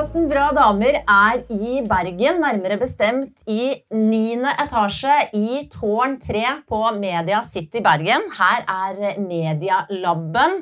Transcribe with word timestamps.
Podkasten 0.00 0.30
Bra 0.30 0.46
damer 0.56 0.96
er 0.96 1.40
i 1.52 1.82
Bergen, 1.84 2.38
nærmere 2.40 2.78
bestemt 2.80 3.42
i 3.44 3.82
niende 3.92 4.48
etasje 4.62 5.12
i 5.36 5.58
tårn 5.68 6.14
3 6.24 6.44
på 6.64 6.78
Media 6.96 7.42
City 7.44 7.82
Bergen. 7.84 8.22
Her 8.32 8.62
er 8.64 9.18
Medialaben. 9.20 10.54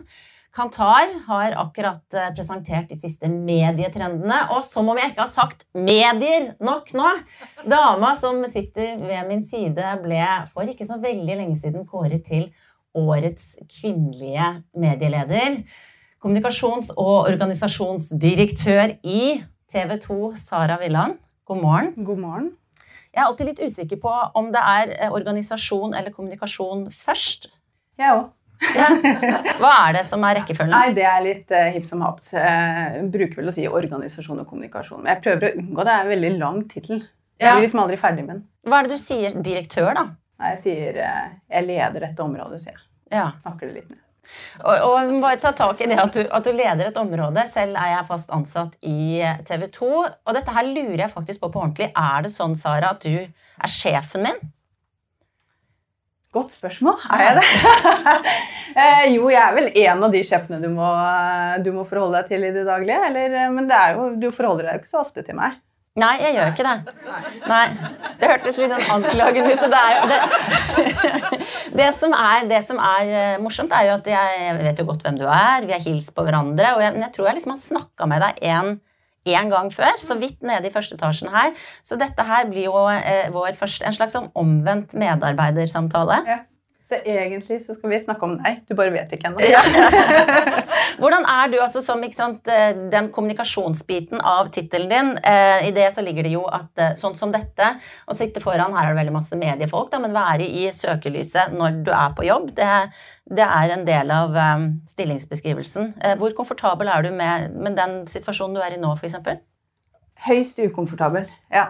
Kantar 0.51 1.13
har 1.29 1.55
akkurat 1.63 2.19
eh, 2.19 2.33
presentert 2.35 2.91
de 2.91 2.99
siste 2.99 3.31
medietrendene. 3.31 4.41
Og 4.57 4.65
som 4.67 4.91
om 4.91 4.99
jeg 4.99 5.13
ikke 5.13 5.23
har 5.29 5.31
sagt 5.37 5.63
medier 5.71 6.49
nok 6.59 6.91
nå 6.99 7.13
Dama 7.63 8.17
som 8.19 8.43
sitter 8.51 8.97
ved 9.05 9.29
min 9.31 9.45
side, 9.47 9.93
ble 10.03 10.25
for 10.51 10.67
ikke 10.67 10.89
så 10.89 10.99
veldig 11.05 11.39
lenge 11.45 11.55
siden 11.63 11.87
kåret 11.87 12.27
til 12.27 12.49
årets 12.99 13.55
kvinnelige 13.71 14.51
medieleder 14.75 15.63
kommunikasjons- 16.23 16.93
og 16.97 17.29
organisasjonsdirektør 17.31 18.97
i 19.05 19.43
TV 19.71 19.99
2, 20.03 20.17
Sara 20.37 20.79
Villand. 20.81 21.19
God 21.49 21.63
morgen. 21.63 21.93
God 22.05 22.19
morgen. 22.23 22.49
Jeg 23.15 23.23
er 23.23 23.27
alltid 23.27 23.49
litt 23.51 23.61
usikker 23.65 24.01
på 24.03 24.11
om 24.39 24.51
det 24.53 24.61
er 24.61 24.91
eh, 24.99 25.13
organisasjon 25.15 25.95
eller 25.97 26.13
kommunikasjon 26.15 26.89
først. 26.93 27.49
Jeg 27.99 28.15
òg. 28.15 28.27
Ja. 28.75 28.89
Hva 29.63 29.71
er 29.87 29.97
det 29.97 30.03
som 30.09 30.25
er 30.27 30.41
rekkefølgen? 30.41 30.75
Nei, 30.75 30.91
det 30.97 31.05
er 31.07 31.21
litt 31.25 31.53
uh, 31.55 31.69
hipp 31.75 31.87
som 31.87 32.03
hapt. 32.03 32.33
Jeg 32.35 33.05
bruker 33.15 33.39
vel 33.41 33.51
å 33.51 33.55
si 33.55 33.69
organisasjon 33.71 34.43
og 34.43 34.49
kommunikasjon. 34.51 35.05
Men 35.05 35.15
jeg 35.15 35.23
prøver 35.25 35.47
å 35.47 35.53
unngå 35.63 35.85
det. 35.87 35.87
Det 35.89 35.95
er 35.95 36.05
en 36.09 36.13
veldig 36.15 36.33
lang 36.41 36.59
tittel. 36.71 37.05
Jeg 37.39 37.47
Ja. 37.47 37.55
blir 37.55 37.65
liksom 37.69 37.85
aldri 37.85 37.97
ferdig 38.03 38.25
med 38.27 38.35
den. 38.35 38.43
Hva 38.67 38.81
er 38.81 38.89
det 38.89 38.97
du 38.99 39.03
sier? 39.03 39.37
Direktør, 39.47 39.93
da? 39.95 40.05
Nei, 40.43 40.51
jeg 40.57 40.61
sier 40.65 40.99
uh, 41.07 41.25
jeg 41.55 41.69
leder 41.71 42.07
dette 42.09 42.25
området, 42.27 42.61
sier 42.65 42.75
jeg. 42.75 42.85
Ja. 43.15 43.29
Snakker 43.47 43.71
det 43.71 43.77
litt 43.79 43.91
ned. 43.95 44.03
Og, 44.65 44.75
og 44.75 44.95
jeg 44.99 45.11
må 45.13 45.23
bare 45.23 45.41
ta 45.43 45.53
tak 45.57 45.81
i 45.83 45.89
det 45.91 45.99
at 46.03 46.15
du, 46.15 46.23
at 46.25 46.45
du 46.47 46.53
leder 46.53 46.91
et 46.91 47.01
område. 47.01 47.47
Selv 47.51 47.79
er 47.79 47.95
jeg 47.95 48.09
fast 48.11 48.31
ansatt 48.35 48.77
i 48.83 49.23
TV 49.49 49.69
2. 49.75 49.91
Og 50.05 50.37
dette 50.37 50.55
her 50.55 50.69
lurer 50.69 51.07
jeg 51.07 51.15
faktisk 51.15 51.45
på 51.45 51.53
på 51.55 51.65
ordentlig. 51.65 51.91
Er 51.97 52.25
det 52.27 52.35
sånn, 52.35 52.57
Sara, 52.59 52.95
at 52.97 53.05
du 53.05 53.15
er 53.19 53.73
sjefen 53.73 54.27
min? 54.27 54.41
Godt 56.37 56.53
spørsmål. 56.53 56.99
Er 57.15 57.27
jeg 57.29 57.41
det? 57.41 57.47
Eh, 58.79 59.15
jo, 59.15 59.25
jeg 59.33 59.41
er 59.41 59.55
vel 59.57 59.65
en 59.81 60.03
av 60.07 60.13
de 60.13 60.21
sjefene 60.23 60.59
du 60.63 60.69
må, 60.71 60.87
du 61.65 61.71
må 61.75 61.83
forholde 61.89 62.21
deg 62.21 62.29
til 62.29 62.45
i 62.47 62.51
det 62.55 62.67
daglige. 62.69 62.99
Eller, 63.09 63.33
eh, 63.33 63.49
men 63.51 63.67
det 63.67 63.75
er 63.75 63.97
jo, 63.97 64.11
du 64.21 64.29
forholder 64.31 64.69
deg 64.69 64.77
jo 64.77 64.83
ikke 64.83 64.91
så 64.93 65.01
ofte 65.01 65.25
til 65.27 65.35
meg. 65.39 65.57
Nei, 65.99 66.15
jeg 66.23 66.35
gjør 66.37 66.51
ikke 66.53 66.67
det. 66.67 66.95
Nei, 67.49 67.63
Det 68.21 68.31
hørtes 68.31 68.59
litt 68.61 68.73
sånn 68.73 68.91
anklagende 68.99 69.55
ut. 69.55 69.65
Det, 69.73 70.11
det, 70.11 70.19
det, 71.81 71.89
som 71.99 72.15
er, 72.15 72.49
det 72.51 72.61
som 72.67 72.81
er 72.83 73.15
eh, 73.21 73.39
morsomt, 73.43 73.75
er 73.75 73.89
jo 73.89 73.97
at 73.97 74.11
jeg, 74.11 74.59
vet 74.61 74.83
jo 74.83 74.89
godt 74.89 75.07
hvem 75.07 75.19
du 75.21 75.25
er. 75.27 75.67
Vi 75.67 75.75
har 75.75 75.83
hilst 75.85 76.15
på 76.17 76.27
hverandre. 76.27 76.75
Og 76.77 76.85
jeg, 76.85 76.99
jeg 77.03 77.15
tror 77.17 77.31
jeg 77.31 77.39
liksom 77.41 77.55
har 77.55 77.63
snakka 77.63 78.11
med 78.11 78.25
deg 78.25 78.43
en, 78.53 78.75
en 79.39 79.55
gang 79.55 79.73
før, 79.75 79.99
så 80.05 80.19
vidt 80.21 80.39
nede 80.47 80.71
i 80.71 80.75
første 80.75 80.99
etasjen 80.99 81.33
her. 81.35 81.55
Så 81.87 81.99
dette 82.01 82.27
her 82.31 82.47
blir 82.51 82.69
jo 82.69 82.85
eh, 82.93 83.31
vår 83.35 83.59
første, 83.59 83.87
en 83.89 83.97
slags 83.97 84.15
sånn 84.17 84.31
omvendt 84.39 84.95
medarbeidersamtale. 84.99 86.23
Ja. 86.29 86.43
Så 86.89 86.97
egentlig 87.05 87.59
så 87.61 87.75
skal 87.77 87.91
vi 87.93 87.99
snakke 88.01 88.25
om 88.25 88.39
deg. 88.41 88.63
Du 88.65 88.73
bare 88.79 88.93
vet 88.95 89.11
ikke 89.13 89.29
ennå. 89.29 89.43
Ja. 89.45 89.61
Hvordan 91.01 91.27
er 91.29 91.51
du 91.53 91.59
altså 91.61 91.83
som 91.85 92.01
sant, 92.17 92.49
eh, 92.49 92.71
den 92.89 93.11
kommunikasjonsbiten 93.13 94.23
av 94.25 94.49
tittelen 94.55 94.89
din? 94.89 95.11
Eh, 95.21 95.69
I 95.69 95.75
det 95.77 95.91
så 95.93 96.01
ligger 96.07 96.25
det 96.25 96.33
jo 96.33 96.47
at 96.49 96.81
eh, 96.81 96.95
sånn 96.97 97.19
som 97.21 97.35
dette, 97.35 97.75
å 98.09 98.17
sitte 98.17 98.41
foran 98.41 98.73
Her 98.73 98.89
er 98.89 98.95
det 98.95 99.03
veldig 99.03 99.17
masse 99.19 99.37
mediefolk, 99.37 99.91
da, 99.93 100.01
men 100.01 100.17
være 100.17 100.49
i 100.49 100.65
søkelyset 100.73 101.53
når 101.53 101.83
du 101.85 101.93
er 101.93 102.17
på 102.17 102.25
jobb, 102.25 102.55
det, 102.57 102.73
det 103.37 103.45
er 103.45 103.75
en 103.75 103.85
del 103.85 104.15
av 104.15 104.41
stillingsbeskrivelsen. 104.89 105.93
Eh, 106.01 106.17
hvor 106.17 106.33
komfortabel 106.41 106.89
er 106.89 107.05
du 107.05 107.13
med, 107.13 107.53
med 107.53 107.77
den 107.77 108.01
situasjonen 108.09 108.57
du 108.57 108.65
er 108.65 108.79
i 108.79 108.81
nå, 108.81 108.97
f.eks.? 108.97 109.45
Høyst 110.27 110.57
ukomfortabel. 110.59 111.29
Ja. 111.55 111.69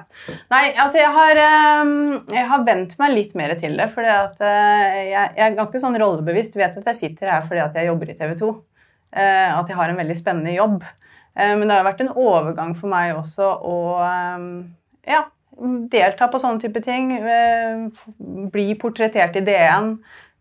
Nei, 0.48 0.70
altså 0.80 0.96
jeg 1.02 1.10
har, 1.12 1.40
ehm, 1.42 1.90
jeg 2.32 2.46
har 2.48 2.62
vent 2.64 2.94
meg 3.00 3.12
litt 3.12 3.34
mer 3.36 3.52
til 3.60 3.76
det. 3.76 3.90
fordi 3.92 4.08
eh, 4.08 5.00
jeg, 5.10 5.32
er 5.36 5.56
ganske 5.58 5.80
sånn 5.82 5.98
rollebevisst. 6.00 6.56
Vet 6.56 6.78
at 6.80 6.88
jeg 6.92 6.96
sitter 7.02 7.28
her 7.34 7.44
fordi 7.48 7.60
at 7.60 7.76
jeg 7.76 7.90
jobber 7.90 8.08
i 8.08 8.16
TV 8.16 8.32
2. 8.40 8.48
eh, 9.12 9.52
At 9.52 9.68
jeg 9.68 9.76
har 9.76 9.92
en 9.92 10.00
veldig 10.00 10.16
spennende 10.16 10.56
jobb. 10.56 10.80
Eh, 11.36 11.52
Men 11.58 11.68
det 11.68 11.76
har 11.76 11.84
vært 11.84 12.00
en 12.06 12.14
overgang 12.16 12.72
for 12.78 12.88
meg 12.88 13.16
også 13.18 13.50
å 13.68 13.76
ehm, 14.06 14.48
ja, 15.04 15.26
delta 15.92 16.30
på 16.32 16.40
sånne 16.40 16.62
type 16.64 16.80
ting. 16.84 17.12
Bli 18.52 18.70
portrettert 18.80 19.36
i 19.36 19.44
DN. 19.44 19.98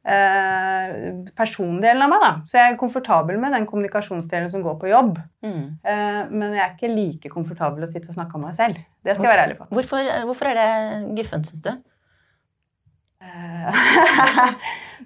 Eh, 0.08 0.96
Persondelen 1.38 2.02
av 2.06 2.10
meg, 2.14 2.24
da. 2.24 2.32
Så 2.48 2.58
jeg 2.60 2.74
er 2.74 2.80
komfortabel 2.80 3.38
med 3.42 3.54
den 3.56 3.68
kommunikasjonsdelen 3.70 4.50
som 4.54 4.64
går 4.66 4.80
på 4.82 4.90
jobb. 4.92 5.20
Mm. 5.46 5.66
Eh, 5.84 6.22
Men 6.32 6.56
jeg 6.56 6.64
er 6.64 6.74
ikke 6.76 6.94
like 6.96 7.34
komfortabel 7.34 7.84
å 7.84 7.92
sitte 7.92 8.10
og 8.12 8.18
snakke 8.18 8.40
om 8.40 8.48
meg 8.48 8.56
selv. 8.58 8.80
Det 9.04 9.16
skal 9.18 9.28
jeg 9.30 9.34
være 9.36 9.46
ærlig 9.50 9.60
på. 9.62 9.70
Hvorfor, 9.76 10.12
hvorfor 10.32 10.52
er 10.54 10.60
det 10.62 11.16
guffent, 11.20 11.52
syns 11.52 11.66
du? 11.68 11.72
Eh, 13.22 14.52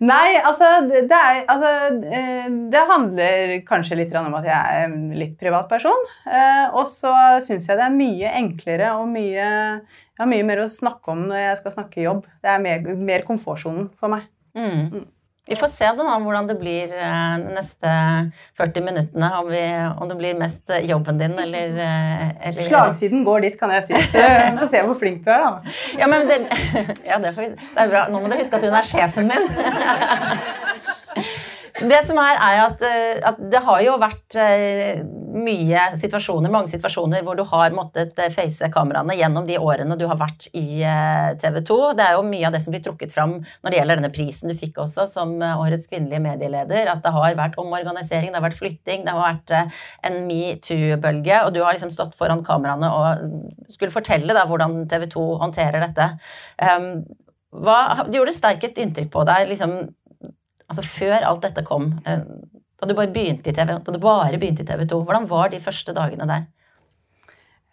Nei, 0.02 0.34
altså 0.48 0.68
det, 0.90 1.04
er 1.14 1.44
altså, 1.52 1.70
eh, 2.10 2.48
Det 2.74 2.82
handler 2.90 3.54
kanskje 3.68 3.98
litt 4.00 4.14
om 4.18 4.34
at 4.40 4.48
jeg 4.48 4.58
er 4.58 4.86
en 4.88 5.12
litt 5.16 5.36
privat 5.40 5.70
person. 5.72 6.08
Eh, 6.26 6.68
Og 6.74 6.88
så 6.90 7.12
syns 7.46 7.68
jeg 7.70 7.78
det 7.80 7.86
er 7.86 7.96
mye 7.96 8.32
enklere 8.42 8.94
og 8.98 9.08
mye 9.14 9.36
Jeg 9.46 10.20
har 10.24 10.30
mye 10.32 10.48
mer 10.48 10.64
å 10.64 10.70
snakke 10.70 11.14
om 11.14 11.24
når 11.30 11.44
jeg 11.46 11.60
skal 11.62 11.76
snakke 11.78 12.04
jobb. 12.06 12.26
Det 12.44 12.52
er 12.52 12.62
mer, 12.64 12.84
mer 12.98 13.24
komfortsonen 13.28 13.90
for 14.00 14.12
meg. 14.14 14.28
Mm. 14.58 15.06
Vi 15.48 15.56
får 15.56 15.68
se 15.68 15.88
da, 15.98 16.04
hvordan 16.22 16.48
det 16.48 16.56
blir 16.62 16.92
eh, 16.96 17.32
de 17.42 17.56
neste 17.56 17.94
40 18.60 18.86
minuttene. 18.86 19.32
Om, 19.42 19.50
vi, 19.50 19.64
om 20.00 20.12
det 20.12 20.18
blir 20.20 20.38
mest 20.40 20.70
eh, 20.70 20.86
jobben 20.90 21.18
din 21.20 21.34
eller, 21.40 21.74
eh, 21.82 22.48
eller 22.48 22.70
Slagsiden 22.70 23.26
går 23.28 23.48
dit, 23.48 23.58
kan 23.60 23.74
jeg 23.74 23.88
si. 23.90 24.04
Så 24.14 24.22
vi 24.22 24.60
får 24.62 24.72
se 24.72 24.84
hvor 24.86 25.00
flink 25.02 25.26
du 25.26 25.32
er, 25.34 25.48
da. 25.48 25.76
Ja, 26.00 26.08
men 26.08 26.30
det, 26.30 26.44
ja, 27.10 27.20
det, 27.20 27.34
får 27.36 27.48
vi, 27.48 27.52
det 27.58 27.84
er 27.84 27.92
bra. 27.92 28.06
Nå 28.14 28.22
må 28.22 28.30
dere 28.30 28.46
huske 28.46 28.62
at 28.62 28.70
hun 28.70 28.80
er 28.80 28.92
sjefen 28.94 29.34
min. 29.34 29.50
Det 31.82 32.00
som 32.06 32.18
er, 32.22 32.38
er 32.38 32.60
at, 32.62 32.84
eh, 32.86 33.20
at 33.26 33.40
det 33.52 33.62
har 33.66 33.82
jo 33.84 33.94
vært 34.02 34.36
eh, 34.40 35.02
mye 35.32 35.86
situasjoner, 35.98 36.52
mange 36.54 36.70
situasjoner 36.70 37.24
hvor 37.26 37.38
du 37.40 37.44
har 37.48 37.74
måttet 37.74 38.20
eh, 38.22 38.30
face 38.34 38.70
kameraene 38.74 39.16
gjennom 39.18 39.48
de 39.48 39.58
årene 39.58 39.98
du 39.98 40.06
har 40.10 40.20
vært 40.20 40.50
i 40.58 40.84
TV 41.42 41.62
2. 41.68 41.80
Det 41.98 42.06
er 42.06 42.18
jo 42.18 42.28
mye 42.28 42.50
av 42.50 42.56
det 42.56 42.62
som 42.66 42.76
blir 42.76 42.84
trukket 42.86 43.14
fram 43.16 43.40
når 43.40 43.74
det 43.74 43.80
gjelder 43.80 44.02
denne 44.02 44.14
prisen 44.14 44.52
du 44.52 44.58
fikk 44.60 44.82
også 44.84 45.08
som 45.12 45.34
årets 45.42 45.90
kvinnelige 45.90 46.24
medieleder. 46.24 46.92
At 46.92 47.02
det 47.06 47.16
har 47.16 47.40
vært 47.40 47.58
omorganisering, 47.62 48.30
det 48.30 48.42
har 48.42 48.48
vært 48.50 48.62
flytting, 48.62 49.08
det 49.08 49.16
har 49.16 49.24
vært 49.24 49.56
en 50.08 50.22
metoo-bølge. 50.28 51.42
Og 51.48 51.56
du 51.56 51.64
har 51.64 51.78
liksom 51.78 51.94
stått 51.94 52.14
foran 52.20 52.46
kameraene 52.46 52.92
og 52.92 53.74
skulle 53.74 53.96
fortelle 53.96 54.38
da 54.38 54.46
hvordan 54.50 54.84
TV 54.92 55.08
2 55.16 55.26
håndterer 55.42 55.88
dette. 55.88 56.12
Um, 56.62 56.94
hva 57.52 58.06
gjorde 58.12 58.34
sterkest 58.36 58.80
inntrykk 58.80 59.10
på 59.12 59.26
deg 59.28 59.50
liksom, 59.50 59.74
altså 60.72 60.86
før 60.88 61.28
alt 61.28 61.44
dette 61.46 61.64
kom? 61.68 61.92
eh, 62.08 62.24
Da 62.82 62.88
du 62.90 62.96
bare 62.98 63.14
begynte 63.14 63.52
i 63.52 63.54
TV, 63.54 63.76
da 63.78 63.94
du 63.94 64.00
bare 64.02 64.40
begynte 64.42 64.64
i 64.64 64.66
TV 64.66 64.88
2. 64.90 65.04
Hvordan 65.06 65.28
var 65.30 65.52
de 65.54 65.60
første 65.62 65.94
dagene 65.94 66.26
der? 66.26 66.48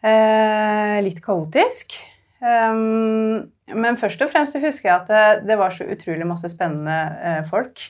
Eh, 0.04 0.98
litt 1.06 1.22
kaotisk. 1.24 1.96
Um, 2.38 3.48
men 3.74 3.96
først 3.98 4.20
og 4.22 4.30
fremst 4.30 4.54
husker 4.62 4.86
jeg 4.88 4.94
at 4.94 5.08
det, 5.10 5.48
det 5.48 5.56
var 5.58 5.72
så 5.74 5.88
utrolig 5.90 6.26
masse 6.28 6.50
spennende 6.52 6.98
eh, 7.24 7.40
folk. 7.48 7.82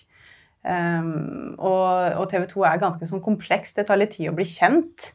Um, 0.63 1.55
og, 1.59 2.17
og 2.19 2.25
TV 2.31 2.47
2 2.51 2.65
er 2.71 2.81
ganske 2.81 3.09
sånn 3.11 3.23
komplekst. 3.25 3.77
Det 3.79 3.87
tar 3.89 4.01
litt 4.01 4.15
tid 4.17 4.31
å 4.31 4.37
bli 4.39 4.47
kjent. 4.49 5.11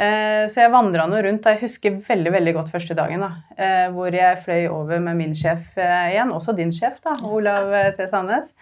Uh, 0.00 0.46
så 0.48 0.62
jeg 0.62 0.72
vandra 0.72 1.04
nå 1.10 1.20
rundt. 1.26 1.46
Jeg 1.50 1.60
husker 1.66 1.98
veldig 2.06 2.32
veldig 2.38 2.54
godt 2.56 2.72
første 2.72 2.96
dagen. 2.96 3.20
da, 3.26 3.32
uh, 3.60 3.88
Hvor 3.94 4.14
jeg 4.16 4.40
fløy 4.46 4.68
over 4.72 5.02
med 5.02 5.18
min 5.20 5.34
sjef 5.36 5.66
uh, 5.76 6.08
igjen. 6.08 6.32
Også 6.32 6.56
din 6.56 6.72
sjef, 6.72 7.02
da, 7.04 7.18
Olav 7.26 7.74
eh, 7.76 7.90
T. 7.98 8.08
Sandnes. 8.08 8.54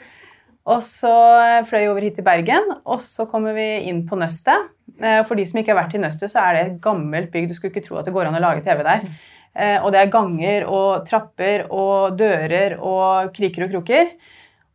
Og 0.68 0.82
så 0.84 1.10
eh, 1.40 1.62
fløy 1.68 1.80
jeg 1.80 1.90
over 1.92 2.04
hit 2.04 2.18
til 2.18 2.26
Bergen, 2.26 2.66
og 2.84 3.00
så 3.04 3.24
kommer 3.30 3.56
vi 3.56 3.66
inn 3.88 4.02
på 4.08 4.18
Nøstet. 4.20 4.68
Eh, 5.00 5.22
For 5.24 5.38
de 5.38 5.46
som 5.48 5.60
ikke 5.60 5.72
har 5.72 5.80
vært 5.80 5.96
i 5.96 6.02
Nøstet, 6.02 6.32
så 6.32 6.42
er 6.44 6.54
det 6.58 6.64
et 6.66 6.80
gammelt 6.84 7.30
bygg. 7.32 7.48
Du 7.48 7.56
skulle 7.56 7.72
ikke 7.72 7.86
tro 7.86 7.96
at 8.00 8.08
det 8.08 8.12
går 8.16 8.28
an 8.28 8.36
å 8.36 8.42
lage 8.44 8.64
TV 8.66 8.82
der. 8.84 9.06
Eh, 9.56 9.78
Og 9.80 9.92
det 9.94 10.02
er 10.02 10.12
ganger 10.12 10.66
og 10.68 11.06
trapper 11.08 11.64
og 11.72 12.18
dører 12.20 12.76
og 12.78 13.32
kriker 13.36 13.64
og 13.64 13.72
kroker. 13.72 14.12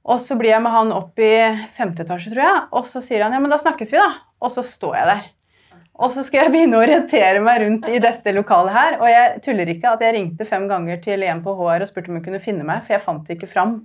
Og 0.03 0.19
så 0.19 0.35
blir 0.35 0.51
jeg 0.51 0.63
med 0.65 0.73
han 0.73 0.91
opp 0.91 1.19
i 1.23 1.31
femte 1.77 2.03
etasje, 2.03 2.33
tror 2.33 2.43
jeg, 2.43 2.63
og 2.75 2.89
så 2.89 2.99
sier 3.05 3.23
han 3.23 3.31
ja, 3.31 3.39
men 3.39 3.53
da 3.53 3.61
snakkes 3.61 3.93
vi, 3.93 4.01
da. 4.01 4.09
Og 4.43 4.51
så 4.51 4.65
står 4.67 4.97
jeg 4.99 5.11
der. 5.13 5.29
Og 6.01 6.09
så 6.09 6.23
skal 6.25 6.47
jeg 6.47 6.53
begynne 6.55 6.79
å 6.79 6.81
orientere 6.81 7.41
meg 7.45 7.59
rundt 7.61 7.85
i 7.93 7.99
dette 8.01 8.31
lokalet 8.33 8.73
her. 8.73 8.95
Og 8.97 9.05
jeg 9.11 9.41
tuller 9.45 9.69
ikke 9.69 9.91
at 9.93 10.01
jeg 10.01 10.15
ringte 10.15 10.47
fem 10.49 10.65
ganger 10.69 10.97
til 11.03 11.21
en 11.27 11.43
på 11.45 11.53
HR 11.59 11.85
og 11.85 11.89
spurte 11.89 12.09
om 12.09 12.17
hun 12.17 12.25
kunne 12.25 12.41
finne 12.41 12.65
meg, 12.65 12.81
for 12.81 12.95
jeg 12.95 13.03
fant 13.03 13.29
ikke 13.29 13.49
fram 13.51 13.75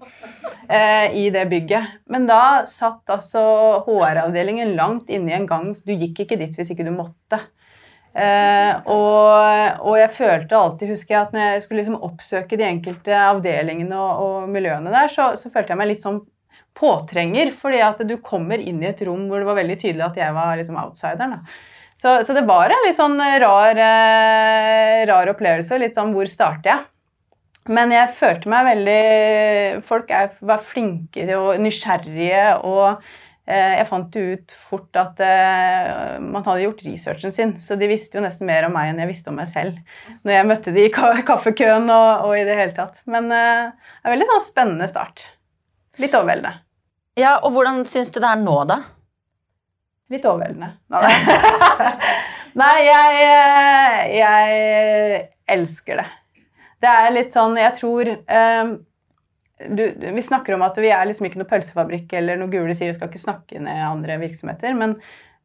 eh, 0.73 1.13
i 1.21 1.27
det 1.35 1.45
bygget. 1.51 2.01
Men 2.09 2.25
da 2.31 2.65
satt 2.69 3.13
altså 3.13 3.43
HR-avdelingen 3.85 4.73
langt 4.79 5.13
inne 5.13 5.35
i 5.35 5.37
en 5.37 5.47
gang. 5.51 5.69
Du 5.85 5.93
gikk 5.93 6.25
ikke 6.25 6.41
dit 6.41 6.57
hvis 6.57 6.73
ikke 6.73 6.89
du 6.89 6.95
måtte. 6.97 7.43
Eh, 8.17 8.73
og, 8.89 9.85
og 9.85 10.01
jeg 10.01 10.11
følte 10.17 10.57
alltid, 10.57 10.97
husker 10.97 11.15
jeg, 11.15 11.29
at 11.29 11.37
når 11.37 11.45
jeg 11.45 11.63
skulle 11.67 11.85
liksom 11.85 12.03
oppsøke 12.09 12.57
de 12.57 12.71
enkelte 12.73 13.23
avdelingene 13.29 14.01
og, 14.01 14.25
og 14.25 14.51
miljøene 14.57 14.97
der, 14.97 15.13
så, 15.13 15.35
så 15.37 15.53
følte 15.53 15.77
jeg 15.77 15.85
meg 15.85 15.93
litt 15.93 16.09
sånn 16.09 16.23
påtrenger. 16.79 17.53
Fordi 17.53 17.85
at 17.85 18.01
du 18.09 18.17
kommer 18.25 18.65
inn 18.65 18.81
i 18.81 18.95
et 18.95 19.05
rom 19.05 19.29
hvor 19.29 19.45
det 19.45 19.53
var 19.53 19.61
veldig 19.61 19.83
tydelig 19.85 20.09
at 20.09 20.23
jeg 20.25 20.41
var 20.41 20.57
liksom 20.57 20.81
outsideren. 20.81 21.37
Da. 21.37 21.59
Så, 21.99 22.13
så, 22.25 22.35
det 22.37 22.47
var 22.47 22.71
en 22.71 22.85
litt 22.87 22.97
sånn 22.97 23.19
rar, 23.19 23.79
eh, 23.83 25.03
rar 25.11 25.31
opplevelse. 25.33 25.81
Litt 25.83 25.99
sånn 25.99 26.15
hvor 26.15 26.31
starter 26.31 26.71
jeg? 26.71 26.85
Men 27.69 27.93
jeg 27.93 28.15
følte 28.17 28.49
meg 28.49 28.69
veldig 28.71 29.81
Folk 29.89 30.13
er, 30.15 30.31
var 30.41 30.63
flinke 30.65 31.27
og 31.37 31.59
nysgjerrige, 31.61 32.45
og 32.65 33.03
eh, 33.51 33.75
jeg 33.81 33.89
fant 33.91 34.17
ut 34.17 34.55
fort 34.71 35.01
at 35.01 35.21
eh, 35.25 36.17
man 36.23 36.47
hadde 36.47 36.65
gjort 36.65 36.85
researchen 36.87 37.35
sin. 37.35 37.57
Så 37.61 37.77
de 37.81 37.91
visste 37.91 38.21
jo 38.21 38.25
nesten 38.25 38.49
mer 38.49 38.69
om 38.69 38.77
meg 38.79 38.93
enn 38.93 39.03
jeg 39.03 39.11
visste 39.11 39.33
om 39.33 39.41
meg 39.41 39.51
selv 39.51 39.77
når 40.23 40.37
jeg 40.37 40.49
møtte 40.53 40.77
de 40.77 40.87
i 40.87 40.93
kaffekøen 40.95 41.91
og, 41.91 42.29
og 42.29 42.37
i 42.39 42.47
det 42.49 42.57
hele 42.61 42.77
tatt. 42.79 43.03
Men 43.11 43.27
eh, 43.35 43.75
det 43.75 44.07
er 44.07 44.13
en 44.13 44.17
veldig 44.17 44.31
sånn 44.31 44.47
spennende 44.47 44.89
start. 44.91 45.27
Litt 45.99 46.15
overveldende. 46.15 46.63
Ja, 47.19 47.41
og 47.43 47.51
hvordan 47.57 47.83
syns 47.91 48.15
du 48.15 48.23
det 48.23 48.31
er 48.31 48.39
nå, 48.39 48.61
da? 48.71 48.85
Litt 50.09 50.25
overveldende. 50.25 50.73
Nei, 52.59 52.77
jeg, 52.87 53.27
jeg 54.17 55.23
elsker 55.53 56.01
det. 56.01 56.09
Det 56.79 56.91
er 56.91 57.09
litt 57.11 57.35
sånn 57.35 57.57
Jeg 57.59 57.75
tror 57.75 58.09
um, 58.09 58.75
du, 59.59 59.83
Vi 60.15 60.23
snakker 60.25 60.55
om 60.55 60.65
at 60.67 60.79
vi 60.81 60.93
er 60.95 61.09
liksom 61.09 61.29
ikke 61.29 61.41
noe 61.41 61.51
pølsefabrikk 61.51 62.15
eller 62.21 62.39
noe 62.41 62.53
gule 62.53 62.77
sier, 62.79 62.95
skal 62.95 63.11
ikke 63.11 63.23
snakke 63.23 63.63
ned 63.63 63.83
andre 63.83 64.19
virksomheter, 64.23 64.77
men, 64.79 64.95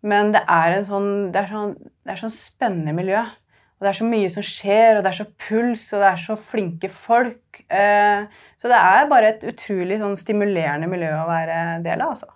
men 0.06 0.34
det, 0.36 0.44
er 0.46 0.78
en 0.78 0.86
sånn, 0.86 1.10
det, 1.34 1.42
er 1.42 1.50
sånn, 1.50 1.74
det 2.06 2.14
er 2.14 2.22
sånn 2.22 2.36
spennende 2.36 2.94
miljø. 2.96 3.24
Og 3.24 3.88
det 3.88 3.90
er 3.90 3.98
så 3.98 4.08
mye 4.08 4.30
som 4.32 4.46
skjer, 4.46 5.00
og 5.00 5.02
det 5.04 5.10
er 5.10 5.18
så 5.18 5.26
puls, 5.48 5.88
og 5.92 6.04
det 6.04 6.12
er 6.12 6.22
så 6.22 6.38
flinke 6.40 6.92
folk. 6.94 7.64
Uh, 7.74 8.30
så 8.62 8.70
det 8.72 8.78
er 8.80 9.10
bare 9.12 9.34
et 9.34 9.48
utrolig 9.50 9.98
sånn 10.00 10.16
stimulerende 10.20 10.88
miljø 10.92 11.10
å 11.18 11.28
være 11.28 11.58
del 11.84 12.06
av, 12.06 12.14
altså. 12.14 12.30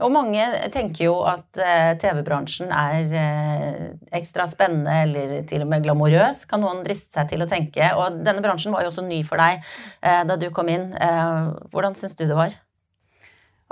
Og 0.00 0.12
mange 0.14 0.46
tenker 0.72 1.06
jo 1.08 1.18
at 1.28 1.60
eh, 1.60 1.92
TV-bransjen 2.00 2.72
er 2.72 3.14
eh, 3.18 3.86
ekstra 4.16 4.46
spennende 4.50 5.02
eller 5.04 5.38
til 5.50 5.64
og 5.64 5.70
med 5.72 5.84
glamorøs, 5.86 6.46
kan 6.50 6.62
noen 6.64 6.82
driste 6.86 7.12
seg 7.12 7.32
til 7.32 7.44
å 7.44 7.50
tenke. 7.50 7.92
Og 7.98 8.22
denne 8.24 8.44
bransjen 8.44 8.74
var 8.74 8.84
jo 8.84 8.92
også 8.92 9.06
ny 9.06 9.22
for 9.28 9.42
deg 9.42 9.60
eh, 9.60 10.22
da 10.28 10.38
du 10.40 10.50
kom 10.54 10.70
inn. 10.72 10.92
Hvordan 11.72 11.96
syns 11.98 12.14
du 12.16 12.26
det 12.26 12.36
var? 12.36 12.54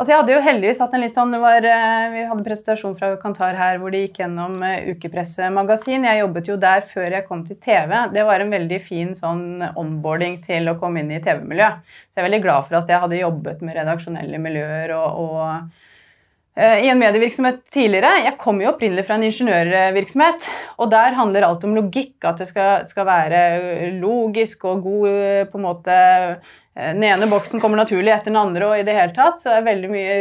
Altså 0.00 0.14
jeg 0.14 0.20
hadde 0.22 0.32
jo 0.32 0.44
heldigvis 0.44 0.78
hatt 0.80 0.94
en 0.96 1.02
litt 1.02 1.12
sånn, 1.12 1.34
var, 1.42 1.60
Vi 1.60 2.22
hadde 2.24 2.32
en 2.32 2.46
presentasjon 2.46 2.94
fra 2.96 3.10
Kantar 3.20 3.58
her 3.58 3.76
hvor 3.82 3.92
de 3.92 4.00
gikk 4.06 4.22
gjennom 4.22 4.54
ukepressemagasin. 4.94 6.06
Jeg 6.08 6.22
jobbet 6.22 6.48
jo 6.48 6.56
der 6.62 6.86
før 6.88 7.16
jeg 7.18 7.26
kom 7.26 7.42
til 7.44 7.58
TV. 7.60 7.92
Det 8.14 8.24
var 8.24 8.40
en 8.40 8.54
veldig 8.54 8.78
fin 8.80 9.12
sånn 9.18 9.60
onboarding 9.68 10.38
til 10.46 10.72
å 10.72 10.78
komme 10.80 11.02
inn 11.02 11.12
i 11.12 11.20
TV-miljøet. 11.20 11.84
Så 11.84 12.16
jeg 12.16 12.24
er 12.24 12.28
veldig 12.30 12.40
glad 12.46 12.70
for 12.70 12.80
at 12.80 12.88
jeg 12.88 13.04
hadde 13.04 13.20
jobbet 13.20 13.60
med 13.60 13.76
redaksjonelle 13.76 14.40
miljøer 14.40 14.96
og, 14.96 15.20
og 15.20 15.89
i 16.60 16.88
en 16.92 16.98
medievirksomhet 17.00 17.62
tidligere. 17.72 18.24
Jeg 18.26 18.36
kommer 18.40 18.66
jo 18.66 18.72
opprinnelig 18.74 19.06
fra 19.08 19.16
en 19.16 19.24
ingeniørvirksomhet. 19.24 20.48
Og 20.82 20.90
der 20.92 21.16
handler 21.16 21.46
alt 21.46 21.64
om 21.64 21.76
logikk. 21.78 22.18
At 22.28 22.42
det 22.42 22.50
skal, 22.50 22.86
skal 22.90 23.06
være 23.08 23.42
logisk 24.00 24.66
og 24.68 24.82
god 24.84 25.06
eh, 25.10 25.44
på 25.48 25.60
en 25.60 25.64
måte 25.64 25.96
eh, 25.96 26.90
Den 26.90 27.04
ene 27.04 27.28
boksen 27.30 27.60
kommer 27.62 27.80
naturlig 27.80 28.12
etter 28.12 28.30
den 28.30 28.40
andre, 28.40 28.68
og 28.68 28.78
i 28.78 28.84
det 28.86 28.96
hele 28.96 29.14
tatt. 29.16 29.40
Så 29.40 29.50
det 29.50 29.60
er 29.60 29.68
veldig 29.70 29.90
mye 29.92 30.14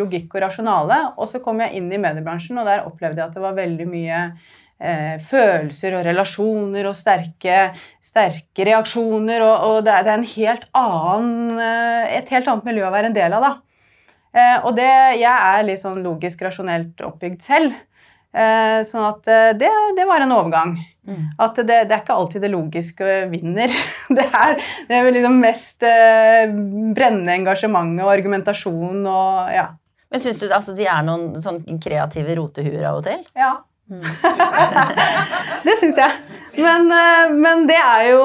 logikk 0.00 0.34
og 0.34 0.46
rasjonale. 0.46 1.00
Og 1.18 1.28
så 1.30 1.42
kom 1.44 1.60
jeg 1.64 1.76
inn 1.78 1.92
i 1.92 2.00
mediebransjen, 2.00 2.58
og 2.60 2.70
der 2.70 2.86
opplevde 2.88 3.20
jeg 3.20 3.28
at 3.28 3.36
det 3.36 3.44
var 3.44 3.58
veldig 3.60 3.88
mye 3.90 4.22
eh, 4.24 5.14
følelser 5.28 5.98
og 5.98 6.08
relasjoner 6.08 6.88
og 6.88 6.96
sterke, 6.96 7.60
sterke 8.04 8.70
reaksjoner. 8.70 9.44
Og, 9.44 9.68
og 9.68 9.78
det, 9.84 9.98
er, 9.98 10.08
det, 10.08 10.16
er, 10.16 10.32
helt 10.38 10.66
annen, 10.80 11.62
et 12.08 12.32
helt 12.32 12.48
annet 12.48 12.72
miljø 12.72 12.88
å 12.88 12.94
være 12.96 13.12
en 13.12 13.20
del 13.20 13.36
av, 13.36 13.50
da. 13.50 13.73
Eh, 14.34 14.56
og 14.66 14.74
det, 14.78 14.90
jeg 15.20 15.30
er 15.30 15.66
litt 15.66 15.82
sånn 15.82 16.00
logisk 16.02 16.42
rasjonelt 16.42 17.02
oppbygd 17.06 17.44
selv. 17.46 17.76
Eh, 18.34 18.80
sånn 18.88 19.06
at 19.06 19.30
eh, 19.30 19.52
det, 19.60 19.70
det 19.94 20.06
var 20.08 20.24
en 20.24 20.34
overgang. 20.34 20.74
Mm. 21.06 21.28
At 21.38 21.60
det, 21.60 21.84
det, 21.86 21.94
er 21.94 22.02
ikke 22.02 22.16
alltid 22.18 22.42
det 22.42 22.50
logiske 22.54 23.18
vinner. 23.32 23.72
Det 24.14 24.24
er, 24.24 24.58
det 24.88 24.96
er 24.96 25.06
liksom 25.14 25.38
mest 25.40 25.84
brennende 25.84 27.32
engasjement 27.34 27.96
og 28.04 28.10
argumentasjon 28.12 29.00
og 29.08 29.54
ja. 29.54 29.64
Men 30.12 30.22
syns 30.22 30.38
du 30.38 30.44
altså, 30.46 30.74
de 30.76 30.84
er 30.86 31.00
noen 31.06 31.40
sånn 31.42 31.62
kreative 31.82 32.36
rotehuer 32.38 32.84
av 32.86 33.00
og 33.00 33.06
til? 33.08 33.24
Ja. 33.34 33.56
Mm. 33.90 34.04
det 35.66 35.76
syns 35.80 35.98
jeg. 36.00 36.34
Men, 36.56 36.86
eh, 36.92 37.32
men 37.34 37.66
det, 37.66 37.76
er 37.78 38.08
jo, 38.12 38.22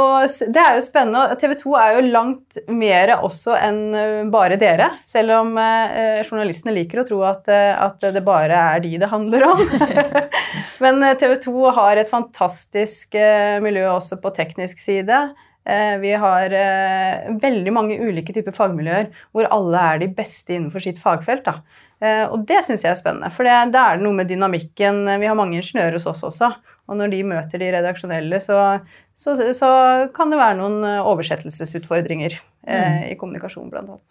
det, 0.54 0.62
er 0.62 0.78
jo, 0.78 0.84
spennende. 0.86 1.38
TV 1.42 1.56
2 1.60 1.74
er 1.80 1.96
jo 1.96 2.06
langt 2.14 2.60
mer 2.70 3.14
også 3.18 3.56
enn 3.58 3.82
eh, 3.98 4.22
bare 4.32 4.60
dere. 4.62 4.92
Selv 5.08 5.36
om 5.40 5.58
eh, 5.62 6.22
journalistene 6.28 6.76
liker 6.78 7.02
å 7.02 7.08
tro 7.10 7.24
at, 7.28 7.50
at, 7.50 8.10
det 8.14 8.24
bare 8.26 8.62
er 8.76 8.86
de 8.86 8.96
det 9.02 9.12
handler 9.12 9.48
om. 9.50 9.66
men 10.84 11.04
TV 11.20 11.36
2 11.50 11.76
har 11.80 12.02
et 12.02 12.12
fantastisk 12.12 13.18
miljø 13.64 13.88
også 13.96 14.20
på 14.22 14.34
teknisk 14.38 14.82
side. 14.84 15.20
Vi 16.02 16.12
har 16.18 16.54
veldig 17.44 17.72
mange 17.76 17.98
ulike 18.00 18.34
typer 18.34 18.56
fagmiljøer 18.56 19.12
hvor 19.36 19.46
alle 19.54 19.82
er 19.92 20.00
de 20.02 20.08
beste 20.18 20.56
innenfor 20.56 20.82
sitt 20.82 20.98
fagfelt. 21.04 21.44
Da. 21.46 21.60
Og 22.00 22.46
det 22.48 22.62
syns 22.63 22.86
jeg 22.86 22.94
er 22.94 23.00
spennende, 23.00 23.28
for 23.36 23.44
det 23.44 23.51
er 23.51 23.72
det 23.74 24.04
noe 24.04 24.16
med 24.16 24.30
dynamikken. 24.31 25.01
Vi 25.19 25.28
har 25.28 25.36
mange 25.36 25.57
ingeniører 25.60 25.98
hos 25.98 26.07
oss 26.07 26.22
også. 26.30 26.48
Og 26.90 26.98
når 26.98 27.13
de 27.13 27.25
møter 27.28 27.62
de 27.62 27.74
redaksjonelle, 27.75 28.40
så, 28.42 28.60
så, 29.18 29.36
så 29.56 29.72
kan 30.16 30.31
det 30.31 30.40
være 30.40 30.57
noen 30.57 30.80
eh, 30.88 31.10
oversettelsesutfordringer 31.12 32.40
eh, 32.40 32.72
mm. 32.72 33.04
i 33.12 33.19
kommunikasjon, 33.19 33.69
blant 33.69 33.94
annet. 33.94 34.07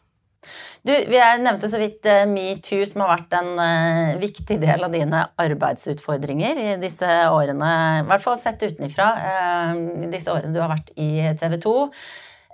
Du, 0.86 0.92
jeg 0.94 1.40
nevnte 1.42 1.68
så 1.68 1.80
vidt 1.80 2.06
uh, 2.06 2.22
metoo, 2.30 2.84
som 2.86 3.02
har 3.02 3.10
vært 3.10 3.34
en 3.34 3.48
uh, 3.58 4.20
viktig 4.20 4.60
del 4.62 4.86
av 4.86 4.94
dine 4.94 5.24
arbeidsutfordringer 5.42 6.60
i 6.62 6.68
disse 6.80 7.08
årene, 7.34 7.72
i 7.98 8.06
hvert 8.06 8.24
fall 8.24 8.38
sett 8.40 8.62
utenfra, 8.62 9.08
uh, 9.18 10.06
disse 10.14 10.30
årene 10.32 10.54
du 10.54 10.62
har 10.62 10.70
vært 10.70 10.94
i 10.94 11.10
TV 11.40 11.58
2. 11.66 11.74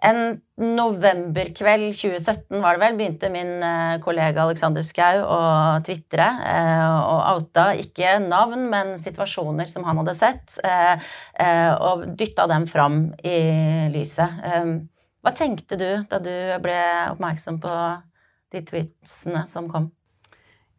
En 0.05 0.19
novemberkveld 0.61 1.95
2017 1.97 2.61
var 2.61 2.77
det 2.77 2.83
vel, 2.83 2.97
begynte 2.99 3.31
min 3.33 3.53
eh, 3.65 3.95
kollega 4.05 4.45
Alexander 4.45 4.85
Schou 4.85 5.23
å 5.25 5.39
tvitre 5.87 6.27
eh, 6.45 6.97
og 7.09 7.21
outa 7.33 7.71
ikke 7.81 8.19
navn, 8.27 8.67
men 8.73 8.95
situasjoner 9.01 9.71
som 9.71 9.87
han 9.89 10.03
hadde 10.03 10.17
sett, 10.19 10.59
eh, 10.61 11.73
og 11.81 12.05
dytta 12.19 12.47
dem 12.51 12.69
fram 12.71 12.99
i 13.25 13.39
lyset. 13.95 14.45
Hva 15.25 15.33
tenkte 15.33 15.81
du 15.81 15.89
da 16.11 16.21
du 16.21 16.35
ble 16.61 16.79
oppmerksom 17.15 17.61
på 17.63 17.75
de 18.53 18.65
tweetsene 18.69 19.47
som 19.49 19.71
kom? 19.73 19.89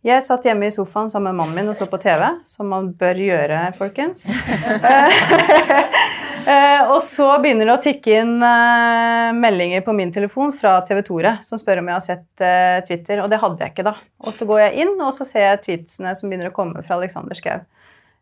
Jeg 0.05 0.21
satt 0.21 0.45
hjemme 0.45 0.69
i 0.69 0.73
sofaen 0.73 1.09
sammen 1.09 1.33
med 1.33 1.39
mannen 1.39 1.63
min 1.63 1.71
og 1.71 1.77
så 1.79 1.89
på 1.89 1.97
TV, 1.97 2.27
som 2.45 2.69
man 2.69 2.91
bør 2.93 3.23
gjøre, 3.25 3.63
folkens. 3.79 4.27
Eh, 6.45 6.81
og 6.93 6.99
så 7.01 7.25
begynner 7.41 7.65
det 7.65 7.73
å 7.73 7.81
tikke 7.81 8.19
inn 8.21 8.35
eh, 8.45 9.31
meldinger 9.33 9.81
på 9.85 9.95
min 9.97 10.11
telefon 10.13 10.51
fra 10.53 10.75
TV 10.85 10.99
Tore 11.07 11.31
som 11.45 11.57
spør 11.57 11.81
om 11.81 11.87
jeg 11.89 11.97
har 11.97 12.03
sett 12.05 12.43
eh, 12.45 12.81
Twitter, 12.85 13.23
og 13.23 13.31
det 13.31 13.39
hadde 13.41 13.65
jeg 13.65 13.73
ikke 13.73 13.87
da. 13.87 13.95
Og 14.21 14.35
så 14.37 14.45
går 14.45 14.61
jeg 14.67 14.83
inn, 14.85 14.93
og 15.01 15.09
så 15.17 15.25
ser 15.25 15.47
jeg 15.47 15.63
tweetsene 15.63 16.13
som 16.17 16.29
begynner 16.29 16.51
å 16.51 16.55
komme 16.55 16.83
fra 16.85 16.99
Alexander 16.99 17.39
Schou. 17.39 17.63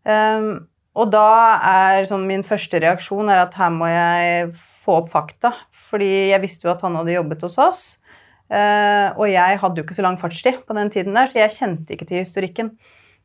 Um, 0.07 0.47
og 0.95 1.11
da 1.11 1.27
er 1.67 2.07
sånn, 2.07 2.23
min 2.29 2.45
første 2.47 2.79
reaksjon 2.83 3.31
er 3.33 3.43
at 3.43 3.57
her 3.59 3.75
må 3.75 3.91
jeg 3.91 4.49
få 4.85 5.01
opp 5.01 5.11
fakta. 5.11 5.51
Fordi 5.89 6.09
jeg 6.31 6.41
visste 6.41 6.67
jo 6.67 6.73
at 6.73 6.81
han 6.85 6.95
hadde 6.97 7.17
jobbet 7.17 7.43
hos 7.45 7.59
oss. 7.61 7.83
Uh, 8.47 9.11
og 9.17 9.27
jeg 9.31 9.59
hadde 9.59 9.81
jo 9.81 9.85
ikke 9.85 9.97
så 9.97 10.05
lang 10.05 10.19
fartstid 10.21 10.63
på 10.67 10.75
den 10.77 10.91
tiden 10.93 11.17
der, 11.17 11.27
så 11.27 11.41
jeg 11.41 11.57
kjente 11.57 11.95
ikke 11.95 12.07
til 12.07 12.23
historikken. 12.23 12.75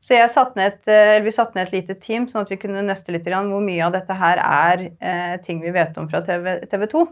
Så 0.00 0.18
satt 0.30 0.56
et, 0.62 0.82
eh, 0.86 1.18
vi 1.24 1.32
satte 1.34 1.58
ned 1.58 1.68
et 1.68 1.72
lite 1.80 1.94
team, 1.98 2.28
sånn 2.30 2.44
at 2.44 2.50
vi 2.52 2.60
kunne 2.60 2.84
nøste 2.86 3.12
litt 3.12 3.26
grann 3.26 3.50
hvor 3.50 3.62
mye 3.64 3.82
av 3.82 3.96
dette 3.96 4.14
her 4.14 4.38
er 4.38 4.84
eh, 5.00 5.36
ting 5.42 5.60
vi 5.60 5.74
vet 5.74 5.96
om 5.98 6.06
fra 6.10 6.22
TV, 6.22 6.60
TV 6.70 6.86
2. 6.86 7.06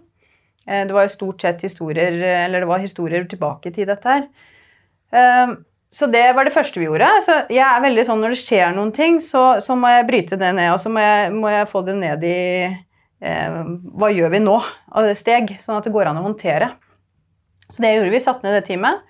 Eh, 0.67 0.85
det 0.87 0.95
var 0.95 1.07
jo 1.07 1.15
stort 1.15 1.43
sett 1.43 1.65
historier 1.67 2.15
eller 2.47 2.63
det 2.63 2.71
var 2.71 2.83
historier 2.83 3.27
tilbake 3.27 3.71
i 3.71 3.75
tid, 3.75 3.91
dette 3.91 4.07
her. 4.07 4.29
Eh, 5.13 5.57
så 5.97 6.07
det 6.11 6.25
var 6.37 6.45
det 6.47 6.55
første 6.55 6.81
vi 6.81 6.89
gjorde. 6.89 7.09
Så 7.25 7.37
jeg 7.53 7.65
er 7.65 7.85
veldig 7.85 8.05
sånn 8.05 8.21
Når 8.21 8.35
det 8.35 8.41
skjer 8.43 8.75
noen 8.75 8.91
ting, 8.95 9.21
så, 9.25 9.63
så 9.65 9.77
må 9.79 9.91
jeg 9.93 10.09
bryte 10.09 10.39
det 10.41 10.51
ned. 10.57 10.73
Og 10.75 10.81
så 10.83 10.93
må 10.93 11.03
jeg, 11.03 11.31
må 11.35 11.53
jeg 11.53 11.71
få 11.71 11.83
det 11.87 11.95
ned 12.01 12.27
i 12.27 12.41
eh, 12.67 13.61
Hva 13.97 14.11
gjør 14.13 14.35
vi 14.35 14.43
nå? 14.45 14.57
av 14.97 15.07
det 15.07 15.17
steg, 15.19 15.57
Sånn 15.63 15.79
at 15.79 15.87
det 15.87 15.95
går 15.95 16.11
an 16.11 16.21
å 16.21 16.27
håndtere. 16.27 16.73
Så 17.71 17.83
det 17.83 17.97
gjorde 17.97 18.13
vi. 18.13 18.23
Satte 18.23 18.47
ned 18.47 18.59
det 18.59 18.67
teamet. 18.69 19.03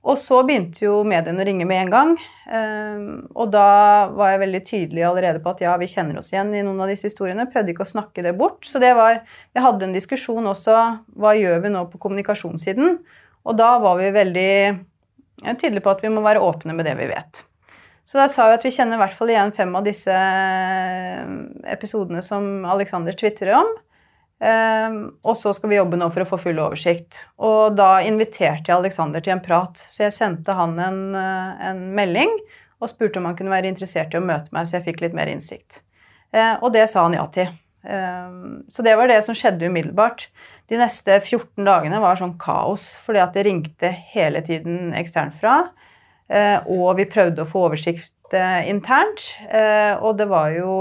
Og 0.00 0.16
så 0.16 0.38
begynte 0.48 0.86
jo 0.86 1.02
mediene 1.04 1.42
å 1.42 1.44
ringe 1.44 1.66
med 1.68 1.82
en 1.82 1.90
gang. 1.92 2.12
Ehm, 2.48 3.08
og 3.36 3.50
da 3.52 4.08
var 4.16 4.32
jeg 4.32 4.42
veldig 4.42 4.60
tydelig 4.64 5.04
allerede 5.04 5.42
på 5.44 5.52
at 5.52 5.60
ja, 5.60 5.74
vi 5.80 5.90
kjenner 5.92 6.16
oss 6.22 6.30
igjen 6.32 6.54
i 6.56 6.62
noen 6.64 6.80
av 6.80 6.88
disse 6.88 7.10
historiene. 7.10 7.48
Prøvde 7.52 7.74
ikke 7.74 7.84
å 7.84 7.90
snakke 7.90 8.24
det 8.24 8.32
bort. 8.38 8.64
Så 8.64 8.80
det 8.80 8.94
var 8.96 9.20
Vi 9.52 9.60
hadde 9.60 9.88
en 9.88 9.96
diskusjon 9.96 10.48
også 10.48 10.78
hva 11.20 11.34
gjør 11.36 11.60
vi 11.66 11.74
nå 11.74 11.84
på 11.92 12.00
kommunikasjonssiden? 12.00 12.96
Og 13.44 13.60
da 13.60 13.74
var 13.82 14.00
vi 14.00 14.08
veldig 14.14 14.54
tydelige 15.60 15.84
på 15.84 15.92
at 15.92 16.02
vi 16.04 16.12
må 16.12 16.24
være 16.24 16.42
åpne 16.44 16.76
med 16.76 16.88
det 16.88 16.96
vi 16.96 17.08
vet. 17.10 17.44
Så 18.08 18.18
da 18.18 18.26
sa 18.28 18.48
vi 18.48 18.56
at 18.56 18.64
vi 18.64 18.72
kjenner 18.74 18.96
i 18.96 19.02
hvert 19.04 19.14
fall 19.14 19.30
igjen 19.30 19.52
fem 19.54 19.76
av 19.76 19.84
disse 19.86 20.16
episodene 21.70 22.24
som 22.26 22.64
Alexander 22.66 23.14
tvitrer 23.14 23.52
om. 23.60 23.68
Um, 24.40 25.18
og 25.20 25.36
så 25.36 25.52
skal 25.52 25.68
vi 25.68 25.76
jobbe 25.76 25.98
nå 26.00 26.06
for 26.14 26.24
å 26.24 26.28
få 26.30 26.38
full 26.40 26.62
oversikt. 26.64 27.18
Og 27.44 27.76
da 27.76 27.98
inviterte 28.06 28.70
jeg 28.72 28.78
Alexander 28.78 29.20
til 29.20 29.34
en 29.36 29.44
prat. 29.44 29.82
Så 29.84 30.06
jeg 30.06 30.16
sendte 30.16 30.56
han 30.56 30.78
en, 30.80 31.02
uh, 31.12 31.60
en 31.70 31.84
melding 31.96 32.32
og 32.80 32.88
spurte 32.88 33.20
om 33.20 33.28
han 33.28 33.36
kunne 33.38 33.52
være 33.52 33.70
interessert 33.70 34.14
i 34.14 34.20
å 34.20 34.24
møte 34.24 34.52
meg, 34.54 34.66
så 34.66 34.78
jeg 34.78 34.88
fikk 34.88 35.02
litt 35.04 35.16
mer 35.16 35.30
innsikt. 35.30 35.82
Eh, 36.32 36.54
og 36.60 36.72
det 36.74 36.86
sa 36.90 37.04
han 37.06 37.16
ja 37.16 37.26
til. 37.34 37.50
Eh, 37.84 38.30
så 38.72 38.86
det 38.86 38.96
var 38.98 39.10
det 39.10 39.20
som 39.26 39.36
skjedde 39.36 39.68
umiddelbart. 39.70 40.28
De 40.70 40.78
neste 40.80 41.18
14 41.20 41.66
dagene 41.66 42.00
var 42.02 42.18
sånn 42.20 42.38
kaos, 42.40 42.92
fordi 43.04 43.22
at 43.22 43.36
det 43.36 43.46
ringte 43.48 43.92
hele 44.14 44.42
tiden 44.46 44.94
eksternt 44.96 45.36
fra. 45.40 45.58
Eh, 46.30 46.58
og 46.70 46.94
vi 47.00 47.08
prøvde 47.10 47.44
å 47.44 47.50
få 47.50 47.68
oversikt 47.68 48.14
internt, 48.30 49.24
og 50.06 50.12
det 50.20 50.28
var 50.30 50.52
jo 50.54 50.74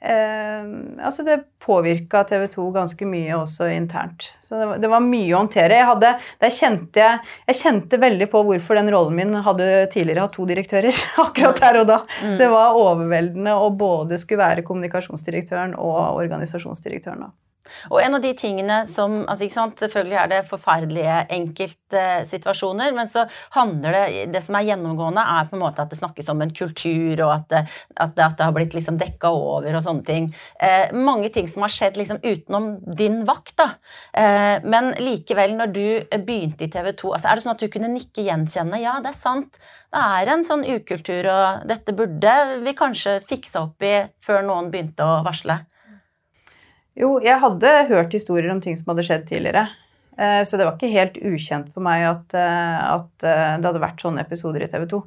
Eh, 0.00 0.64
altså 1.04 1.24
det 1.24 1.38
påvirka 1.62 2.22
TV 2.28 2.46
2 2.52 2.66
ganske 2.74 3.08
mye 3.08 3.38
også 3.38 3.70
internt. 3.72 4.28
Så 4.44 4.58
det 4.58 4.66
var, 4.68 4.82
det 4.82 4.90
var 4.92 5.04
mye 5.04 5.32
å 5.32 5.40
håndtere. 5.40 5.78
Jeg, 5.80 5.88
hadde, 5.88 6.12
kjente 6.58 7.02
jeg, 7.02 7.22
jeg 7.48 7.60
kjente 7.62 8.00
veldig 8.02 8.28
på 8.32 8.42
hvorfor 8.50 8.78
den 8.78 8.92
rollen 8.92 9.16
min 9.18 9.40
hadde 9.46 9.70
tidligere 9.94 10.26
hatt 10.26 10.36
to 10.36 10.46
direktører. 10.48 11.00
akkurat 11.26 11.62
der 11.64 11.80
og 11.82 11.90
da. 11.90 11.98
Mm. 12.22 12.36
Det 12.42 12.52
var 12.52 12.78
overveldende 12.82 13.56
å 13.56 13.72
både 13.72 14.20
skulle 14.20 14.44
være 14.44 14.66
kommunikasjonsdirektøren 14.68 15.74
og 15.80 16.20
organisasjonsdirektøren. 16.20 17.26
da. 17.26 17.45
Og 17.90 18.00
en 18.02 18.18
av 18.18 18.24
de 18.24 18.32
tingene 18.38 18.82
som 18.90 19.22
altså 19.24 19.48
sant, 19.52 19.76
Selvfølgelig 19.76 20.18
er 20.20 20.30
det 20.30 20.40
forferdelige 20.48 21.16
enkeltsituasjoner, 21.36 22.94
men 22.96 23.10
så 23.12 23.26
handler 23.54 23.94
det 23.96 24.24
Det 24.34 24.42
som 24.44 24.56
er 24.58 24.68
gjennomgående, 24.70 25.22
er 25.22 25.48
på 25.50 25.56
en 25.56 25.62
måte 25.62 25.84
at 25.84 25.92
det 25.92 25.98
snakkes 26.00 26.30
om 26.32 26.42
en 26.42 26.54
kultur, 26.54 27.22
og 27.26 27.32
at 27.34 27.48
det, 27.52 27.62
at 27.96 28.14
det, 28.16 28.24
at 28.24 28.38
det 28.38 28.46
har 28.48 28.56
blitt 28.56 28.76
liksom 28.76 28.98
dekka 29.00 29.30
over 29.32 29.76
og 29.76 29.84
sånne 29.84 30.06
ting. 30.06 30.28
Eh, 30.62 30.92
mange 30.96 31.30
ting 31.34 31.48
som 31.50 31.64
har 31.66 31.72
skjedd 31.72 31.98
liksom 32.00 32.22
utenom 32.24 32.68
din 32.98 33.22
vakt, 33.28 33.56
da. 33.60 33.68
Eh, 34.16 34.64
men 34.64 34.92
likevel, 35.02 35.56
når 35.58 35.72
du 35.74 35.86
begynte 36.26 36.66
i 36.66 36.72
TV 36.72 36.92
2, 36.96 37.14
altså 37.16 37.30
er 37.30 37.38
det 37.38 37.46
sånn 37.46 37.56
at 37.56 37.64
du 37.64 37.70
kunne 37.72 37.92
nikke 37.92 38.26
gjenkjenne 38.26 38.82
Ja, 38.82 38.98
det 39.04 39.12
er 39.12 39.18
sant. 39.18 39.60
Det 39.92 40.02
er 40.02 40.32
en 40.32 40.44
sånn 40.44 40.66
ukultur, 40.66 41.28
og 41.30 41.68
dette 41.70 41.94
burde 41.96 42.34
vi 42.64 42.74
kanskje 42.76 43.20
fikse 43.26 43.62
opp 43.62 43.86
i 43.86 43.94
før 44.24 44.44
noen 44.46 44.70
begynte 44.72 45.06
å 45.06 45.22
varsle. 45.26 45.60
Jo, 46.96 47.16
jeg 47.20 47.36
hadde 47.42 47.72
hørt 47.90 48.14
historier 48.16 48.48
om 48.52 48.62
ting 48.64 48.76
som 48.78 48.88
hadde 48.92 49.04
skjedd 49.04 49.26
tidligere. 49.28 49.66
Eh, 50.16 50.42
så 50.48 50.56
det 50.56 50.64
var 50.64 50.76
ikke 50.76 50.92
helt 50.94 51.16
ukjent 51.20 51.72
for 51.74 51.84
meg 51.84 52.06
at, 52.08 52.36
eh, 52.40 52.84
at 52.96 53.26
eh, 53.26 53.56
det 53.60 53.68
hadde 53.68 53.82
vært 53.82 54.00
sånne 54.00 54.22
episoder 54.24 54.64
i 54.64 54.68
TV 54.72 54.86
2. 54.88 55.00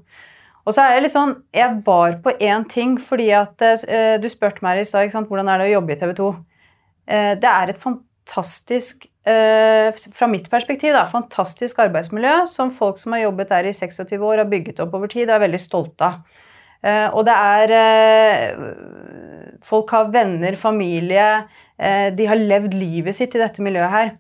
Og 0.68 0.76
så 0.76 0.84
er 0.84 0.92
jeg 0.94 1.06
litt 1.06 1.14
sånn 1.16 1.32
Jeg 1.56 1.78
var 1.88 2.18
på 2.22 2.34
én 2.46 2.66
ting 2.70 2.98
fordi 3.02 3.30
at 3.34 3.64
Du 4.22 4.28
spurte 4.30 4.62
meg 4.62 4.82
i 4.82 4.84
stad 4.86 5.16
hvordan 5.16 5.48
er 5.50 5.62
det 5.62 5.70
å 5.70 5.72
jobbe 5.80 5.96
i 5.96 5.98
TV 5.98 6.12
2. 6.20 6.28
Det 7.40 7.50
er 7.50 7.72
et 7.72 7.80
fantastisk 7.80 9.08
Fra 9.24 10.28
mitt 10.30 10.50
perspektiv, 10.52 10.94
da, 10.94 11.08
fantastisk 11.10 11.80
arbeidsmiljø 11.80 12.44
som 12.52 12.76
folk 12.76 13.00
som 13.02 13.16
har 13.16 13.24
jobbet 13.24 13.56
der 13.56 13.72
i 13.72 13.74
26 13.74 14.20
år, 14.20 14.44
har 14.44 14.52
bygget 14.52 14.84
opp 14.84 14.94
over 15.00 15.10
tid 15.10 15.30
og 15.30 15.40
er 15.40 15.46
veldig 15.48 15.62
stolte 15.64 16.12
av. 16.12 16.44
Og 16.88 17.26
det 17.28 17.34
er 17.36 17.72
Folk 19.68 19.92
har 19.92 20.08
venner, 20.14 20.56
familie 20.56 21.26
Eh, 21.80 22.14
de 22.14 22.28
har 22.28 22.40
levd 22.40 22.76
livet 22.76 23.16
sitt 23.16 23.36
i 23.36 23.42
dette 23.42 23.64
miljøet 23.64 23.94
her. 23.94 24.14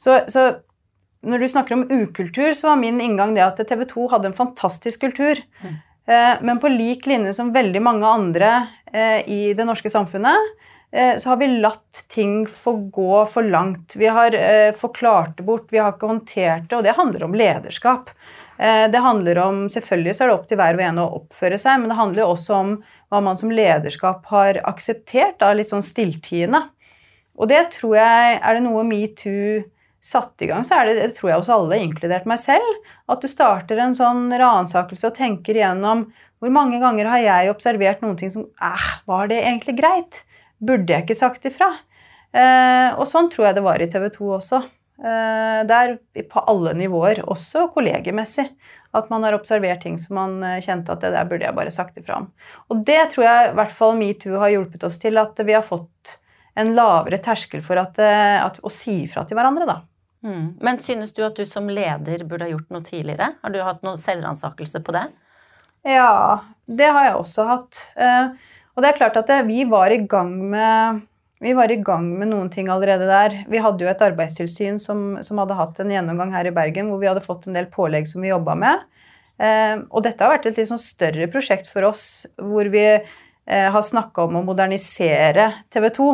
Så, 0.00 0.22
så, 0.30 0.46
når 1.26 1.42
du 1.42 1.50
snakker 1.50 1.76
om 1.76 1.86
ukultur, 1.90 2.52
så 2.56 2.70
var 2.70 2.80
min 2.80 3.00
inngang 3.02 3.34
det 3.36 3.44
at 3.44 3.60
TV 3.68 3.84
2 3.90 4.08
hadde 4.14 4.30
en 4.30 4.38
fantastisk 4.38 5.02
kultur. 5.04 5.42
Mm. 5.64 5.78
Men 6.42 6.58
på 6.58 6.66
lik 6.72 7.04
linje 7.06 7.36
som 7.36 7.52
veldig 7.54 7.82
mange 7.86 8.08
andre 8.08 8.48
eh, 8.90 9.20
i 9.30 9.42
det 9.54 9.66
norske 9.68 9.92
samfunnet, 9.92 10.56
så 10.90 11.28
har 11.30 11.36
vi 11.38 11.46
latt 11.62 12.00
ting 12.10 12.48
få 12.50 12.72
gå 12.90 13.20
for 13.30 13.46
langt. 13.46 13.94
Vi 13.94 14.08
har 14.10 14.34
forklart 14.74 15.36
det 15.38 15.44
bort, 15.46 15.68
vi 15.70 15.78
har 15.78 15.92
ikke 15.92 16.08
håndtert 16.10 16.64
det, 16.64 16.74
og 16.74 16.82
det 16.82 16.96
handler 16.96 17.28
om 17.28 17.36
lederskap. 17.38 18.10
Det 18.60 19.00
handler 19.00 19.38
om, 19.40 19.60
Selvfølgelig 19.72 20.12
så 20.16 20.24
er 20.24 20.28
det 20.28 20.34
opp 20.34 20.48
til 20.50 20.58
hver 20.60 20.76
og 20.76 20.82
en 20.84 20.98
å 21.00 21.06
oppføre 21.16 21.56
seg, 21.56 21.78
men 21.80 21.88
det 21.88 21.96
handler 21.96 22.20
jo 22.20 22.32
også 22.34 22.56
om 22.58 22.72
hva 23.08 23.20
man 23.24 23.38
som 23.40 23.54
lederskap 23.54 24.26
har 24.28 24.58
akseptert, 24.68 25.38
da, 25.40 25.54
litt 25.56 25.72
sånn 25.72 25.84
stilltiende. 25.86 26.60
Og 27.40 27.48
det 27.48 27.62
tror 27.78 27.96
jeg 27.96 28.36
Er 28.36 28.58
det 28.58 28.64
noe 28.66 28.84
metoo 28.84 29.62
satte 30.00 30.46
i 30.46 30.48
gang, 30.48 30.64
så 30.64 30.80
er 30.80 30.88
det, 30.88 30.94
det 31.00 31.16
tror 31.18 31.30
jeg 31.30 31.42
hos 31.42 31.52
alle, 31.52 31.76
inkludert 31.84 32.28
meg 32.28 32.40
selv, 32.40 32.88
at 33.12 33.20
du 33.20 33.28
starter 33.28 33.80
en 33.82 33.96
sånn 33.96 34.30
ransakelse 34.32 35.10
og 35.10 35.16
tenker 35.18 35.58
igjennom 35.58 36.06
hvor 36.40 36.52
mange 36.54 36.78
ganger 36.80 37.08
har 37.10 37.20
jeg 37.20 37.52
observert 37.52 38.00
noen 38.00 38.16
ting 38.16 38.32
som 38.32 38.46
eh, 38.48 38.86
Var 39.04 39.28
det 39.28 39.42
egentlig 39.42 39.76
greit? 39.76 40.22
Burde 40.56 40.94
jeg 40.94 41.04
ikke 41.04 41.18
sagt 41.18 41.44
ifra? 41.48 41.68
Eh, 42.32 42.96
og 42.96 43.04
sånn 43.10 43.28
tror 43.32 43.50
jeg 43.50 43.58
det 43.58 43.64
var 43.66 43.82
i 43.82 43.90
TV 43.92 44.08
2 44.14 44.30
også. 44.38 44.62
Eh, 45.00 45.66
der 45.66 45.94
på 46.28 46.42
alle 46.44 46.74
nivåer, 46.76 47.22
også 47.24 47.70
kollegemessig. 47.72 48.50
At 48.92 49.06
man 49.08 49.22
har 49.24 49.36
observert 49.36 49.80
ting 49.84 49.96
som 50.02 50.18
man 50.18 50.34
eh, 50.44 50.58
kjente 50.60 50.92
at 50.92 51.00
det 51.00 51.14
der 51.14 51.28
burde 51.30 51.46
jeg 51.46 51.56
bare 51.56 51.72
sagt 51.72 51.96
ifra 51.96 52.18
om. 52.20 52.26
Og 52.68 52.82
det 52.84 53.00
tror 53.14 53.24
jeg 53.24 53.46
i 53.48 53.54
hvert 53.56 53.72
fall 53.72 53.96
metoo 53.96 54.42
har 54.42 54.52
hjulpet 54.52 54.84
oss 54.84 55.00
til, 55.00 55.16
at 55.20 55.40
vi 55.40 55.56
har 55.56 55.64
fått 55.64 56.18
en 56.58 56.74
lavere 56.76 57.20
terskel 57.24 57.64
for 57.64 57.80
at, 57.80 57.96
eh, 58.02 58.36
at, 58.42 58.60
å 58.60 58.72
si 58.74 58.98
ifra 59.06 59.24
til 59.24 59.40
hverandre, 59.40 59.68
da. 59.70 59.78
Mm. 60.20 60.46
Men 60.60 60.82
synes 60.84 61.14
du 61.16 61.22
at 61.24 61.38
du 61.38 61.46
som 61.48 61.70
leder 61.72 62.26
burde 62.28 62.44
ha 62.44 62.52
gjort 62.52 62.68
noe 62.74 62.84
tidligere? 62.84 63.32
Har 63.40 63.54
du 63.54 63.60
hatt 63.64 63.80
noen 63.86 64.00
selvransakelse 64.00 64.82
på 64.84 64.92
det? 64.98 65.06
Ja, 65.88 66.42
det 66.68 66.90
har 66.92 67.06
jeg 67.06 67.14
også 67.16 67.46
hatt. 67.48 67.78
Og 68.76 68.82
det 68.84 68.90
er 68.90 68.98
klart 68.98 69.16
at 69.16 69.32
vi 69.48 69.62
var 69.64 69.94
i 69.94 70.02
gang 70.04 70.34
med 70.52 71.00
vi 71.40 71.52
var 71.56 71.72
i 71.72 71.76
gang 71.80 72.04
med 72.20 72.28
noen 72.28 72.50
ting 72.52 72.68
allerede 72.68 73.06
der. 73.08 73.34
Vi 73.48 73.60
hadde 73.64 73.84
jo 73.84 73.88
et 73.88 74.02
arbeidstilsyn 74.04 74.76
som, 74.82 75.14
som, 75.24 75.38
hadde 75.40 75.56
hatt 75.56 75.78
en 75.80 75.92
gjennomgang 75.92 76.34
her 76.36 76.50
i 76.50 76.52
Bergen 76.52 76.90
hvor 76.92 77.00
vi 77.00 77.08
hadde 77.08 77.24
fått 77.24 77.48
en 77.48 77.56
del 77.56 77.70
pålegg 77.72 78.10
som 78.10 78.20
vi 78.20 78.28
jobba 78.28 78.56
med. 78.60 78.82
Eh, 79.40 79.80
og 79.88 80.04
dette 80.04 80.20
har 80.20 80.34
vært 80.34 80.50
et 80.50 80.60
litt 80.60 80.68
sånn 80.68 80.82
større 80.82 81.30
prosjekt 81.32 81.70
for 81.72 81.88
oss, 81.88 82.04
hvor 82.36 82.68
vi 82.68 82.84
eh, 82.92 83.68
har 83.72 83.86
snakka 83.86 84.26
om 84.28 84.36
å 84.36 84.44
modernisere 84.50 85.48
TV 85.72 85.88
2. 85.96 86.10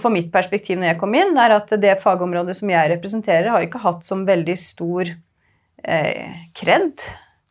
For 0.00 0.08
mitt 0.08 0.30
perspektiv 0.32 0.80
når 0.80 0.94
jeg 0.94 1.00
kom 1.02 1.18
inn, 1.20 1.36
er 1.36 1.58
at 1.58 1.74
det 1.82 1.98
fagområdet 2.00 2.56
som 2.56 2.72
jeg 2.72 2.94
representerer, 2.94 3.50
har 3.52 3.66
ikke 3.66 3.82
hatt 3.84 4.08
som 4.08 4.24
veldig 4.24 4.56
stor 4.56 5.12
eh, 5.84 6.40
kred. 6.56 6.96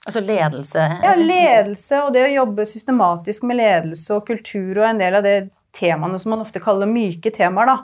Altså 0.10 0.26
ledelse? 0.26 0.90
Ja, 1.06 1.14
ledelse 1.14 2.02
og 2.02 2.16
det 2.18 2.26
å 2.26 2.34
jobbe 2.34 2.66
systematisk 2.66 3.46
med 3.46 3.62
ledelse 3.62 4.18
og 4.18 4.26
kultur 4.26 4.80
og 4.80 4.90
en 4.90 5.06
del 5.06 5.22
av 5.22 5.26
det 5.28 5.38
temaene 5.76 6.20
som 6.22 6.34
man 6.34 6.44
ofte 6.44 6.62
kaller 6.64 6.90
myke 6.90 7.32
temaer. 7.36 7.66
da. 7.70 7.78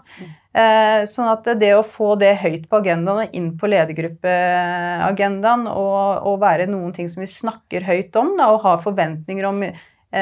Eh, 0.56 1.02
sånn 1.12 1.28
at 1.28 1.48
det 1.60 1.74
å 1.76 1.84
få 1.84 2.16
det 2.20 2.38
høyt 2.40 2.70
på 2.72 2.80
agendaen 2.80 3.26
og 3.26 3.34
inn 3.36 3.50
på 3.60 3.68
ledergruppeagendaen 3.68 5.66
og, 5.68 6.24
og, 6.24 6.38
være 6.40 6.70
noen 6.72 6.94
ting 6.96 7.10
som 7.12 7.26
vi 7.26 7.28
snakker 7.28 7.84
høyt 7.84 8.16
om 8.16 8.38
da, 8.40 8.52
og 8.54 8.64
har 8.64 8.86
forventninger 8.86 9.50
om 9.50 9.66
eh, 9.68 9.74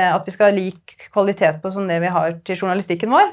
at 0.10 0.25
vi 0.25 0.34
skal 0.34 0.50
ha 0.50 0.55
lik 0.55 0.98
kvalitet 1.13 1.62
på 1.62 1.70
som 1.75 1.86
det 1.88 2.00
vi 2.01 2.15
har 2.15 2.39
til 2.48 2.58
journalistikken 2.58 3.13
vår, 3.13 3.29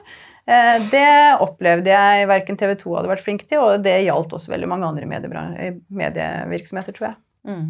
Eh, 0.51 0.77
det 0.91 1.37
opplevde 1.45 1.93
jeg 1.93 2.29
verken 2.31 2.59
TV 2.59 2.75
2 2.81 2.95
hadde 2.97 3.11
vært 3.13 3.25
flink 3.25 3.45
til, 3.47 3.63
og 3.63 3.85
det 3.85 4.01
gjaldt 4.07 4.33
også 4.37 4.55
veldig 4.55 4.71
mange 4.71 4.89
andre 4.89 5.09
medievirksomheter, 5.09 6.97
tror 6.97 7.11
jeg. 7.11 7.19
Mm. 7.47 7.69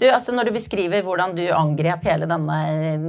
Du, 0.00 0.06
altså 0.08 0.34
Når 0.34 0.48
du 0.48 0.54
beskriver 0.56 1.04
hvordan 1.06 1.34
du 1.36 1.42
angrep 1.54 2.04
hele 2.08 2.28
denne, 2.30 2.58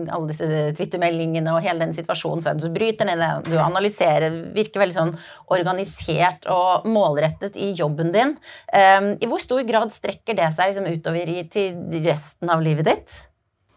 alle 0.05 0.29
disse 0.31 0.47
Twitter-meldingene 0.77 1.53
og 1.55 1.63
hele 1.65 1.85
den 1.85 1.95
situasjonen, 1.95 2.43
så 2.43 2.71
bryter 2.73 3.09
ned 3.09 3.23
du 3.49 3.55
analyserer, 3.61 4.33
virker 4.55 4.83
veldig 4.83 4.97
sånn 4.97 5.13
organisert 5.53 6.47
og 6.51 6.87
målrettet 6.89 7.57
i 7.59 7.71
jobben 7.77 8.11
din. 8.15 8.35
Um, 8.71 9.13
I 9.19 9.29
hvor 9.29 9.41
stor 9.43 9.63
grad 9.67 9.93
strekker 9.95 10.37
det 10.37 10.51
seg 10.55 10.73
liksom, 10.73 10.89
utover 10.91 11.31
i, 11.31 11.45
til 11.51 12.03
resten 12.05 12.51
av 12.51 12.63
livet 12.65 12.89
ditt? 12.89 13.15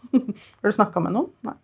Har 0.60 0.70
du 0.70 0.72
snakka 0.72 1.00
med 1.02 1.14
noen? 1.14 1.28
Nei. 1.44 1.54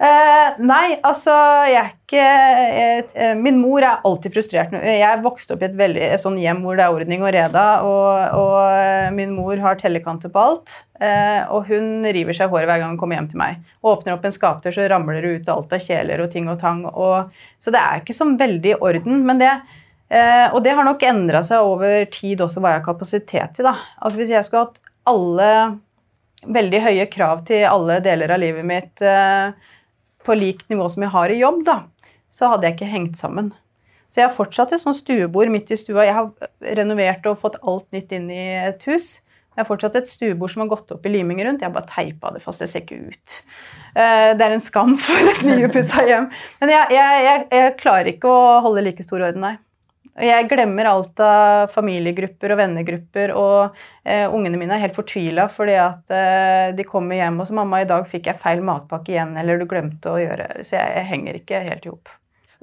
uh, 0.00 0.58
nei, 0.72 0.96
altså 1.06 1.34
jeg 1.66 1.80
er 1.80 1.92
ikke 1.92 2.22
jeg, 2.22 3.06
eh, 3.18 3.32
Min 3.38 3.58
mor 3.58 3.82
er 3.82 4.04
alltid 4.06 4.36
frustrert. 4.36 4.74
Jeg 4.76 5.22
vokste 5.24 5.56
opp 5.56 5.64
i 5.64 5.68
et, 5.68 5.76
veldig, 5.78 6.02
et 6.14 6.22
sånn 6.22 6.38
hjem 6.38 6.62
hvor 6.64 6.78
det 6.78 6.84
er 6.84 6.94
ordning 6.94 7.24
og 7.24 7.32
reda, 7.34 7.64
og, 7.86 8.36
og 8.38 8.58
eh, 8.70 9.08
min 9.14 9.34
mor 9.34 9.58
har 9.62 9.78
tellekanter 9.80 10.30
på 10.32 10.44
alt. 10.50 10.76
Og 11.52 11.66
hun 11.68 12.06
river 12.08 12.32
seg 12.32 12.46
i 12.46 12.52
håret 12.54 12.70
hver 12.70 12.78
gang 12.80 12.94
hun 12.94 13.00
kommer 13.00 13.18
hjem 13.18 13.26
til 13.32 13.40
meg. 13.40 13.58
Åpner 13.84 14.14
opp 14.14 14.24
en 14.24 14.32
skapdør, 14.32 14.72
så 14.72 14.86
ramler 14.88 15.18
det 15.20 15.32
ut 15.34 15.50
alt 15.52 15.74
av 15.76 15.82
kjeler 15.82 16.22
og 16.24 16.30
ting 16.32 16.46
og 16.48 16.60
tang. 16.62 16.86
Og, 16.88 17.34
så 17.60 17.74
det 17.74 17.82
er 17.82 18.00
ikke 18.00 18.16
sånn 18.16 18.38
veldig 18.40 18.72
i 18.72 18.78
orden. 18.78 19.26
men 19.26 19.42
det 19.42 19.50
og 20.54 20.60
det 20.62 20.70
har 20.78 20.86
nok 20.86 21.00
endra 21.02 21.40
seg 21.42 21.66
over 21.66 22.04
tid 22.14 22.38
også 22.44 22.60
hva 22.62 22.76
jeg 22.76 22.78
har 22.78 22.86
kapasitet 22.86 23.56
til. 23.58 23.66
da. 23.66 23.74
Altså 23.98 24.20
Hvis 24.20 24.30
jeg 24.30 24.46
skulle 24.46 24.68
hatt 24.68 24.78
alle 25.10 25.50
veldig 26.44 26.82
høye 26.84 27.06
krav 27.12 27.44
til 27.48 27.64
alle 27.68 28.00
deler 28.04 28.34
av 28.34 28.42
livet 28.42 28.66
mitt 28.66 29.04
eh, 29.04 29.52
på 30.26 30.36
likt 30.36 30.68
nivå 30.72 30.88
som 30.92 31.06
jeg 31.06 31.14
har 31.14 31.32
i 31.32 31.38
jobb, 31.40 31.62
da, 31.66 31.78
så 32.32 32.52
hadde 32.52 32.68
jeg 32.68 32.76
ikke 32.76 32.90
hengt 32.92 33.20
sammen. 33.20 33.52
Så 34.10 34.20
jeg 34.20 34.28
har 34.28 34.36
fortsatt 34.36 34.72
et 34.74 34.82
sånt 34.82 34.98
stuebord 34.98 35.50
midt 35.52 35.72
i 35.74 35.78
stua. 35.78 36.06
Jeg 36.06 36.14
har 36.16 36.74
renovert 36.78 37.26
og 37.28 37.40
fått 37.42 37.58
alt 37.62 37.86
nytt 37.94 38.12
inn 38.16 38.28
i 38.32 38.44
et 38.62 38.84
hus. 38.88 39.16
Jeg 39.56 39.64
har 39.64 39.68
fortsatt 39.68 39.96
et 39.98 40.08
stuebord 40.08 40.52
som 40.52 40.62
har 40.62 40.70
gått 40.70 40.92
opp 40.94 41.06
i 41.08 41.10
liming 41.12 41.40
rundt. 41.44 41.62
Jeg 41.64 41.70
har 41.70 41.74
bare 41.74 41.88
teipa 41.90 42.30
det 42.34 42.42
fast. 42.44 42.62
Det 42.62 42.68
ser 42.70 42.84
ikke 42.84 43.10
ut. 43.10 43.36
Eh, 43.96 44.30
det 44.36 44.44
er 44.46 44.54
en 44.54 44.62
skam 44.62 44.94
for 45.00 45.30
et 45.32 45.42
nyoppussa 45.48 46.04
hjem. 46.06 46.28
Men 46.60 46.72
jeg, 46.74 46.96
jeg, 46.96 47.22
jeg, 47.26 47.46
jeg, 47.56 47.76
klarer 47.80 48.10
ikke 48.12 48.30
å 48.30 48.58
holde 48.66 48.84
like 48.84 49.06
stor 49.06 49.24
orden, 49.24 49.46
nei. 49.46 49.54
Jeg 50.16 50.46
glemmer 50.48 50.88
alt 50.88 51.20
av 51.20 51.72
familiegrupper 51.74 52.54
og 52.54 52.60
vennegrupper, 52.60 53.32
og 53.36 53.74
eh, 54.08 54.24
ungene 54.32 54.56
mine 54.56 54.78
er 54.78 54.86
helt 54.86 54.96
fortvila 54.96 55.44
fordi 55.52 55.74
at 55.76 56.14
eh, 56.14 56.68
de 56.76 56.86
kommer 56.88 57.20
hjem 57.20 57.42
og 57.42 57.50
så 57.50 57.56
'Mamma, 57.58 57.82
i 57.82 57.88
dag 57.90 58.06
fikk 58.08 58.30
jeg 58.30 58.40
feil 58.40 58.62
matpakke 58.64 59.12
igjen', 59.12 59.36
eller 59.36 59.58
'du 59.58 59.66
glemte 59.68 60.14
å 60.14 60.22
gjøre' 60.22 60.64
Så 60.64 60.78
jeg, 60.78 60.94
jeg 60.96 61.10
henger 61.10 61.36
ikke 61.36 61.60
helt 61.68 61.84
i 61.84 61.92
hop. 61.92 62.08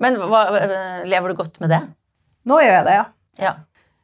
Men 0.01 0.17
hva, 0.17 0.41
eh, 0.57 1.05
lever 1.05 1.29
du 1.29 1.35
godt 1.43 1.61
med 1.61 1.69
det? 1.69 1.83
Nå 2.49 2.57
gjør 2.63 2.77
jeg 2.79 2.87
det, 2.89 2.97
ja. 2.97 3.05
Ja. 3.43 3.53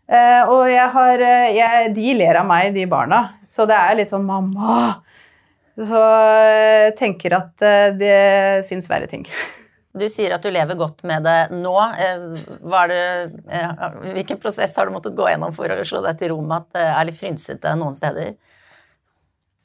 Eh, 0.10 0.50
og 0.50 0.64
jeg 0.70 0.90
har 0.94 1.22
eh, 1.22 1.52
jeg, 1.54 1.94
De 1.94 2.14
ler 2.18 2.40
av 2.40 2.48
meg, 2.50 2.74
de 2.74 2.86
barna. 2.90 3.22
Så 3.50 3.66
det 3.70 3.78
er 3.78 3.98
litt 3.98 4.14
sånn 4.14 4.26
'mamma'. 4.30 5.02
Så 5.80 6.00
jeg 6.04 6.96
tenker 7.00 7.38
at 7.38 7.64
eh, 7.64 7.94
det 7.96 8.68
fins 8.70 8.90
verre 8.92 9.08
ting. 9.08 9.26
Du 9.98 10.06
sier 10.12 10.36
at 10.36 10.44
du 10.46 10.52
lever 10.54 10.78
godt 10.78 11.02
med 11.08 11.26
det 11.26 11.38
nå. 11.56 11.74
Eh, 11.98 12.26
det, 12.92 13.00
eh, 13.50 13.88
hvilken 14.14 14.38
prosess 14.42 14.78
har 14.78 14.86
du 14.86 14.94
måttet 14.94 15.18
gå 15.18 15.26
gjennom 15.32 15.56
for 15.56 15.72
å 15.74 15.88
slå 15.88 16.04
deg 16.06 16.20
til 16.20 16.34
ro 16.34 16.44
med 16.44 16.62
at 16.62 16.78
det 16.78 16.86
er 16.92 17.10
litt 17.10 17.18
frynsete 17.18 17.74
noen 17.80 17.98
steder? 17.98 18.36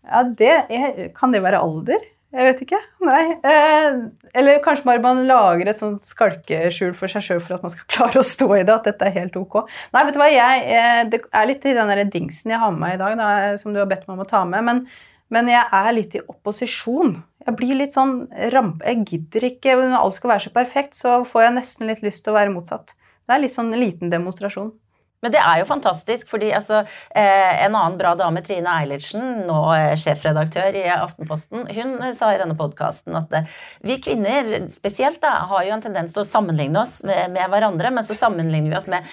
Ja, 0.04 0.24
det 0.24 0.54
er, 0.72 1.08
Kan 1.16 1.32
det 1.32 1.44
være 1.44 1.60
alder? 1.60 2.00
Jeg 2.34 2.48
vet 2.48 2.62
ikke. 2.64 2.80
Nei. 3.06 3.22
Eh, 3.46 4.00
eller 4.34 4.62
kanskje 4.64 4.88
bare 4.88 5.02
man 5.04 5.20
lager 5.28 5.68
et 5.70 5.78
sånt 5.78 6.02
skalkeskjul 6.08 6.96
for 6.98 7.12
seg 7.12 7.22
sjøl 7.22 7.42
for 7.44 7.54
at 7.58 7.62
man 7.62 7.70
skal 7.70 7.86
klare 7.94 8.22
å 8.24 8.26
stå 8.26 8.48
i 8.56 8.64
det. 8.64 8.74
At 8.74 8.88
dette 8.88 9.06
er 9.06 9.18
helt 9.20 9.36
ok. 9.38 9.60
Nei, 9.94 10.06
vet 10.08 10.16
du 10.16 10.22
hva, 10.22 10.30
jeg, 10.32 10.64
eh, 10.72 11.02
Det 11.12 11.20
er 11.30 11.50
litt 11.52 11.68
i 11.68 11.76
den 11.76 11.92
der 11.92 12.06
dingsen 12.08 12.56
jeg 12.56 12.64
har 12.64 12.72
med 12.72 12.82
meg 12.86 12.96
i 12.96 13.02
dag, 13.04 13.18
da, 13.20 13.58
som 13.60 13.76
du 13.76 13.82
har 13.84 13.90
bedt 13.92 14.08
meg 14.08 14.16
om 14.16 14.24
å 14.24 14.32
ta 14.32 14.42
med. 14.48 14.66
Men, 14.66 14.86
men 15.32 15.48
jeg 15.48 15.64
er 15.72 15.94
litt 15.96 16.14
i 16.18 16.22
opposisjon. 16.28 17.16
Jeg 17.44 17.56
blir 17.58 17.78
litt 17.78 17.96
sånn 17.96 18.26
rampe... 18.52 18.84
Jeg 18.88 19.04
gidder 19.08 19.46
ikke 19.50 19.76
Når 19.80 19.96
alt 19.98 20.18
skal 20.18 20.32
være 20.34 20.44
så 20.46 20.52
perfekt, 20.54 20.96
så 20.98 21.16
får 21.28 21.46
jeg 21.46 21.56
nesten 21.58 21.90
litt 21.90 22.04
lyst 22.04 22.24
til 22.24 22.34
å 22.34 22.38
være 22.38 22.52
motsatt. 22.54 22.94
Det 23.24 23.34
er 23.34 23.42
litt 23.42 23.54
sånn 23.54 23.72
en 23.72 23.80
liten 23.80 24.12
demonstrasjon. 24.12 24.72
Men 25.24 25.32
det 25.32 25.40
er 25.40 25.62
jo 25.62 25.68
fantastisk, 25.70 26.28
fordi 26.28 26.50
altså, 26.52 26.82
eh, 27.16 27.64
en 27.64 27.72
annen 27.72 27.96
bra 27.96 28.12
dame, 28.18 28.42
Trine 28.44 28.68
Eilertsen, 28.82 29.46
nå 29.48 29.60
eh, 29.72 29.94
sjefredaktør 29.96 30.76
i 30.76 30.84
Aftenposten, 30.92 31.64
hun 31.64 31.94
eh, 32.04 32.12
sa 32.16 32.28
i 32.34 32.40
denne 32.40 32.56
podkasten 32.58 33.16
at 33.16 33.32
eh, 33.32 33.48
vi 33.88 33.96
kvinner 34.04 34.68
spesielt 34.74 35.22
da, 35.22 35.46
har 35.48 35.64
jo 35.64 35.72
en 35.78 35.84
tendens 35.86 36.12
til 36.12 36.20
å 36.20 36.28
sammenligne 36.28 36.82
oss 36.82 36.98
med, 37.08 37.32
med, 37.32 37.48
hverandre, 37.54 37.94
men 37.96 38.04
så 38.04 38.16
sammenligner 38.18 38.74
vi 38.74 38.76
oss 38.76 38.90
med 38.92 39.08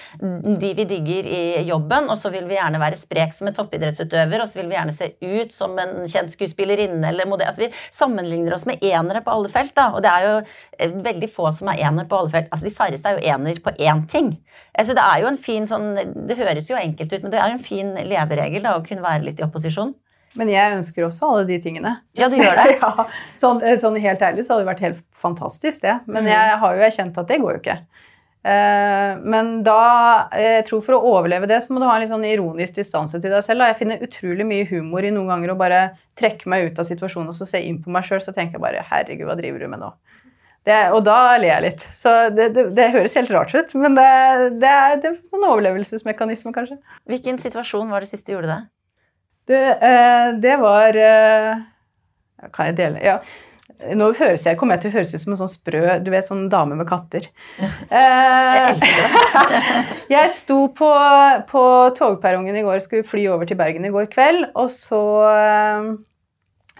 de 0.60 0.74
vi 0.76 0.86
digger 0.90 1.30
i 1.32 1.42
jobben, 1.68 2.10
og 2.12 2.20
så 2.20 2.32
vil 2.34 2.44
vi 2.50 2.58
gjerne 2.58 2.82
være 2.82 3.00
sprek 3.00 3.32
som 3.36 3.48
en 3.48 3.56
toppidrettsutøver, 3.56 4.44
og 4.44 4.52
så 4.52 4.60
vil 4.60 4.68
vi 4.68 4.76
gjerne 4.76 4.96
se 4.96 5.12
ut 5.16 5.56
som 5.56 5.80
en 5.80 6.04
kjent 6.04 6.36
skuespillerinne 6.36 7.08
eller 7.08 7.28
modell. 7.30 7.48
Altså, 7.48 7.64
vi 7.64 7.72
sammenligner 7.88 8.58
oss 8.58 8.68
med 8.68 8.84
enere 8.84 9.24
på 9.24 9.32
alle 9.32 9.52
felt, 9.52 9.72
da, 9.78 9.88
og 9.96 10.04
det 10.04 10.12
er 10.12 10.28
jo 10.28 10.36
eh, 10.42 10.96
veldig 11.08 11.32
få 11.32 11.48
som 11.56 11.72
er 11.72 11.86
ener 11.88 12.08
på 12.10 12.20
alle 12.20 12.36
felt. 12.36 12.52
Altså, 12.52 12.68
de 12.68 12.76
færreste 12.76 13.08
er 13.08 13.16
jo 13.16 13.32
ener 13.32 13.64
på 13.64 13.72
én 13.80 14.04
ting. 14.12 14.34
Altså, 14.72 14.94
det 14.96 15.04
er 15.04 15.20
jo 15.20 15.28
en 15.28 15.40
fin 15.40 15.66
sånn 15.68 15.88
Det 16.28 16.38
høres 16.38 16.70
jo 16.70 16.78
enkelt 16.78 17.12
ut, 17.12 17.22
men 17.24 17.34
det 17.34 17.40
er 17.40 17.52
en 17.52 17.62
fin 17.62 17.92
leveregel 17.96 18.64
da, 18.64 18.76
å 18.76 18.84
kunne 18.86 19.04
være 19.04 19.26
litt 19.26 19.42
i 19.42 19.46
opposisjon. 19.46 19.94
Men 20.38 20.48
jeg 20.48 20.76
ønsker 20.78 21.04
også 21.04 21.28
alle 21.28 21.48
de 21.48 21.58
tingene. 21.60 21.96
Ja, 22.16 22.28
du 22.32 22.38
gjør 22.38 22.56
det? 22.56 22.76
ja, 22.80 23.08
sånn, 23.42 23.60
sånn, 23.82 23.98
helt 24.00 24.22
ærlig 24.24 24.46
så 24.46 24.54
hadde 24.54 24.64
det 24.64 24.70
vært 24.70 24.86
helt 24.86 25.02
fantastisk, 25.12 25.82
det. 25.84 25.98
Men 26.06 26.24
mm. 26.24 26.30
jeg 26.32 26.60
har 26.62 26.78
jo 26.78 26.86
erkjent 26.86 27.20
at 27.20 27.28
det 27.28 27.40
går 27.42 27.58
jo 27.58 27.62
ikke. 27.62 27.82
Uh, 28.42 29.20
men 29.22 29.60
da 29.62 30.26
Jeg 30.34 30.64
tror 30.66 30.80
for 30.82 30.96
å 30.96 31.12
overleve 31.12 31.46
det, 31.46 31.60
så 31.62 31.70
må 31.70 31.78
du 31.78 31.86
ha 31.86 31.92
en 31.94 32.02
litt 32.02 32.10
sånn 32.10 32.26
ironisk 32.26 32.80
distanse 32.80 33.20
til 33.20 33.30
deg 33.30 33.44
selv. 33.44 33.62
Da. 33.62 33.70
Jeg 33.70 33.80
finner 33.82 34.06
utrolig 34.06 34.46
mye 34.48 34.66
humor 34.72 35.06
i 35.06 35.12
noen 35.14 35.30
ganger 35.30 35.52
å 35.52 35.60
bare 35.60 35.82
trekke 36.18 36.50
meg 36.50 36.70
ut 36.70 36.80
av 36.82 36.88
situasjonen 36.88 37.30
og 37.30 37.36
så 37.38 37.46
se 37.48 37.60
inn 37.62 37.78
på 37.84 37.92
meg 37.92 38.08
sjøl, 38.08 38.22
så 38.24 38.34
tenker 38.34 38.58
jeg 38.58 38.64
bare 38.64 38.82
Herregud, 38.88 39.28
hva 39.28 39.38
driver 39.38 39.62
du 39.62 39.70
med 39.70 39.84
nå? 39.84 39.92
Det, 40.62 40.78
og 40.94 41.00
da 41.02 41.16
ler 41.42 41.48
jeg 41.48 41.64
litt. 41.64 41.86
Så 41.98 42.10
det, 42.30 42.52
det, 42.54 42.68
det, 42.76 42.92
høres 42.94 43.16
helt 43.18 43.32
rart 43.34 43.54
ut, 43.54 43.72
men 43.82 43.96
det, 43.98 44.10
det 44.62 44.70
er, 44.70 45.00
er 45.00 45.16
en 45.18 45.46
overlevelsesmekanisme, 45.48 46.54
kanskje. 46.54 46.78
Hvilken 47.10 47.40
situasjon 47.42 47.90
var 47.90 48.04
det 48.04 48.12
siste 48.12 48.30
du 48.30 48.36
gjorde 48.36 48.52
det? 48.52 48.60
Du, 49.50 49.56
eh, 49.58 50.28
det 50.38 50.58
var 50.62 50.94
eh, 50.94 51.56
Kan 52.54 52.70
jeg 52.70 52.76
dele? 52.78 53.00
Ja. 53.02 53.16
Nå 53.98 54.12
høres 54.14 54.44
jeg, 54.46 54.54
kommer 54.60 54.76
jeg 54.76 54.84
til 54.84 54.92
å 54.92 54.94
høres 55.00 55.10
ut 55.16 55.24
som 55.24 55.32
en 55.34 55.40
sånn 55.40 55.50
sprø 55.50 55.80
du 56.04 56.12
vet, 56.12 56.26
sånn 56.28 56.44
dame 56.52 56.76
med 56.78 56.86
katter. 56.86 57.26
jeg 57.90 58.60
elsker 58.68 59.00
det. 59.02 59.64
jeg 60.14 60.30
sto 60.36 60.60
på, 60.78 60.90
på 61.50 61.64
togperrongen 61.98 62.60
i 62.60 62.62
går, 62.62 62.84
skulle 62.84 63.08
fly 63.08 63.26
over 63.34 63.50
til 63.50 63.58
Bergen 63.58 63.88
i 63.88 63.90
går 63.90 64.06
kveld, 64.12 64.46
og 64.54 64.70
så 64.70 65.02
eh, 65.32 65.90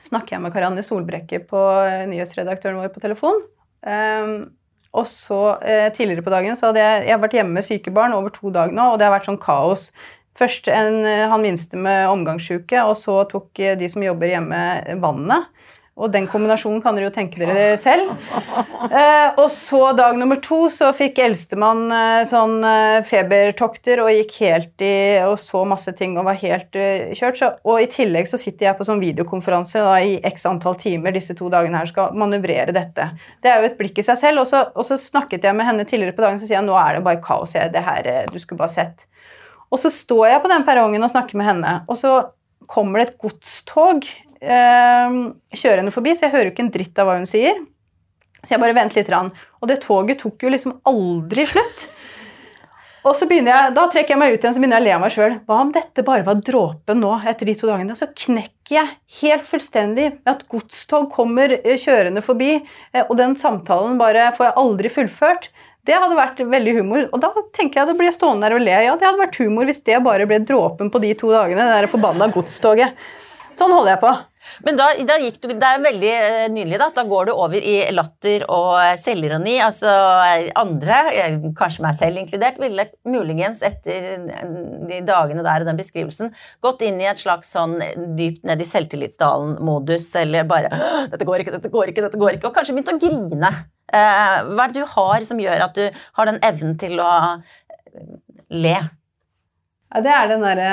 snakker 0.06 0.36
jeg 0.36 0.44
med 0.44 0.54
Karianne 0.54 0.86
Solbrekke, 0.86 1.42
på 1.50 1.64
nyhetsredaktøren 2.12 2.78
vår, 2.78 2.94
på 2.94 3.02
telefon. 3.02 3.42
Um, 3.82 4.52
og 4.92 5.06
så 5.08 5.56
eh, 5.64 5.88
Tidligere 5.94 6.24
på 6.24 6.32
dagen 6.32 6.56
så 6.58 6.68
hadde 6.68 6.82
jeg, 6.82 7.06
jeg 7.08 7.20
vært 7.22 7.36
hjemme 7.38 7.56
med 7.56 7.66
syke 7.66 7.92
barn 7.94 8.12
over 8.16 8.32
to 8.34 8.52
dager 8.52 8.74
nå, 8.76 8.92
og 8.92 8.98
det 9.00 9.08
har 9.08 9.14
vært 9.14 9.30
sånn 9.30 9.40
kaos. 9.40 9.88
Først 10.38 10.68
en, 10.72 11.00
eh, 11.08 11.24
han 11.28 11.44
minste 11.44 11.80
med 11.80 12.10
omgangssjuke, 12.12 12.84
og 12.84 12.96
så 13.00 13.22
tok 13.30 13.60
eh, 13.60 13.76
de 13.80 13.88
som 13.92 14.04
jobber 14.04 14.34
hjemme, 14.34 14.60
vannet. 15.00 15.48
Og 15.92 16.08
den 16.08 16.24
kombinasjonen 16.24 16.80
kan 16.80 16.96
dere 16.96 17.10
jo 17.10 17.12
tenke 17.12 17.36
dere 17.36 17.76
selv. 17.80 18.14
Eh, 18.88 19.36
og 19.36 19.50
så 19.52 19.90
dag 19.92 20.16
nummer 20.16 20.38
to 20.40 20.64
så 20.72 20.88
fikk 20.96 21.20
eldstemann 21.20 21.82
eh, 21.92 22.22
sånn 22.28 22.64
eh, 22.64 23.04
febertokter 23.04 24.00
og 24.00 24.08
gikk 24.14 24.32
helt 24.40 24.84
i 24.84 25.20
og 25.26 25.36
så 25.40 25.60
masse 25.68 25.92
ting 25.98 26.16
og 26.16 26.26
var 26.30 26.40
helt 26.40 26.78
eh, 26.80 27.12
kjørt. 27.12 27.38
Så, 27.38 27.50
og 27.68 27.84
i 27.84 27.90
tillegg 27.92 28.30
så 28.30 28.40
sitter 28.40 28.70
jeg 28.70 28.78
på 28.80 28.88
sånn 28.88 29.04
videokonferanse 29.04 29.84
da, 29.84 29.98
i 30.00 30.16
x 30.32 30.48
antall 30.48 30.80
timer 30.80 31.12
disse 31.12 31.36
to 31.36 31.52
dagene 31.52 31.82
her 31.82 31.92
skal 31.92 32.16
manøvrere 32.16 32.72
dette. 32.72 33.10
Det 33.44 33.52
er 33.52 33.60
jo 33.60 33.70
et 33.70 33.78
blikk 33.78 34.00
i 34.00 34.08
seg 34.08 34.20
selv. 34.24 34.46
Og 34.46 34.48
så, 34.48 34.64
og 34.72 34.88
så 34.88 34.96
snakket 34.96 35.44
jeg 35.44 35.60
med 35.60 35.68
henne 35.68 35.84
tidligere 35.84 36.16
på 36.16 36.24
dagen 36.24 36.40
så 36.40 36.48
sier 36.48 36.62
jeg 36.62 36.70
nå 36.70 36.76
er 36.80 36.96
det 36.96 37.06
bare 37.06 37.20
kaos. 37.22 37.52
Jeg, 37.58 37.68
det 37.76 37.84
her, 37.84 38.08
eh, 38.08 38.26
du 38.32 38.40
skulle 38.40 38.64
bare 38.64 38.72
sett. 38.80 39.06
Og 39.68 39.80
så 39.80 39.92
står 39.92 40.30
jeg 40.32 40.44
på 40.44 40.56
den 40.56 40.64
perrongen 40.64 41.04
og 41.04 41.12
snakker 41.12 41.36
med 41.36 41.52
henne, 41.52 41.78
og 41.84 41.96
så 42.00 42.18
kommer 42.68 43.00
det 43.00 43.10
et 43.10 43.18
godstog 43.20 44.08
eh, 44.42 45.16
kjørende 45.56 45.94
forbi, 45.94 46.14
så 46.16 46.26
jeg 46.26 46.34
hører 46.36 46.50
jo 46.50 46.54
ikke 46.56 46.66
en 46.66 46.74
dritt 46.74 47.00
av 47.00 47.08
hva 47.08 47.16
hun 47.20 47.28
sier. 47.28 47.62
Så 48.42 48.56
jeg 48.56 48.62
bare 48.62 48.76
venter 48.76 48.98
litt. 48.98 49.10
Rann. 49.12 49.30
Og 49.62 49.70
det 49.70 49.82
toget 49.84 50.22
tok 50.22 50.42
jo 50.42 50.50
liksom 50.50 50.80
aldri 50.88 51.46
slutt. 51.46 51.86
Og 53.02 53.16
så 53.18 53.26
begynner 53.26 53.50
jeg, 53.50 53.74
Da 53.74 53.88
trekker 53.90 54.14
jeg 54.14 54.20
meg 54.20 54.34
ut 54.34 54.44
igjen 54.44 54.54
så 54.54 54.62
begynner 54.62 54.78
jeg 54.78 54.84
å 54.84 54.86
le 54.86 54.94
av 54.94 55.02
meg 55.02 55.14
sjøl. 55.14 55.34
Hva 55.46 55.58
om 55.64 55.72
dette 55.74 56.04
bare 56.06 56.26
var 56.26 56.38
dråpen 56.38 57.02
nå 57.02 57.16
etter 57.30 57.50
de 57.50 57.56
to 57.58 57.70
dagene? 57.70 57.94
Og 57.94 57.98
så 57.98 58.06
knekker 58.10 58.76
jeg 58.76 58.92
helt 59.22 59.48
fullstendig 59.48 60.06
med 60.20 60.30
at 60.30 60.46
godstog 60.50 61.08
kommer 61.14 61.56
eh, 61.58 61.78
kjørende 61.82 62.22
forbi, 62.22 62.54
eh, 62.94 63.02
og 63.02 63.18
den 63.18 63.34
samtalen 63.38 63.98
bare 64.00 64.30
får 64.36 64.48
jeg 64.48 64.58
aldri 64.62 64.92
fullført. 64.94 65.50
Det 65.82 65.98
hadde 65.98 66.14
vært 66.14 66.44
veldig 66.46 66.76
humor. 66.78 67.08
Og 67.10 67.22
da 67.24 67.32
tenker 67.56 67.80
jeg 67.80 67.90
det 67.90 67.98
blir 67.98 68.14
stående 68.14 68.46
der 68.46 68.54
og 68.54 68.62
le. 68.62 68.76
Ja, 68.86 68.94
det 68.94 69.08
hadde 69.08 69.24
vært 69.24 69.40
humor 69.42 69.66
hvis 69.66 69.82
det 69.82 69.98
bare 70.06 70.28
ble 70.30 70.38
dråpen 70.46 70.92
på 70.94 71.02
de 71.02 71.10
to 71.18 71.32
dagene. 71.34 71.66
Det 71.66 71.80
der 71.82 71.90
forbanna 71.90 72.30
godstoget. 72.30 72.94
Sånn 73.58 73.74
holder 73.74 73.96
jeg 73.96 74.02
på. 74.04 74.12
Men 74.66 74.78
da, 74.78 74.88
da, 75.06 75.16
gikk 75.22 75.40
du, 75.42 75.50
det 75.52 75.68
er 75.68 75.82
veldig 75.84 76.12
eh, 76.12 76.46
nydelig, 76.52 76.78
da. 76.82 76.88
Da 76.94 77.04
går 77.08 77.28
du 77.28 77.32
over 77.34 77.58
i 77.58 77.76
latter 77.94 78.44
og 78.52 78.76
selvironi. 79.00 79.56
Altså 79.64 79.90
andre, 80.58 81.00
eh, 81.14 81.36
kanskje 81.58 81.84
meg 81.86 81.98
selv 81.98 82.22
inkludert, 82.22 82.60
ville 82.62 82.88
muligens 83.08 83.62
etter 83.66 84.26
de 84.88 85.02
dagene 85.06 85.44
der 85.46 85.64
og 85.64 85.70
den 85.70 85.80
beskrivelsen 85.80 86.32
gått 86.64 86.82
inn 86.86 87.00
i 87.02 87.08
et 87.10 87.22
slags 87.22 87.52
sånn 87.54 87.78
dypt 88.18 88.46
ned 88.48 88.62
i 88.62 88.68
selvtillitsdalen-modus, 88.68 90.08
eller 90.22 90.48
bare 90.48 90.70
'Dette 91.12 91.26
går 91.28 91.42
ikke, 91.42 91.54
dette 91.56 91.70
går 91.72 91.92
ikke, 91.92 92.04
dette 92.06 92.20
går 92.20 92.36
ikke', 92.36 92.50
og 92.50 92.56
kanskje 92.56 92.74
begynt 92.76 92.92
å 92.94 93.00
grine. 93.02 93.52
Eh, 93.92 94.36
hva 94.48 94.64
er 94.64 94.72
det 94.72 94.80
du 94.80 94.88
har 94.88 95.24
som 95.28 95.40
gjør 95.40 95.66
at 95.66 95.76
du 95.76 96.02
har 96.16 96.30
den 96.30 96.40
evnen 96.46 96.78
til 96.80 97.00
å 97.02 97.12
le? 98.52 98.76
Ja, 99.92 100.00
det 100.00 100.12
er 100.16 100.28
den 100.30 100.44
derre 100.46 100.68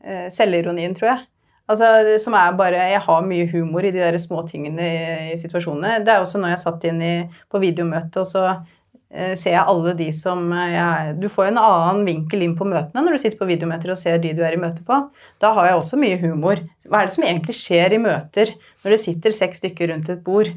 uh, 0.00 0.28
selvironien, 0.32 0.94
tror 0.96 1.10
jeg. 1.10 1.24
Altså, 1.66 1.86
som 2.22 2.34
er 2.38 2.54
bare, 2.54 2.78
Jeg 2.92 3.00
har 3.02 3.26
mye 3.26 3.48
humor 3.50 3.84
i 3.84 3.90
de 3.90 3.98
der 3.98 4.18
små 4.22 4.44
tingene 4.46 4.86
i, 4.86 5.32
i 5.34 5.38
situasjonene. 5.40 6.04
Det 6.06 6.12
er 6.12 6.22
også 6.22 6.38
når 6.38 6.54
jeg 6.54 6.62
satt 6.62 6.84
inn 6.86 7.02
i, 7.02 7.14
på 7.50 7.58
videomøte, 7.62 8.22
og 8.22 8.28
så 8.30 8.44
eh, 9.10 9.34
ser 9.34 9.56
jeg 9.56 9.64
alle 9.66 9.96
de 9.98 10.06
som 10.14 10.46
eh, 10.54 10.76
jeg, 10.76 11.16
Du 11.22 11.26
får 11.32 11.48
jo 11.48 11.54
en 11.56 11.64
annen 11.64 12.04
vinkel 12.06 12.46
inn 12.46 12.54
på 12.58 12.68
møtene 12.70 13.02
når 13.02 13.16
du 13.16 13.22
sitter 13.24 13.40
på 13.40 13.50
videomøter 13.50 13.90
og 13.90 13.98
ser 13.98 14.22
de 14.22 14.30
du 14.36 14.44
er 14.46 14.54
i 14.54 14.62
møte 14.62 14.86
på. 14.86 15.00
Da 15.42 15.50
har 15.58 15.72
jeg 15.72 15.80
også 15.80 15.98
mye 15.98 16.20
humor. 16.22 16.62
Hva 16.86 17.02
er 17.02 17.10
det 17.10 17.16
som 17.18 17.26
egentlig 17.26 17.58
skjer 17.58 17.98
i 17.98 18.02
møter 18.02 18.54
når 18.84 18.94
det 18.94 19.02
sitter 19.02 19.34
seks 19.34 19.64
stykker 19.64 19.90
rundt 19.90 20.14
et 20.14 20.22
bord? 20.26 20.54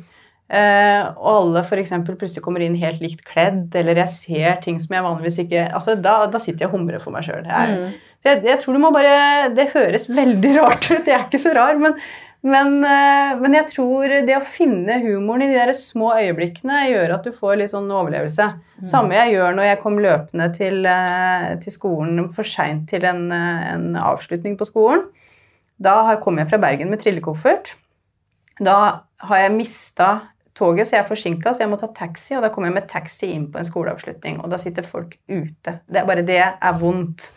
Eh, 0.50 1.02
og 1.22 1.28
alle 1.30 1.62
f.eks. 1.62 1.92
plutselig 2.08 2.42
kommer 2.42 2.64
inn 2.66 2.78
helt 2.82 3.04
likt 3.04 3.22
kledd, 3.28 3.68
eller 3.78 4.00
jeg 4.02 4.14
ser 4.16 4.56
ting 4.64 4.80
som 4.82 4.96
jeg 4.96 5.06
vanligvis 5.06 5.44
ikke 5.44 5.68
altså 5.78 5.94
Da, 6.02 6.24
da 6.26 6.40
sitter 6.42 6.66
jeg 6.66 6.72
og 6.72 6.80
humrer 6.80 7.04
for 7.04 7.14
meg 7.14 7.28
sjøl. 7.28 7.46
Mm. 7.46 7.92
Jeg, 8.26 8.42
jeg, 8.48 8.58
tror 8.64 8.76
du 8.76 8.82
må 8.82 8.90
bare 8.92 9.52
Det 9.54 9.70
høres 9.76 10.10
veldig 10.10 10.56
rart 10.60 10.88
ut, 10.90 11.06
jeg 11.06 11.14
er 11.14 11.28
ikke 11.28 11.42
så 11.44 11.54
rar, 11.54 11.78
men, 11.78 11.94
men, 12.42 12.80
eh, 12.82 13.36
men, 13.38 13.58
jeg 13.60 13.68
tror 13.76 14.16
det 14.26 14.40
å 14.40 14.48
finne 14.48 14.98
humoren 15.04 15.46
i 15.46 15.52
de 15.52 15.60
der 15.60 15.74
små 15.78 16.16
øyeblikkene 16.18 16.82
gjør 16.88 17.14
at 17.20 17.30
du 17.30 17.38
får 17.38 17.62
litt 17.62 17.76
sånn 17.76 17.94
overlevelse. 17.94 18.50
Mm. 18.80 18.90
Samme 18.90 19.20
jeg 19.20 19.36
gjør 19.36 19.54
når 19.60 19.70
jeg 19.70 19.82
kom 19.84 20.02
løpende 20.02 20.50
til, 20.58 20.82
eh, 20.90 21.54
til 21.62 21.78
skolen 21.78 22.32
for 22.34 22.50
seint 22.56 22.90
til 22.90 23.06
en, 23.06 23.28
en, 23.36 23.88
avslutning 24.02 24.58
på 24.58 24.66
skolen. 24.72 25.06
Da 25.78 26.18
kom 26.26 26.42
jeg 26.42 26.50
fra 26.50 26.58
Bergen 26.66 26.90
med 26.90 27.06
trillekoffert. 27.06 27.76
Da 28.58 28.80
har 29.30 29.46
jeg 29.46 29.54
mista 29.56 30.10
toget, 30.60 30.88
så 30.88 30.98
jeg 30.98 31.04
er 31.04 31.10
forsinka, 31.10 31.54
så 31.56 31.64
jeg 31.64 31.72
må 31.72 31.80
ta 31.80 31.90
taxi. 31.96 32.36
Og 32.38 32.44
da 32.44 32.52
kommer 32.54 32.70
jeg 32.70 32.76
med 32.76 32.90
taxi 32.92 33.32
inn 33.34 33.48
på 33.52 33.62
en 33.62 33.68
skoleavslutning, 33.68 34.42
og 34.44 34.52
da 34.52 34.60
sitter 34.62 34.86
folk 34.86 35.16
ute. 35.32 35.78
Det 35.88 36.02
er 36.02 36.08
bare 36.10 36.26
det 36.28 36.40
er 36.44 36.80
vondt. 36.82 37.30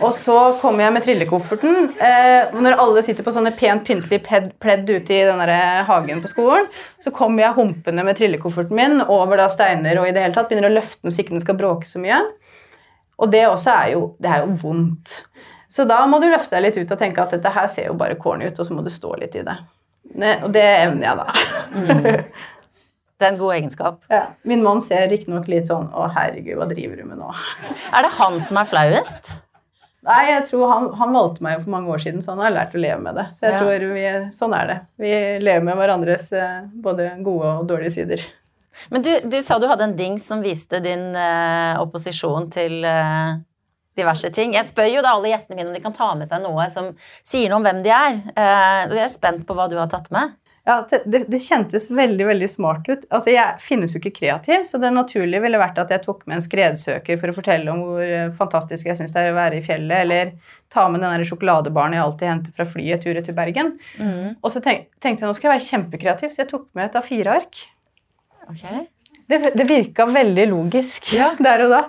Og 0.00 0.10
så 0.16 0.38
kommer 0.62 0.86
jeg 0.86 0.96
med 0.96 1.06
trillekofferten. 1.06 1.90
Eh, 2.08 2.56
når 2.56 2.78
alle 2.82 3.04
sitter 3.06 3.26
på 3.26 3.34
sånne 3.36 3.54
pent 3.58 3.84
pyntelig 3.86 4.22
pledd 4.24 4.88
ute 4.90 5.14
i 5.14 5.24
den 5.28 5.42
der 5.44 5.84
hagen 5.88 6.24
på 6.24 6.32
skolen, 6.32 6.70
så 7.04 7.12
kommer 7.14 7.44
jeg 7.44 7.58
humpende 7.58 8.06
med 8.06 8.18
trillekofferten 8.18 8.74
min 8.74 9.04
over 9.04 9.38
da 9.38 9.50
steiner 9.52 10.00
og 10.00 10.08
i 10.08 10.14
det 10.16 10.24
hele 10.24 10.34
tatt 10.34 10.48
begynner 10.50 10.72
å 10.72 10.78
løfte 10.78 11.04
den 11.04 11.14
så 11.14 11.22
ikke 11.22 11.36
den 11.36 11.44
skal 11.44 11.58
bråke 11.58 11.88
så 11.88 12.00
mye. 12.02 12.18
Og 13.22 13.30
det 13.30 13.44
også 13.46 13.70
er 13.76 13.92
jo, 13.94 14.08
det 14.22 14.30
er 14.32 14.42
jo 14.42 14.56
vondt. 14.64 15.20
Så 15.70 15.86
da 15.88 16.00
må 16.06 16.20
du 16.22 16.28
løfte 16.30 16.56
deg 16.56 16.68
litt 16.68 16.76
ut 16.78 16.92
og 16.94 17.00
tenke 17.00 17.22
at 17.22 17.32
dette 17.34 17.50
her 17.54 17.70
ser 17.70 17.88
jo 17.88 17.96
bare 17.98 18.18
corny 18.20 18.48
ut, 18.48 18.58
og 18.58 18.66
så 18.66 18.76
må 18.76 18.82
du 18.86 18.90
stå 18.94 19.14
litt 19.20 19.34
i 19.38 19.44
det. 19.46 19.56
Og 20.44 20.50
det 20.54 20.62
evner 20.62 21.08
jeg, 21.08 21.16
da. 21.18 21.26
Det 23.20 23.28
er 23.28 23.32
en 23.32 23.40
god 23.40 23.54
egenskap. 23.54 24.00
Ja. 24.10 24.24
Min 24.42 24.64
mann 24.64 24.82
ser 24.82 25.06
riktignok 25.10 25.46
litt 25.50 25.68
sånn 25.70 25.86
Å, 25.94 26.08
herregud, 26.16 26.56
hva 26.58 26.66
driver 26.70 26.98
du 26.98 27.04
med 27.06 27.20
nå? 27.22 27.30
Er 27.94 28.06
det 28.06 28.10
han 28.18 28.40
som 28.42 28.58
er 28.58 28.70
flauest? 28.70 29.36
Nei, 30.04 30.20
jeg 30.28 30.48
tror 30.50 30.68
han, 30.68 30.88
han 30.98 31.14
valgte 31.16 31.44
meg 31.46 31.54
jo 31.54 31.62
for 31.62 31.72
mange 31.72 31.94
år 31.94 32.02
siden, 32.02 32.20
så 32.20 32.34
han 32.34 32.42
har 32.44 32.52
lært 32.52 32.74
å 32.76 32.80
leve 32.82 32.98
med 33.00 33.16
det. 33.16 33.24
Så 33.38 33.46
jeg 33.46 33.54
ja. 33.54 33.60
tror 33.62 33.94
vi, 33.96 34.08
sånn 34.36 34.56
er 34.56 34.66
det. 34.68 34.76
Vi 35.00 35.12
lever 35.40 35.64
med 35.64 35.78
hverandres 35.80 36.26
eh, 36.36 36.58
både 36.84 37.06
gode 37.24 37.54
og 37.62 37.70
dårlige 37.70 37.94
sider. 37.94 38.26
Men 38.92 39.06
du, 39.06 39.10
du 39.32 39.38
sa 39.42 39.56
du 39.62 39.64
hadde 39.70 39.86
en 39.88 39.96
dings 39.96 40.26
som 40.28 40.42
viste 40.44 40.82
din 40.84 41.14
eh, 41.16 41.80
opposisjon 41.80 42.50
til 42.52 42.84
eh, 42.84 43.40
diverse 43.98 44.30
ting. 44.34 44.54
Jeg 44.58 44.68
spør 44.68 44.90
jo 44.90 45.04
da 45.04 45.14
alle 45.14 45.30
gjestene 45.32 45.58
mine 45.58 45.70
om 45.70 45.76
de 45.76 45.82
kan 45.84 45.94
ta 45.96 46.10
med 46.18 46.28
seg 46.30 46.42
noe 46.44 46.66
som 46.74 46.92
sier 47.24 47.48
noe 47.50 47.62
om 47.62 47.66
hvem 47.66 47.82
de 47.86 47.94
er. 47.94 48.20
Eh, 48.34 48.80
jeg 48.92 49.04
er 49.06 49.12
spent 49.12 49.46
på 49.48 49.56
hva 49.56 49.70
du 49.70 49.78
har 49.80 49.90
tatt 49.92 50.10
med. 50.14 50.34
Ja, 50.64 50.78
det, 50.90 51.26
det, 51.28 51.38
kjentes 51.44 51.90
veldig 51.92 52.24
veldig 52.26 52.46
smart 52.48 52.86
ut. 52.88 53.02
Altså, 53.10 53.34
Jeg 53.34 53.60
finnes 53.60 53.92
jo 53.92 54.00
ikke 54.00 54.14
kreativ, 54.16 54.62
så 54.64 54.78
det 54.80 54.94
naturlige 54.96 55.42
ville 55.44 55.60
vært 55.60 55.76
at 55.82 55.92
jeg 55.92 56.00
tok 56.06 56.22
med 56.24 56.38
en 56.38 56.44
skredsøker 56.46 57.18
for 57.20 57.30
å 57.30 57.34
fortelle 57.36 57.72
om 57.72 57.82
hvor 57.84 58.04
eh, 58.04 58.30
fantastisk 58.38 58.88
jeg 58.88 58.96
syns 58.96 59.12
det 59.12 59.20
er 59.20 59.34
å 59.34 59.36
være 59.36 59.58
i 59.60 59.66
fjellet, 59.66 60.06
eller 60.06 60.32
ta 60.72 60.86
med 60.88 61.04
den 61.04 61.26
sjokoladebaren 61.28 61.98
jeg 61.98 62.04
alltid 62.06 62.30
henter 62.30 62.56
fra 62.56 62.68
flyet 62.70 63.04
tur 63.04 63.20
til 63.20 63.36
Bergen. 63.36 63.74
Mm. 64.00 64.40
Og 64.40 64.54
så 64.54 64.64
tenk, 64.64 64.88
tenkte 65.04 65.26
jeg 65.26 65.34
nå 65.34 65.36
skal 65.36 65.50
jeg 65.50 65.54
være 65.58 65.68
kjempekreativ, 65.68 66.32
så 66.32 66.44
jeg 66.44 66.52
tok 66.54 66.64
med 66.72 66.88
et 66.88 66.96
A4-ark. 67.02 67.66
Okay. 68.54 68.86
Det, 69.28 69.42
det 69.56 69.68
virka 69.68 70.08
veldig 70.08 70.48
logisk 70.48 71.12
ja. 71.12 71.34
der 71.44 71.66
og 71.66 71.76
da. 71.76 71.82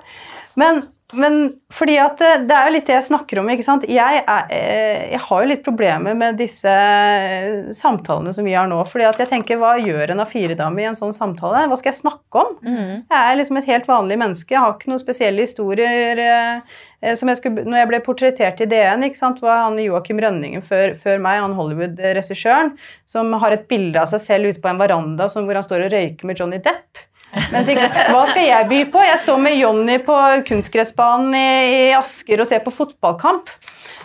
Men 0.59 0.83
men 1.13 1.35
fordi 1.73 1.99
at 2.01 2.17
det, 2.17 2.29
det, 2.49 2.55
er 2.55 2.65
jo 2.65 2.73
litt 2.73 2.87
det 2.89 2.95
jeg 2.95 3.05
snakker 3.11 3.37
om. 3.37 3.49
ikke 3.53 3.65
sant? 3.65 3.83
Jeg, 3.89 4.23
er, 4.25 4.47
eh, 4.49 5.03
jeg, 5.11 5.21
har 5.27 5.43
jo 5.43 5.51
litt 5.51 5.61
problemer 5.65 6.17
med 6.17 6.39
disse 6.41 6.71
eh, 6.71 7.69
samtalene 7.77 8.33
som 8.33 8.47
vi 8.47 8.55
har 8.57 8.65
nå. 8.71 8.79
fordi 8.89 9.05
at 9.05 9.21
jeg 9.21 9.29
tenker, 9.29 9.59
Hva 9.61 9.75
gjør 9.77 10.15
en 10.15 10.23
A4-dame 10.25 10.81
i 10.81 10.89
en 10.89 10.97
sånn 10.97 11.13
samtale? 11.13 11.67
Hva 11.69 11.77
skal 11.77 11.93
jeg 11.93 12.01
snakke 12.01 12.41
om? 12.41 12.57
Mm. 12.65 13.05
Jeg 13.05 13.21
er 13.21 13.39
liksom 13.39 13.61
et 13.61 13.69
helt 13.69 13.87
vanlig 13.91 14.19
menneske. 14.23 14.57
Jeg 14.57 14.65
har 14.65 14.73
ikke 14.73 14.91
noen 14.95 15.05
spesielle 15.05 15.45
historier. 15.45 16.25
Eh, 16.25 17.15
som 17.19 17.29
jeg 17.29 17.37
skulle, 17.37 17.67
når 17.69 17.83
jeg 17.83 17.91
ble 17.91 18.03
portrettert 18.05 18.61
i 18.65 18.69
DN, 18.71 19.05
ikke 19.05 19.21
sant, 19.21 19.41
var 19.45 19.67
han 19.67 19.77
Joakim 19.77 20.17
Rønningen 20.23 20.65
før, 20.65 20.95
før 20.97 21.21
meg, 21.21 21.43
han 21.43 21.53
Hollywood-regissøren, 21.53 22.73
som 23.05 23.29
har 23.43 23.53
et 23.53 23.67
bilde 23.69 24.01
av 24.01 24.09
seg 24.09 24.23
selv 24.23 24.49
ute 24.49 24.63
på 24.63 24.71
en 24.73 24.81
veranda 24.81 25.29
som, 25.29 25.45
hvor 25.45 25.59
han 25.59 25.67
står 25.67 25.85
og 25.85 25.93
røyker 25.93 26.25
med 26.25 26.41
Johnny 26.41 26.57
Depp. 26.65 27.05
Men 27.51 27.65
sikkert, 27.67 27.97
hva 28.11 28.23
skal 28.29 28.47
jeg 28.47 28.69
by 28.69 28.79
på? 28.93 29.03
Jeg 29.05 29.21
står 29.23 29.41
med 29.41 29.57
Jonny 29.59 29.99
på 30.05 30.15
kunstgressbanen 30.47 31.35
i, 31.35 31.49
i, 31.89 31.91
Asker 31.97 32.43
og 32.43 32.49
ser 32.49 32.63
på 32.65 32.73
fotballkamp. 32.75 33.51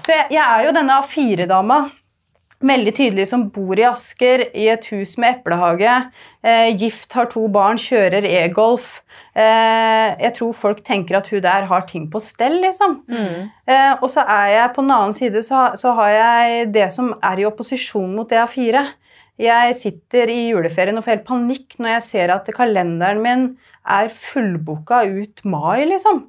Så 0.00 0.14
jeg, 0.14 0.28
jeg 0.36 0.44
er 0.44 0.66
jo 0.66 0.76
denne 0.76 1.00
A4-dama. 1.02 1.80
Veldig 2.60 2.92
tydelig 2.92 3.24
som 3.30 3.46
bor 3.48 3.78
i 3.80 3.86
Asker, 3.88 4.42
i 4.52 4.66
et 4.68 4.84
hus 4.92 5.14
med 5.20 5.38
eplehage. 5.38 5.94
Eh, 6.44 6.74
gift, 6.76 7.08
har 7.16 7.30
to 7.32 7.46
barn, 7.52 7.80
kjører 7.80 8.26
e-golf. 8.28 8.98
Eh, 9.32 10.10
jeg 10.20 10.34
tror 10.36 10.52
folk 10.56 10.82
tenker 10.84 11.16
at 11.16 11.30
hun 11.32 11.40
der 11.44 11.68
har 11.70 11.86
ting 11.88 12.10
på 12.12 12.20
stell, 12.20 12.58
liksom. 12.60 12.98
Mm. 13.08 13.48
Eh, 13.64 13.92
og 13.96 14.10
så 14.12 14.26
er 14.28 14.52
jeg 14.56 14.74
på 14.74 14.84
den 14.84 14.92
annen 14.96 15.16
side 15.16 15.44
så, 15.46 15.70
så 15.80 15.94
har 15.96 16.12
jeg 16.16 16.72
det 16.74 16.90
som 16.92 17.14
er 17.16 17.40
i 17.40 17.48
opposisjon 17.48 18.12
mot 18.16 18.28
det 18.28 18.42
A4. 18.42 18.84
Jeg 19.40 19.76
sitter 19.78 20.28
i 20.28 20.50
juleferien 20.50 20.98
og 20.98 21.06
får 21.06 21.16
helt 21.16 21.28
panikk 21.28 21.78
når 21.80 21.94
jeg 21.94 22.06
ser 22.08 22.32
at 22.34 22.48
kalenderen 22.52 23.22
min 23.24 23.46
er 23.88 24.10
fullboka 24.12 25.02
ut 25.08 25.40
mai, 25.48 25.86
liksom. 25.88 26.26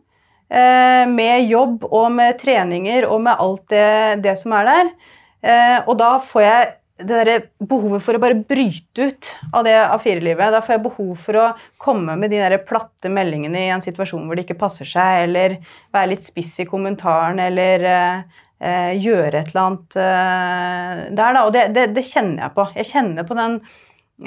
Eh, 0.51 1.05
med 1.07 1.47
jobb 1.47 1.85
og 1.87 2.11
med 2.15 2.39
treninger 2.39 3.07
og 3.07 3.21
med 3.27 3.39
alt 3.39 3.65
det, 3.71 4.23
det 4.23 4.35
som 4.39 4.55
er 4.55 4.67
der. 4.67 4.93
Eh, 5.41 5.77
og 5.85 5.97
da 5.99 6.13
får 6.23 6.45
jeg 6.45 6.69
det 7.01 7.21
der 7.25 7.45
behovet 7.65 8.03
for 8.05 8.17
å 8.17 8.21
bare 8.21 8.37
bryte 8.37 9.07
ut 9.09 9.29
av 9.51 9.65
det 9.65 9.73
A4-livet. 9.73 10.51
Da 10.53 10.61
får 10.63 10.75
jeg 10.75 10.83
behov 10.85 11.11
for 11.23 11.39
å 11.39 11.47
komme 11.81 12.17
med 12.19 12.33
de 12.33 12.41
der 12.41 12.57
platte 12.67 13.09
meldingene 13.11 13.65
i 13.65 13.71
en 13.73 13.83
situasjon 13.83 14.27
hvor 14.27 14.37
det 14.37 14.45
ikke 14.45 14.59
passer 14.61 14.89
seg, 14.89 15.25
eller 15.25 15.57
være 15.95 16.13
litt 16.13 16.27
spiss 16.27 16.53
i 16.61 16.67
kommentaren, 16.69 17.41
eller 17.41 17.87
eh, 17.89 18.41
gjøre 18.61 19.39
et 19.39 19.51
eller 19.51 19.61
annet 19.63 19.95
eh, 19.97 21.03
der, 21.17 21.37
da. 21.37 21.45
Og 21.45 21.53
det, 21.55 21.67
det, 21.75 21.87
det, 21.95 22.05
kjenner 22.07 22.45
jeg 22.45 22.55
på. 22.57 22.65
Jeg 22.77 22.89
kjenner 22.91 23.27
på 23.27 23.37
den 23.39 23.59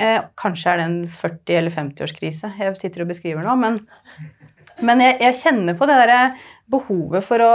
eh, 0.01 0.25
Kanskje 0.41 0.73
er 0.73 0.81
det 0.81 0.87
en 0.89 0.97
40- 1.23 1.59
eller 1.61 1.77
50-årskrise 1.77 2.55
jeg 2.59 2.79
sitter 2.81 3.05
og 3.05 3.13
beskriver 3.13 3.47
nå, 3.47 3.55
men, 3.61 3.79
men 4.83 5.05
jeg, 5.05 5.21
jeg, 5.23 5.41
kjenner 5.43 5.79
på 5.79 5.89
det 5.91 6.01
derre 6.03 6.23
behovet 6.71 7.27
for 7.27 7.45
å 7.45 7.55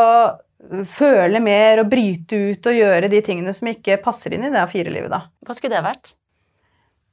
føle 0.91 1.39
mer 1.43 1.81
og 1.81 1.91
bryte 1.91 2.39
ut 2.51 2.67
og 2.67 2.79
gjøre 2.79 3.11
de 3.11 3.21
tingene 3.25 3.53
som 3.55 3.71
ikke 3.71 3.99
passer 4.03 4.35
inn 4.35 4.43
i 4.47 4.51
det 4.53 4.59
A4-livet, 4.59 5.11
da. 5.11 5.23
Hva 5.47 5.55
skulle 5.55 5.77
det 5.77 5.85
vært? 5.87 6.13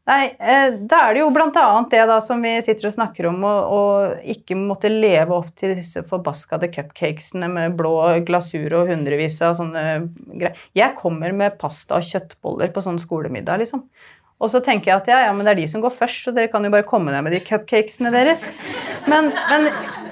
Nei, 0.06 0.24
eh, 0.38 0.76
Da 0.86 1.00
er 1.08 1.16
det 1.16 1.22
jo 1.24 1.30
bl.a. 1.34 1.66
det 1.90 2.02
da 2.06 2.20
som 2.22 2.42
vi 2.44 2.52
sitter 2.62 2.88
og 2.88 2.94
snakker 2.94 3.26
om, 3.32 3.42
å 3.42 3.80
ikke 4.22 4.54
måtte 4.58 4.90
leve 4.92 5.34
opp 5.34 5.48
til 5.58 5.74
disse 5.74 6.04
forbaskede 6.06 6.70
cupcakesene 6.74 7.48
med 7.50 7.74
blå 7.78 7.96
glasur 8.26 8.78
og 8.78 8.92
hundrevis 8.92 9.40
av 9.42 9.56
sånne 9.58 9.86
greier. 10.30 10.60
Jeg 10.78 10.94
kommer 11.00 11.34
med 11.34 11.58
pasta 11.58 11.98
og 11.98 12.06
kjøttboller 12.06 12.70
på 12.74 12.84
sånn 12.86 13.02
skolemiddag, 13.02 13.64
liksom. 13.64 13.82
Og 14.36 14.50
så 14.52 14.60
tenker 14.60 14.90
jeg 14.90 15.00
at 15.00 15.06
ja, 15.08 15.18
ja, 15.24 15.32
men 15.32 15.46
det 15.46 15.54
er 15.54 15.60
de 15.62 15.68
som 15.72 15.82
går 15.82 15.94
først, 15.96 16.26
så 16.26 16.34
dere 16.36 16.50
kan 16.52 16.62
jo 16.62 16.70
bare 16.70 16.86
komme 16.86 17.10
ned 17.10 17.24
med 17.24 17.32
de 17.32 17.40
cupcakesene 17.40 18.12
deres. 18.12 18.50
Men, 19.08 19.30
men, 19.32 19.70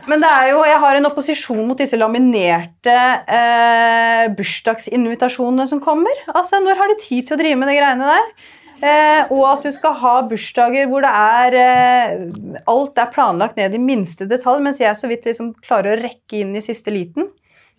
men 0.09 0.25
det 0.25 0.31
er 0.33 0.51
jo, 0.55 0.63
jeg 0.65 0.81
har 0.81 0.99
en 0.99 1.11
opposisjon 1.11 1.63
mot 1.69 1.79
disse 1.79 1.99
laminerte 2.01 2.97
eh, 3.37 4.25
bursdagsinvitasjonene 4.35 5.69
som 5.71 5.83
kommer. 5.85 6.25
Altså, 6.33 6.63
Når 6.65 6.81
har 6.81 6.95
de 6.95 7.01
tid 7.05 7.29
til 7.29 7.37
å 7.37 7.43
drive 7.45 7.61
med 7.61 7.71
de 7.71 7.79
greiene 7.79 8.15
der? 8.15 8.54
Eh, 8.83 9.31
og 9.31 9.45
at 9.49 9.65
du 9.67 9.71
skal 9.75 9.95
ha 10.01 10.15
bursdager 10.27 10.89
hvor 10.91 11.05
det 11.05 11.11
er 11.15 11.57
eh, 11.61 12.63
Alt 12.71 12.99
er 12.99 13.13
planlagt 13.15 13.59
ned 13.61 13.77
i 13.77 13.81
minste 13.81 14.27
detalj, 14.31 14.63
mens 14.65 14.81
jeg 14.83 14.99
så 14.99 15.11
vidt 15.11 15.27
liksom 15.29 15.53
klarer 15.65 15.95
å 15.95 16.03
rekke 16.03 16.41
inn 16.43 16.55
i 16.59 16.65
siste 16.65 16.93
liten. 16.95 17.31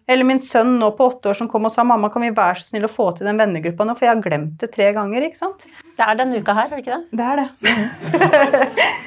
Eller 0.08 0.28
min 0.28 0.40
sønn 0.40 0.76
nå 0.78 0.92
på 0.94 1.08
åtte 1.10 1.32
år 1.32 1.38
som 1.40 1.50
kom 1.50 1.66
og 1.66 1.74
sa 1.74 1.84
mamma, 1.88 2.12
kan 2.14 2.22
vi 2.22 2.30
være 2.36 2.62
så 2.62 2.70
snill 2.70 2.86
å 2.86 2.92
få 2.92 3.10
til 3.18 3.26
den 3.26 3.40
vennegruppa 3.42 3.88
nå, 3.88 3.96
for 3.98 4.06
jeg 4.06 4.14
har 4.14 4.22
glemt 4.22 4.60
det 4.62 4.70
tre 4.76 4.92
ganger. 4.94 5.26
ikke 5.26 5.42
sant? 5.42 5.66
Det 5.98 6.06
er 6.06 6.20
denne 6.20 6.42
uka 6.42 6.54
her, 6.58 6.70
er 6.70 6.78
det 6.78 6.86
ikke 6.86 7.00
det? 7.00 7.20
Det 7.20 7.34
er 7.34 7.44
det. 7.44 8.86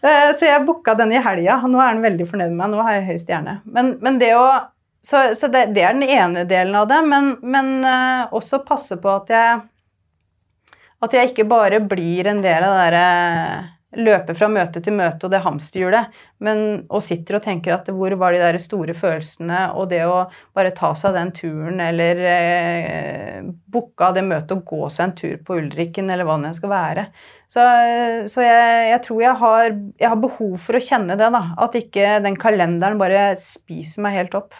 Eh, 0.00 0.30
så 0.32 0.46
jeg 0.46 0.64
booka 0.64 0.94
den 0.96 1.10
i 1.12 1.18
helga. 1.20 1.58
Nå 1.68 1.76
er 1.76 1.90
han 1.90 1.98
veldig 2.00 2.24
fornøyd 2.30 2.54
med 2.54 2.56
meg. 2.56 2.70
Nå 2.72 2.84
har 2.86 2.94
jeg 2.94 3.02
høy 3.10 3.18
stjerne. 3.20 3.58
Men, 3.68 3.90
men 4.00 4.14
det 4.16 4.30
å 4.32 4.46
Så, 5.04 5.34
så 5.36 5.48
det, 5.48 5.74
det, 5.76 5.80
er 5.84 5.92
den 5.92 6.08
ene 6.08 6.46
delen 6.48 6.72
av 6.76 6.86
det. 6.88 7.02
Men, 7.04 7.34
men 7.40 7.68
uh, 7.84 8.32
også 8.36 8.62
passe 8.64 8.96
på 9.00 9.12
at 9.12 9.28
jeg 9.32 9.60
at 11.00 11.16
jeg 11.16 11.30
ikke 11.30 11.48
bare 11.48 11.80
blir 11.82 12.28
en 12.30 12.42
del 12.44 12.64
av 12.66 12.76
det 12.76 12.86
derre 12.86 13.04
løper 13.90 14.30
løpe 14.30 14.36
fra 14.38 14.48
møte 14.50 14.80
til 14.84 14.94
møte 14.94 15.26
og 15.26 15.32
det 15.32 15.40
hamsterhjulet, 15.42 16.14
men 16.44 16.60
og 16.88 17.02
sitter 17.02 17.38
og 17.38 17.44
tenker 17.44 17.74
at 17.74 17.88
hvor 17.90 18.14
var 18.20 18.34
de 18.34 18.42
der 18.42 18.58
store 18.62 18.94
følelsene, 18.94 19.72
og 19.74 19.90
det 19.90 20.04
å 20.06 20.28
bare 20.54 20.70
ta 20.76 20.92
seg 20.94 21.16
den 21.16 21.32
turen 21.34 21.80
eller 21.82 22.22
eh, 22.30 23.50
booke 23.66 24.06
av 24.06 24.14
det 24.14 24.24
møtet 24.26 24.54
og 24.54 24.64
gå 24.64 24.88
seg 24.92 25.08
en 25.08 25.16
tur 25.18 25.36
på 25.46 25.58
Ulriken 25.58 26.10
eller 26.10 26.28
hva 26.28 26.38
det 26.44 26.54
skal 26.58 26.72
være. 26.72 27.06
Så, 27.50 27.66
så 28.30 28.46
jeg, 28.46 28.90
jeg, 28.92 29.02
tror 29.08 29.22
jeg 29.24 29.36
har, 29.42 29.70
jeg 29.98 30.12
har, 30.12 30.20
behov 30.22 30.56
for 30.62 30.78
å 30.78 30.84
kjenne 30.84 31.18
det, 31.18 31.30
da. 31.34 31.42
At 31.58 31.74
ikke 31.74 32.20
den 32.22 32.38
kalenderen 32.38 33.00
bare 33.00 33.32
spiser 33.42 34.06
meg 34.06 34.20
helt 34.20 34.38
opp. 34.38 34.54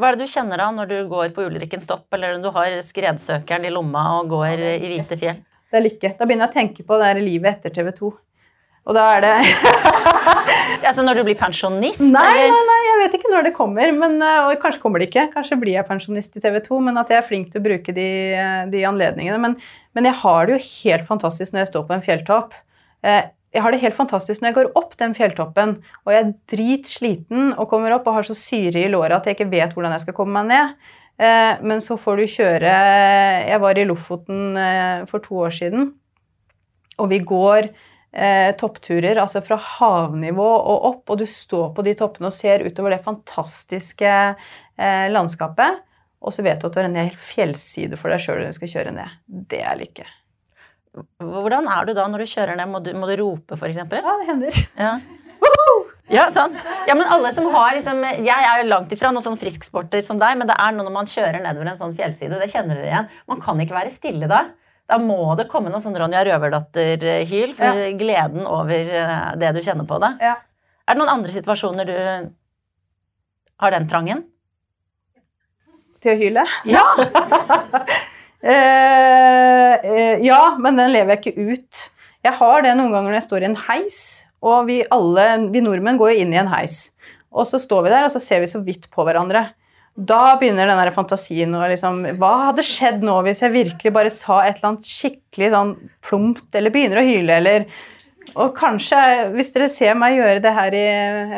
Hva 0.00 0.08
er 0.08 0.16
det 0.16 0.24
du 0.24 0.32
kjenner 0.32 0.56
da 0.56 0.70
når 0.72 0.88
du 0.88 0.96
går 1.10 1.34
på 1.36 1.44
Ulriken 1.44 1.84
stopp, 1.84 2.06
eller 2.16 2.38
når 2.38 2.46
du 2.46 2.56
har 2.56 2.80
skredsøkeren 2.86 3.68
i 3.68 3.74
lomma 3.74 4.06
og 4.22 4.32
går 4.32 4.64
i 4.80 4.94
hvite 4.94 5.20
fjell? 5.20 5.44
Det 5.70 5.78
er 5.78 5.86
lykke. 5.86 6.12
Da 6.18 6.26
begynner 6.26 6.48
jeg 6.48 6.52
å 6.52 6.58
tenke 6.58 6.86
på 6.86 6.98
det 7.00 7.14
livet 7.22 7.58
etter 7.58 7.74
TV 7.74 7.92
2. 7.94 8.10
Og 8.88 8.96
da 8.96 9.06
er 9.14 9.24
det 9.24 9.32
Altså 10.88 11.02
når 11.04 11.20
du 11.20 11.24
blir 11.26 11.36
pensjonist? 11.38 12.00
Nei, 12.00 12.30
nei, 12.48 12.60
nei, 12.70 12.78
jeg 12.86 13.00
vet 13.02 13.16
ikke 13.18 13.32
når 13.32 13.44
det 13.46 13.52
kommer. 13.56 13.90
Men, 13.94 14.16
eh, 14.24 14.46
og 14.46 14.62
kanskje 14.62 14.80
kommer 14.82 15.02
det 15.02 15.10
ikke. 15.10 15.28
Kanskje 15.34 15.58
blir 15.60 15.76
jeg 15.76 15.86
pensjonist 15.88 16.38
i 16.38 16.42
TV 16.42 16.56
2. 16.64 16.78
Men 16.86 17.00
at 17.02 17.12
jeg 17.12 17.20
er 17.20 17.26
flink 17.26 17.50
til 17.52 17.60
å 17.60 17.66
bruke 17.66 17.94
de, 17.94 18.06
eh, 18.38 18.62
de 18.72 18.86
anledningene. 18.88 19.38
Men, 19.42 19.58
men, 19.96 20.08
jeg 20.08 20.18
har 20.22 20.48
det 20.48 20.56
jo 20.56 20.70
helt 20.70 21.06
fantastisk 21.10 21.52
når 21.52 21.64
jeg 21.64 21.72
står 21.74 21.84
på 21.86 21.96
en 21.96 22.06
fjelltopp. 22.06 22.56
Eh, 23.04 23.28
jeg 23.50 23.64
har 23.64 23.74
det 23.74 23.82
helt 23.82 23.98
fantastisk 23.98 24.40
når 24.40 24.50
jeg 24.50 24.58
går 24.60 24.72
opp 24.78 24.92
den 25.00 25.14
fjelltoppen 25.16 25.72
og 26.04 26.12
jeg 26.12 26.20
er 26.20 26.34
dritsliten 26.52 27.48
og 27.56 27.66
kommer 27.72 27.96
opp 27.96 28.06
og 28.06 28.20
har 28.20 28.28
så 28.28 28.36
syre 28.38 28.84
i 28.84 28.90
låret 28.92 29.16
at 29.16 29.26
jeg 29.26 29.34
ikke 29.34 29.50
vet 29.50 29.74
hvordan 29.74 29.96
jeg 29.96 30.04
skal 30.04 30.14
komme 30.14 30.38
meg 30.38 30.52
ned. 30.52 30.92
Eh, 31.20 31.60
men 31.60 31.82
så 31.84 31.98
får 32.00 32.16
du 32.16 32.30
kjøre 32.32 32.72
Jeg 33.44 33.60
var 33.60 33.76
i 33.76 33.84
Lofoten 33.84 34.56
eh, 34.56 35.02
for 35.10 35.20
to 35.24 35.42
år 35.44 35.52
siden, 35.52 35.90
og 36.96 37.10
vi 37.12 37.18
går 37.28 37.68
eh, 37.68 38.48
toppturer, 38.60 39.20
altså 39.20 39.42
fra 39.44 39.58
havnivå 39.60 40.48
og 40.48 40.86
opp, 40.90 41.12
og 41.12 41.20
du 41.20 41.26
står 41.28 41.74
på 41.76 41.84
de 41.84 41.94
toppene 41.98 42.30
og 42.30 42.36
ser 42.36 42.64
utover 42.64 42.96
det 42.96 43.04
fantastiske 43.04 44.16
landskapet, 44.80 45.82
og 46.24 46.32
så 46.32 46.40
vet 46.40 46.62
du 46.62 46.64
at 46.64 46.72
du 46.72 46.78
har 46.80 46.86
en 46.88 46.96
hel 46.96 47.16
fjellside 47.20 47.98
for 48.00 48.08
deg 48.08 48.22
sjøl 48.24 48.38
når 48.40 48.54
du 48.54 48.56
skal 48.56 48.70
kjøre 48.72 48.94
ned. 48.96 49.18
Det 49.50 49.60
er 49.60 49.76
lykke. 49.76 50.06
Hvordan 51.20 51.68
er 51.68 51.84
du 51.84 51.92
da 51.98 52.06
når 52.08 52.24
du 52.24 52.30
kjører 52.32 52.56
ned? 52.56 52.70
Må 52.72 52.80
du, 52.80 52.94
må 52.96 53.10
du 53.10 53.12
rope, 53.20 53.58
f.eks.? 53.60 53.76
Ja, 53.76 54.14
det 54.22 54.28
hender. 54.30 54.62
Ja. 54.80 54.94
Ja, 56.10 56.24
sant. 56.34 56.56
Ja, 56.88 56.94
men 56.98 57.06
alle 57.06 57.30
som 57.34 57.46
har 57.54 57.74
liksom, 57.76 58.00
Jeg 58.02 58.46
er 58.48 58.62
jo 58.62 58.68
langt 58.70 58.90
ifra 58.94 59.12
noen 59.14 59.22
sånn 59.24 59.38
frisksporter 59.38 60.02
som 60.02 60.18
deg, 60.18 60.38
men 60.40 60.48
det 60.50 60.56
er 60.58 60.72
noe 60.74 60.86
når 60.88 60.94
man 60.96 61.06
kjører 61.10 61.38
nedover 61.44 61.70
en 61.70 61.78
sånn 61.78 61.94
fjellside. 61.98 62.38
Det 62.40 62.48
kjenner 62.50 62.80
dere 62.80 62.88
igjen. 62.90 63.08
Man 63.30 63.40
kan 63.44 63.60
ikke 63.62 63.76
være 63.76 63.92
stille 63.94 64.26
da. 64.30 64.44
Da 64.90 64.98
må 64.98 65.36
det 65.38 65.46
komme 65.52 65.70
noe 65.70 65.78
sånn 65.82 65.94
Ronja 65.94 66.24
Røverdatter-hyl 66.26 67.54
for 67.54 67.78
Ja. 67.78 67.90
gleden 68.00 68.42
over 68.50 68.90
eh, 69.02 69.36
det 69.38 69.52
du 69.54 69.60
kjenner 69.62 69.86
på 69.86 70.00
det. 70.02 70.16
Ja. 70.24 70.34
Er 70.88 70.96
det 70.96 71.02
noen 71.04 71.12
andre 71.14 71.30
situasjoner 71.30 71.86
du 71.86 71.96
har 73.62 73.70
den 73.76 73.86
trangen? 73.86 74.24
Til 76.02 76.16
å 76.16 76.20
hyle? 76.24 76.46
Ja! 76.64 76.86
Eh, 78.40 79.74
eh, 79.84 80.18
ja, 80.24 80.56
men 80.56 80.78
den 80.78 80.94
lever 80.94 81.12
jeg 81.12 81.20
ikke 81.34 81.42
ut. 81.52 81.80
Jeg 82.24 82.32
har 82.38 82.62
det 82.64 82.70
noen 82.78 82.88
ganger 82.94 83.10
når 83.12 83.18
jeg 83.18 83.26
står 83.26 83.44
i 83.44 83.48
en 83.50 83.56
heis, 83.66 83.98
og 84.40 84.66
vi 84.70 84.80
alle, 84.92 85.26
vi 85.52 85.62
nordmenn 85.64 85.98
går 86.00 86.14
jo 86.14 86.24
inn 86.24 86.34
i 86.34 86.40
en 86.40 86.50
heis. 86.52 86.88
Og 87.30 87.46
så 87.46 87.60
står 87.62 87.86
vi 87.86 87.92
der, 87.92 88.06
og 88.06 88.14
så 88.14 88.22
ser 88.22 88.42
vi 88.42 88.50
så 88.50 88.62
vidt 88.64 88.88
på 88.92 89.04
hverandre. 89.06 89.50
Da 89.94 90.36
begynner 90.40 90.70
den 90.70 90.92
fantasien 90.94 91.52
og 91.58 91.66
liksom 91.68 92.04
Hva 92.20 92.30
hadde 92.46 92.64
skjedd 92.64 93.02
nå 93.04 93.18
hvis 93.26 93.42
jeg 93.42 93.52
virkelig 93.52 93.92
bare 93.92 94.12
sa 94.14 94.38
et 94.44 94.56
eller 94.56 94.70
annet 94.70 94.86
skikkelig 94.88 95.50
sånn 95.52 95.72
plumpt, 96.06 96.48
eller 96.56 96.72
begynner 96.72 97.02
å 97.02 97.06
hyle, 97.06 97.40
eller 97.40 97.66
Og 98.38 98.52
kanskje, 98.54 98.98
hvis 99.34 99.48
dere 99.54 99.66
ser 99.72 99.96
meg 99.98 100.14
gjøre 100.14 100.42
det 100.44 100.52
her 100.54 100.74
i 100.76 100.82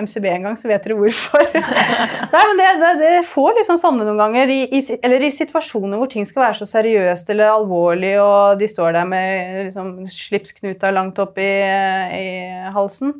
MCB 0.05 0.27
en 0.29 0.49
gang, 0.49 0.57
så 0.61 0.68
vet 0.68 0.85
dere 0.85 0.97
hvorfor. 0.99 1.45
Nei, 2.35 2.42
men 2.51 2.59
det, 2.61 2.66
det, 2.83 2.90
det 3.01 3.12
får 3.31 3.55
liksom 3.61 3.79
sånne 3.81 4.05
noen 4.05 4.21
ganger, 4.21 4.53
i, 4.53 4.66
i, 4.77 4.83
eller 5.01 5.25
i 5.25 5.31
situasjoner 5.33 6.01
hvor 6.01 6.11
ting 6.12 6.29
skal 6.29 6.47
være 6.49 6.59
så 6.61 6.68
seriøst 6.75 7.31
eller 7.33 7.55
alvorlig, 7.55 8.16
og 8.21 8.61
de 8.61 8.68
står 8.68 8.99
der 8.99 9.09
med 9.09 9.62
liksom, 9.68 9.95
slipsknuta 10.12 10.92
langt 10.92 11.23
opp 11.23 11.40
i, 11.40 11.53
i 12.18 12.27
halsen, 12.75 13.16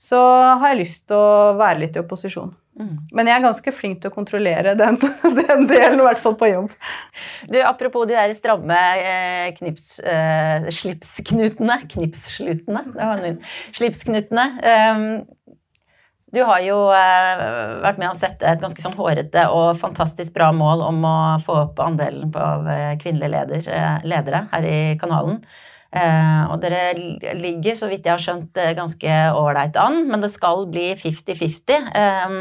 så 0.00 0.20
har 0.60 0.74
jeg 0.74 0.82
lyst 0.82 1.06
til 1.08 1.16
å 1.16 1.54
være 1.56 1.86
litt 1.86 1.96
i 1.96 2.04
opposisjon. 2.04 2.52
Mm. 2.74 2.96
Men 3.14 3.28
jeg 3.30 3.38
er 3.38 3.44
ganske 3.44 3.72
flink 3.74 4.00
til 4.02 4.10
å 4.10 4.14
kontrollere 4.14 4.72
den, 4.78 4.98
den 5.40 5.68
delen, 5.70 6.00
i 6.00 6.06
hvert 6.08 6.22
fall 6.22 6.34
på 6.38 6.50
jobb. 6.50 6.72
Du, 7.46 7.60
apropos 7.62 8.08
de 8.10 8.16
der 8.16 8.34
stramme 8.34 8.80
eh, 8.98 9.52
knips, 9.60 10.00
eh, 10.02 10.66
slipsknutene 10.74 11.84
Knipsslutene. 11.92 12.82
Det 12.90 13.08
var 13.12 13.22
en 13.30 13.38
slipsknutene. 13.78 14.48
Ehm, 14.66 15.06
du 16.34 16.40
har 16.42 16.64
jo 16.66 16.78
eh, 16.90 17.42
vært 17.84 18.00
med 18.00 18.10
å 18.10 18.18
sette 18.18 18.48
et 18.50 18.62
ganske 18.62 18.82
sånn 18.82 18.96
hårete 18.98 19.46
og 19.54 19.78
fantastisk 19.78 20.34
bra 20.34 20.48
mål 20.56 20.82
om 20.88 21.04
å 21.06 21.18
få 21.46 21.60
opp 21.68 21.82
andelen 21.84 22.32
på, 22.34 22.42
av 22.42 22.66
eh, 22.72 22.96
kvinnelige 22.98 23.30
leder, 23.36 23.68
eh, 23.70 24.08
ledere 24.10 24.40
her 24.50 24.66
i 24.66 24.78
kanalen. 24.98 25.44
Eh, 25.94 26.44
og 26.50 26.58
dere 26.62 26.92
ligger, 27.38 27.76
så 27.78 27.86
vidt 27.90 28.06
jeg 28.06 28.16
har 28.16 28.22
skjønt, 28.22 28.56
eh, 28.58 28.74
ganske 28.74 29.18
ålreit 29.38 29.76
an, 29.78 30.08
men 30.10 30.24
det 30.24 30.32
skal 30.34 30.66
bli 30.66 30.90
50-50. 30.98 31.90
Eh, 31.94 32.38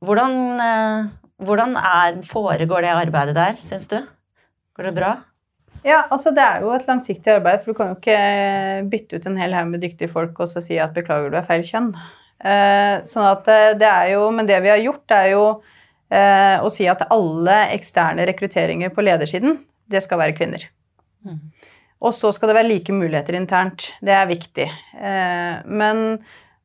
hvordan 0.00 0.38
eh, 0.64 1.10
hvordan 1.40 1.76
er, 1.76 2.20
foregår 2.28 2.84
det 2.84 2.92
arbeidet 2.92 3.34
der, 3.36 3.56
syns 3.60 3.88
du? 3.88 3.98
Går 4.76 4.90
det 4.90 4.94
bra? 4.98 5.10
Ja, 5.84 6.02
altså 6.12 6.30
Det 6.36 6.42
er 6.44 6.60
jo 6.60 6.74
et 6.74 6.86
langsiktig 6.88 7.32
arbeid, 7.32 7.62
for 7.62 7.72
du 7.72 7.78
kan 7.78 7.88
jo 7.88 7.96
ikke 7.96 8.88
bytte 8.92 9.16
ut 9.16 9.26
en 9.26 9.38
hel 9.40 9.54
haug 9.56 9.70
med 9.70 9.80
dyktige 9.80 10.12
folk 10.12 10.36
og 10.40 10.48
så 10.48 10.60
si 10.60 10.76
at 10.76 10.92
'beklager, 10.92 11.30
du 11.30 11.36
er 11.36 11.48
feil 11.48 11.64
kjønn'. 11.64 11.94
Eh, 12.44 13.00
sånn 13.08 13.24
at 13.24 13.48
eh, 13.48 13.72
det 13.80 13.88
er 13.88 14.12
jo, 14.12 14.30
Men 14.30 14.46
det 14.46 14.60
vi 14.62 14.68
har 14.68 14.80
gjort, 14.80 15.10
er 15.10 15.30
jo 15.32 15.62
eh, 16.10 16.60
å 16.60 16.68
si 16.68 16.86
at 16.88 17.06
alle 17.10 17.56
eksterne 17.72 18.26
rekrutteringer 18.28 18.92
på 18.92 19.04
ledersiden, 19.04 19.64
det 19.88 20.02
skal 20.02 20.18
være 20.18 20.36
kvinner. 20.36 20.68
Mm. 21.24 21.40
Og 22.00 22.14
så 22.16 22.30
skal 22.32 22.50
det 22.50 22.56
være 22.56 22.70
like 22.70 22.94
muligheter 22.96 23.36
internt. 23.36 23.90
Det 24.00 24.14
er 24.16 24.28
viktig. 24.30 24.66
Eh, 24.96 25.56
men, 25.68 26.04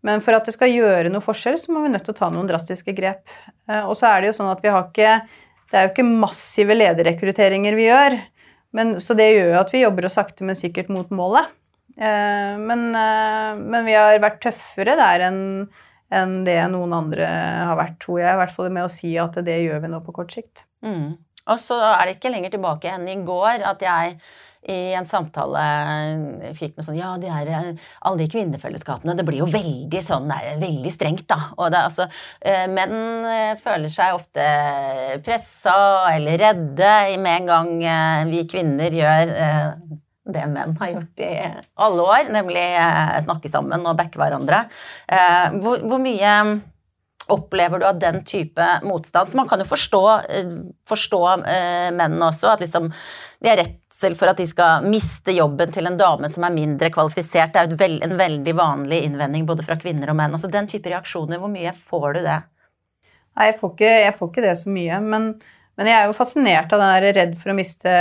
men 0.06 0.24
for 0.24 0.38
at 0.38 0.48
det 0.48 0.56
skal 0.56 0.71
gjøre 0.71 1.12
noe 1.12 1.24
forskjell, 1.24 1.58
så 1.60 1.76
må 1.76 1.84
vi 1.84 1.91
nødt 1.91 2.08
til 2.08 2.15
å 2.15 2.19
ta 2.21 2.30
noen 2.32 2.48
drastiske 2.48 2.95
grep. 2.95 3.26
Eh, 3.67 3.84
og 3.84 3.98
så 4.00 4.13
er 4.13 4.24
det 4.24 4.32
jo 4.32 4.38
sånn 4.39 4.54
at 4.54 4.63
vi 4.63 4.71
har 4.71 4.88
ikke 4.88 5.17
Det 5.65 5.80
er 5.80 5.88
jo 5.88 5.91
ikke 5.91 6.08
massive 6.08 6.76
lederrekrutteringer 6.78 7.76
vi 7.76 7.89
gjør. 7.89 8.17
Men, 8.76 8.98
så 9.04 9.15
det 9.17 9.32
gjør 9.34 9.54
jo 9.56 9.62
at 9.63 9.74
vi 9.74 9.84
jobber 9.84 10.08
oss 10.08 10.15
sakte, 10.19 10.45
men 10.48 10.56
sikkert 10.56 10.91
mot 10.93 11.12
målet. 11.15 11.52
Eh, 11.98 12.56
men, 12.62 12.88
men 12.93 13.88
vi 13.88 13.98
har 13.98 14.15
vært 14.24 14.43
tøffere 14.45 14.95
der 15.00 15.28
enn 15.32 15.43
enn 16.13 16.43
det 16.45 16.60
noen 16.71 16.93
andre 16.93 17.28
har 17.28 17.78
vært, 17.80 17.98
tror 18.04 18.21
jeg. 18.21 18.30
I 18.30 18.39
hvert 18.39 18.56
fall 18.56 18.74
med 18.74 18.86
å 18.86 18.91
si 18.91 19.15
at 19.19 19.38
det 19.45 19.58
gjør 19.63 19.82
vi 19.84 19.91
nå 19.91 20.02
på 20.06 20.13
kort 20.15 20.36
sikt. 20.36 20.65
Mm. 20.86 21.15
Og 21.45 21.62
så 21.62 21.78
er 21.78 22.08
det 22.08 22.17
ikke 22.17 22.32
lenger 22.34 22.56
tilbake 22.56 22.91
enn 22.93 23.08
i 23.10 23.17
går 23.26 23.65
at 23.69 23.84
jeg 23.86 24.17
i 24.71 24.93
en 24.97 25.06
samtale 25.08 25.63
fikk 26.58 26.75
med 26.75 26.88
sånn 26.88 26.97
Ja, 26.97 27.13
de 27.21 27.30
her, 27.30 27.51
alle 28.01 28.23
de 28.23 28.30
kvinnefellesskapene, 28.32 29.15
det 29.17 29.25
blir 29.28 29.43
jo 29.43 29.49
veldig 29.51 30.01
sånn 30.04 30.30
det 30.32 30.39
er 30.41 30.63
veldig 30.63 30.93
strengt, 30.93 31.25
da. 31.30 31.51
Og 31.60 31.69
det, 31.73 31.84
altså, 31.89 32.08
eh, 32.41 32.65
menn 32.71 33.28
eh, 33.30 33.54
føler 33.62 33.93
seg 33.93 34.17
ofte 34.17 34.47
pressa 35.25 35.75
eller 36.13 36.41
redde 36.41 36.95
med 37.21 37.43
en 37.43 37.51
gang 37.51 37.71
eh, 37.84 38.25
vi 38.32 38.45
kvinner 38.49 38.95
gjør 38.95 39.36
eh, 39.36 39.99
det 40.25 40.45
menn 40.49 40.73
har 40.80 40.89
gjort 40.89 41.21
i 41.21 41.34
alle 41.86 42.06
år, 42.06 42.30
nemlig 42.34 42.63
eh, 42.73 43.17
snakke 43.25 43.51
sammen 43.51 43.86
og 43.86 43.97
backe 43.99 44.17
hverandre. 44.17 44.63
Eh, 45.06 45.60
hvor, 45.62 45.86
hvor 45.86 46.01
mye 46.01 46.32
opplever 47.32 47.80
du 47.80 47.86
av 47.88 48.00
den 48.00 48.22
type 48.28 48.66
motstand? 48.86 49.30
For 49.30 49.40
man 49.40 49.50
kan 49.50 49.62
jo 49.62 49.68
forstå, 49.70 50.02
eh, 50.30 50.52
forstå 50.90 51.22
eh, 51.38 51.90
mennene 51.96 52.30
også, 52.30 52.52
at 52.54 52.64
liksom 52.64 52.92
de 52.92 53.52
er 53.52 53.62
redsel 53.62 54.16
for 54.18 54.32
at 54.32 54.40
de 54.42 54.48
skal 54.50 54.86
miste 54.90 55.36
jobben 55.36 55.74
til 55.74 55.90
en 55.90 55.98
dame 56.00 56.30
som 56.32 56.46
er 56.48 56.56
mindre 56.56 56.92
kvalifisert. 56.94 57.54
Det 57.54 57.62
er 57.62 57.74
jo 57.74 58.02
en 58.08 58.18
veldig 58.20 58.56
vanlig 58.58 59.04
innvending 59.08 59.46
både 59.50 59.66
fra 59.68 59.78
kvinner 59.82 60.12
og 60.12 60.20
menn. 60.20 60.34
Altså 60.38 60.52
Den 60.52 60.70
type 60.72 60.90
reaksjoner, 60.90 61.42
hvor 61.42 61.52
mye 61.52 61.74
får 61.90 62.18
du 62.18 62.24
det? 62.26 62.40
Nei, 63.36 63.52
jeg 63.52 63.60
får 63.60 63.76
ikke, 63.76 63.94
jeg 64.06 64.16
får 64.18 64.32
ikke 64.32 64.46
det 64.46 64.56
så 64.62 64.74
mye. 64.74 65.00
Men, 65.04 65.30
men 65.76 65.92
jeg 65.92 66.00
er 66.00 66.10
jo 66.10 66.18
fascinert 66.18 66.74
av 66.74 66.82
den 66.82 66.94
der 66.96 67.18
redd 67.20 67.38
for 67.40 67.52
å 67.52 67.58
miste 67.58 67.96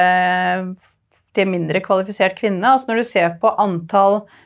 til 1.35 1.51
mindre 1.51 1.83
kvalifisert 1.85 2.39
kvinne. 2.39 2.71
Altså 2.71 2.93
når 2.93 3.03
du 3.03 3.09
ser 3.09 3.37
på 3.43 3.53
antall 3.61 4.21
eh, 4.23 4.43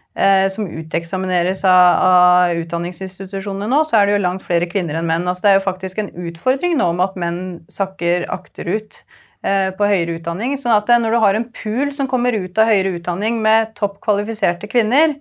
som 0.51 0.67
uteksamineres 0.67 1.61
av, 1.69 2.01
av 2.03 2.59
utdanningsinstitusjonene 2.65 3.69
nå, 3.71 3.85
så 3.87 4.01
er 4.01 4.09
det 4.09 4.17
jo 4.17 4.23
langt 4.25 4.43
flere 4.43 4.67
kvinner 4.67 4.99
enn 4.99 5.07
menn. 5.07 5.29
Altså 5.31 5.45
det 5.45 5.51
er 5.53 5.59
jo 5.61 5.67
faktisk 5.69 6.01
en 6.03 6.11
utfordring 6.29 6.75
nå 6.81 6.89
med 6.97 7.05
at 7.05 7.21
menn 7.23 7.41
sakker 7.71 8.27
akterut 8.35 9.03
eh, 9.47 9.71
på 9.79 9.89
høyere 9.91 10.19
utdanning. 10.19 10.57
sånn 10.59 10.77
at 10.77 10.91
eh, 10.91 11.01
når 11.03 11.15
du 11.15 11.21
har 11.23 11.39
en 11.39 11.49
pool 11.63 11.93
som 11.95 12.11
kommer 12.11 12.35
ut 12.35 12.59
av 12.59 12.71
høyere 12.71 12.97
utdanning 12.99 13.41
med 13.45 13.75
topp 13.79 14.01
kvalifiserte 14.05 14.71
kvinner, 14.71 15.17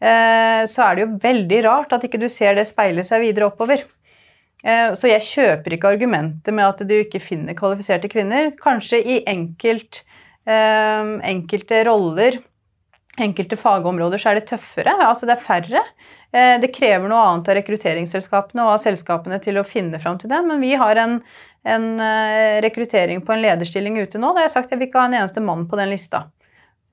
eh, 0.00 0.64
så 0.70 0.86
er 0.86 0.96
det 0.96 1.04
jo 1.04 1.20
veldig 1.28 1.62
rart 1.68 1.94
at 1.96 2.08
ikke 2.08 2.20
du 2.22 2.28
ser 2.32 2.58
det 2.58 2.68
speile 2.68 3.04
seg 3.06 3.26
videre 3.26 3.50
oppover. 3.50 3.84
Eh, 4.64 4.94
Så 4.98 5.10
jeg 5.10 5.22
kjøper 5.22 5.76
ikke 5.76 5.92
argumentet 5.94 6.54
med 6.54 6.66
at 6.66 6.82
du 6.88 6.94
ikke 6.98 7.22
finner 7.22 7.54
kvalifiserte 7.58 8.10
kvinner. 8.10 8.52
Kanskje 8.58 9.02
i 9.04 9.22
enkelt, 9.26 10.02
eh, 10.46 11.18
enkelte 11.30 11.84
roller, 11.86 12.40
enkelte 13.24 13.56
fagområder, 13.58 14.20
så 14.20 14.30
er 14.30 14.38
det 14.38 14.48
tøffere. 14.50 14.94
Altså 15.04 15.26
det 15.28 15.36
er 15.36 15.44
færre. 15.44 15.82
Eh, 16.32 16.56
Det 16.60 16.72
krever 16.74 17.08
noe 17.08 17.24
annet 17.26 17.48
av 17.48 17.58
rekrutteringsselskapene 17.58 18.64
og 18.64 18.74
av 18.76 18.82
selskapene 18.82 19.40
til 19.42 19.58
å 19.58 19.66
finne 19.66 20.00
fram 20.02 20.18
til 20.18 20.30
det. 20.32 20.40
Men 20.46 20.60
vi 20.60 20.74
har 20.78 20.96
en, 20.96 21.20
en 21.64 21.86
eh, 22.00 22.58
rekruttering 22.64 23.22
på 23.24 23.34
en 23.34 23.42
lederstilling 23.44 23.98
ute 24.00 24.18
nå. 24.18 24.32
Da 24.32 24.42
har 24.42 24.48
jeg 24.48 24.54
sagt 24.56 24.68
at 24.68 24.76
jeg 24.76 24.82
vil 24.82 24.90
ikke 24.90 25.00
ha 25.02 25.10
en 25.10 25.18
eneste 25.22 25.44
mann 25.44 25.66
på 25.68 25.78
den 25.80 25.90
lista. 25.92 26.26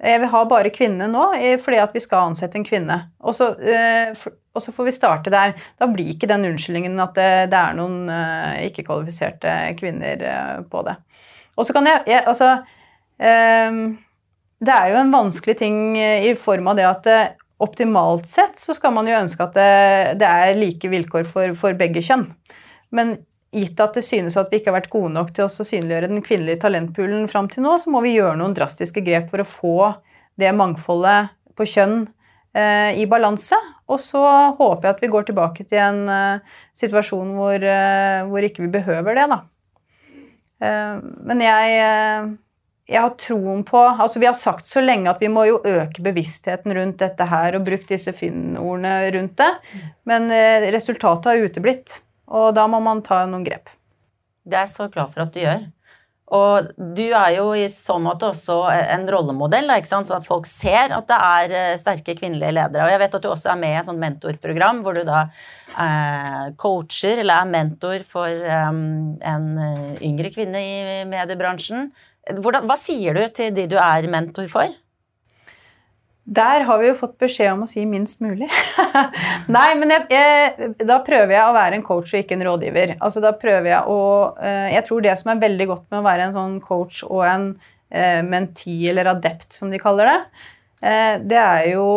Jeg 0.03 0.19
vil 0.19 0.31
ha 0.33 0.41
bare 0.45 0.73
kvinne 0.75 1.07
nå, 1.07 1.29
fordi 1.63 1.77
at 1.79 1.93
vi 1.95 2.01
skal 2.03 2.29
ansette 2.29 2.57
en 2.59 2.65
kvinne. 2.67 2.97
Og 3.23 3.31
så, 3.37 3.53
eh, 3.63 4.11
og 4.55 4.61
så 4.61 4.73
får 4.75 4.89
vi 4.89 4.91
starte 4.91 5.31
der. 5.31 5.53
Da 5.79 5.87
blir 5.87 6.11
ikke 6.11 6.27
den 6.27 6.43
unnskyldningen 6.49 6.99
at 6.99 7.15
det, 7.15 7.29
det 7.53 7.59
er 7.59 7.77
noen 7.79 8.09
ikke-kvalifiserte 8.67 9.55
kvinner 9.79 10.65
på 10.71 10.83
det. 10.87 10.97
Og 11.55 11.67
så 11.67 11.75
kan 11.75 11.87
jeg, 11.87 12.03
jeg 12.11 12.23
Altså 12.27 12.49
ehm, 13.19 13.97
Det 14.63 14.71
er 14.71 14.93
jo 14.93 15.01
en 15.01 15.13
vanskelig 15.13 15.57
ting 15.59 15.79
eh, 15.99 16.29
i 16.29 16.35
form 16.39 16.71
av 16.71 16.79
det 16.79 16.87
at 16.87 17.03
det, 17.07 17.19
optimalt 17.63 18.27
sett 18.27 18.59
så 18.59 18.73
skal 18.75 18.93
man 18.95 19.07
jo 19.07 19.15
ønske 19.15 19.45
at 19.45 19.55
det, 19.55 20.17
det 20.19 20.27
er 20.27 20.57
like 20.59 20.89
vilkår 20.91 21.23
for, 21.29 21.53
for 21.59 21.77
begge 21.77 22.03
kjønn. 22.03 22.27
Men 22.95 23.15
gitt 23.55 23.79
at 23.79 23.95
det 23.95 24.03
synes 24.03 24.35
at 24.39 24.51
vi 24.51 24.59
ikke 24.59 24.73
har 24.73 24.81
vært 24.81 24.91
gode 24.91 25.13
nok 25.15 25.31
til 25.35 25.47
å 25.47 25.67
synliggjøre 25.67 26.11
den 26.11 26.23
kvinnelige 26.25 26.59
talentpoolen 26.65 27.29
fram 27.31 27.47
til 27.51 27.63
nå, 27.63 27.77
så 27.79 27.93
må 27.93 28.03
vi 28.03 28.17
gjøre 28.17 28.35
noen 28.41 28.55
drastiske 28.57 29.03
grep 29.05 29.31
for 29.31 29.43
å 29.43 29.47
få 29.47 29.77
det 30.39 30.51
mangfoldet 30.55 31.31
på 31.55 31.67
kjønn 31.71 32.01
eh, 32.57 32.99
i 32.99 33.07
balanse. 33.07 33.59
Og 33.87 34.01
så 34.03 34.21
håper 34.57 34.89
jeg 34.89 34.95
at 34.97 35.03
vi 35.05 35.11
går 35.13 35.29
tilbake 35.29 35.67
til 35.69 35.79
en 35.79 36.01
eh, 36.11 36.55
situasjon 36.75 37.35
hvor, 37.37 37.55
eh, 37.55 38.25
hvor 38.27 38.47
ikke 38.47 38.65
vi 38.65 38.73
behøver 38.75 39.15
det, 39.15 39.29
da. 39.31 39.39
Eh, 40.65 40.99
men 41.29 41.45
jeg, 41.45 41.79
eh, 41.85 42.27
jeg 42.85 43.01
har 43.01 43.13
troen 43.17 43.63
på 43.65 43.79
altså 43.81 44.21
Vi 44.21 44.27
har 44.29 44.37
sagt 44.37 44.67
så 44.69 44.83
lenge 44.83 45.09
at 45.09 45.21
vi 45.23 45.29
må 45.31 45.47
jo 45.49 45.61
øke 45.65 46.03
bevisstheten 46.05 46.73
rundt 46.77 46.99
dette 47.01 47.25
her 47.31 47.57
og 47.57 47.65
brukt 47.65 47.89
disse 47.89 48.13
Finn-ordene 48.13 48.97
rundt 49.15 49.37
det. 49.41 49.51
Men 50.05 50.29
eh, 50.33 50.69
resultatet 50.75 51.31
har 51.31 51.47
uteblitt, 51.49 52.01
og 52.29 52.53
da 52.57 52.67
må 52.69 52.81
man 52.83 53.01
ta 53.05 53.23
noen 53.25 53.45
grep. 53.47 53.73
Det 54.45 54.59
er 54.59 54.67
jeg 54.67 54.75
så 54.75 54.91
glad 54.93 55.15
for 55.15 55.25
at 55.25 55.33
du 55.33 55.41
gjør. 55.41 55.65
Og 56.35 56.71
du 56.97 57.03
er 57.13 57.35
jo 57.35 57.51
i 57.53 57.67
så 57.69 57.99
måte 58.01 58.31
også 58.31 58.63
en 58.73 59.03
rollemodell, 59.13 59.69
sånn 59.85 60.07
at 60.13 60.25
folk 60.25 60.47
ser 60.49 60.93
at 60.93 61.05
det 61.09 61.17
er 61.17 61.57
eh, 61.57 61.75
sterke 61.81 62.17
kvinnelige 62.17 62.53
ledere. 62.53 62.85
Og 62.85 62.93
jeg 62.93 63.01
vet 63.01 63.17
at 63.17 63.25
du 63.25 63.29
også 63.33 63.53
er 63.53 63.61
med 63.61 63.73
i 63.73 63.81
et 63.81 63.89
sånt 63.89 64.01
mentorprogram 64.01 64.85
hvor 64.85 64.97
du 64.97 65.05
da 65.09 65.27
eh, 65.73 66.49
coacher 66.61 67.21
eller 67.21 67.41
er 67.41 67.53
mentor 67.57 68.05
for 68.09 68.49
um, 68.69 69.15
en 69.25 69.47
yngre 70.05 70.33
kvinne 70.37 70.61
i 70.61 71.05
mediebransjen. 71.09 71.89
Hvordan, 72.25 72.65
hva 72.65 72.77
sier 72.79 73.17
du 73.17 73.21
til 73.35 73.53
de 73.53 73.67
du 73.69 73.77
er 73.77 74.07
mentor 74.09 74.47
for? 74.49 74.73
Der 76.25 76.63
har 76.65 76.79
vi 76.81 76.87
jo 76.87 76.95
fått 76.97 77.19
beskjed 77.21 77.51
om 77.51 77.67
å 77.67 77.69
si 77.69 77.83
minst 77.85 78.17
mulig. 78.25 78.47
Nei, 79.55 79.67
men 79.77 79.93
jeg, 79.93 80.07
jeg, 80.09 80.71
da 80.81 80.97
prøver 81.05 81.35
jeg 81.35 81.45
å 81.45 81.53
være 81.53 81.77
en 81.77 81.85
coach 81.85 82.15
og 82.15 82.23
ikke 82.23 82.33
en 82.39 82.45
rådgiver. 82.47 82.95
Altså 82.97 83.21
da 83.21 83.35
prøver 83.37 83.69
Jeg 83.69 83.93
å 83.93 83.99
eh, 84.41 84.73
Jeg 84.73 84.87
tror 84.87 85.05
det 85.05 85.13
som 85.19 85.31
er 85.35 85.43
veldig 85.43 85.69
godt 85.69 85.85
med 85.93 86.01
å 86.01 86.07
være 86.07 86.25
en 86.25 86.35
sånn 86.39 86.57
coach 86.65 87.03
og 87.05 87.21
en 87.29 87.47
eh, 87.93 88.25
menti, 88.25 88.79
eller 88.89 89.11
adept 89.13 89.53
som 89.53 89.69
de 89.69 89.81
kaller 89.81 90.09
det, 90.09 90.17
eh, 90.81 91.13
det 91.21 91.41
er 91.43 91.69
jo 91.75 91.87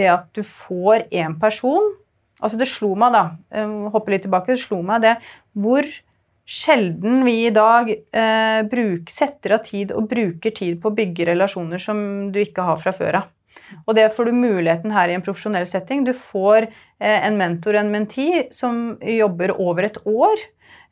det 0.00 0.08
at 0.14 0.32
du 0.32 0.44
får 0.46 1.10
en 1.24 1.36
person 1.40 1.94
Altså 2.38 2.54
det 2.54 2.68
slo 2.70 2.92
meg, 2.94 3.10
da, 3.10 3.64
hoppe 3.90 4.12
litt 4.12 4.20
tilbake, 4.22 4.54
det 4.54 4.62
slo 4.62 4.76
meg 4.86 5.02
det 5.02 5.16
hvor 5.58 5.82
sjelden 6.48 7.24
vi 7.26 7.46
i 7.46 7.52
dag 7.52 7.90
eh, 7.92 8.60
bruk, 8.70 9.10
setter 9.12 9.58
av 9.58 9.64
tid 9.66 9.92
og 9.92 10.08
bruker 10.08 10.54
tid 10.56 10.78
på 10.80 10.88
å 10.88 10.96
bygge 10.96 11.28
relasjoner 11.28 11.82
som 11.82 11.98
du 12.32 12.40
ikke 12.40 12.64
har 12.64 12.80
fra 12.80 12.94
før 12.96 13.20
av. 13.20 13.34
Og 13.84 13.96
det 13.98 14.06
får 14.16 14.30
du 14.30 14.38
muligheten 14.38 14.94
her 14.94 15.10
i 15.10 15.16
en 15.18 15.24
profesjonell 15.24 15.66
setting. 15.68 16.06
Du 16.06 16.14
får 16.16 16.64
eh, 16.64 17.18
en 17.18 17.36
mentor, 17.36 17.76
en 17.76 17.92
menti, 17.92 18.30
som 18.54 18.96
jobber 19.04 19.52
over 19.60 19.90
et 19.90 20.00
år. 20.08 20.40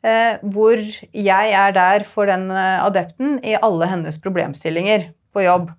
Eh, 0.05 0.37
hvor 0.53 0.77
jeg 0.77 1.53
er 1.57 1.73
der 1.73 2.05
for 2.05 2.29
den 2.29 2.51
eh, 2.53 2.85
adepten 2.85 3.39
i 3.41 3.57
alle 3.57 3.89
hennes 3.89 4.21
problemstillinger 4.21 5.09
på 5.33 5.47
jobb. 5.47 5.71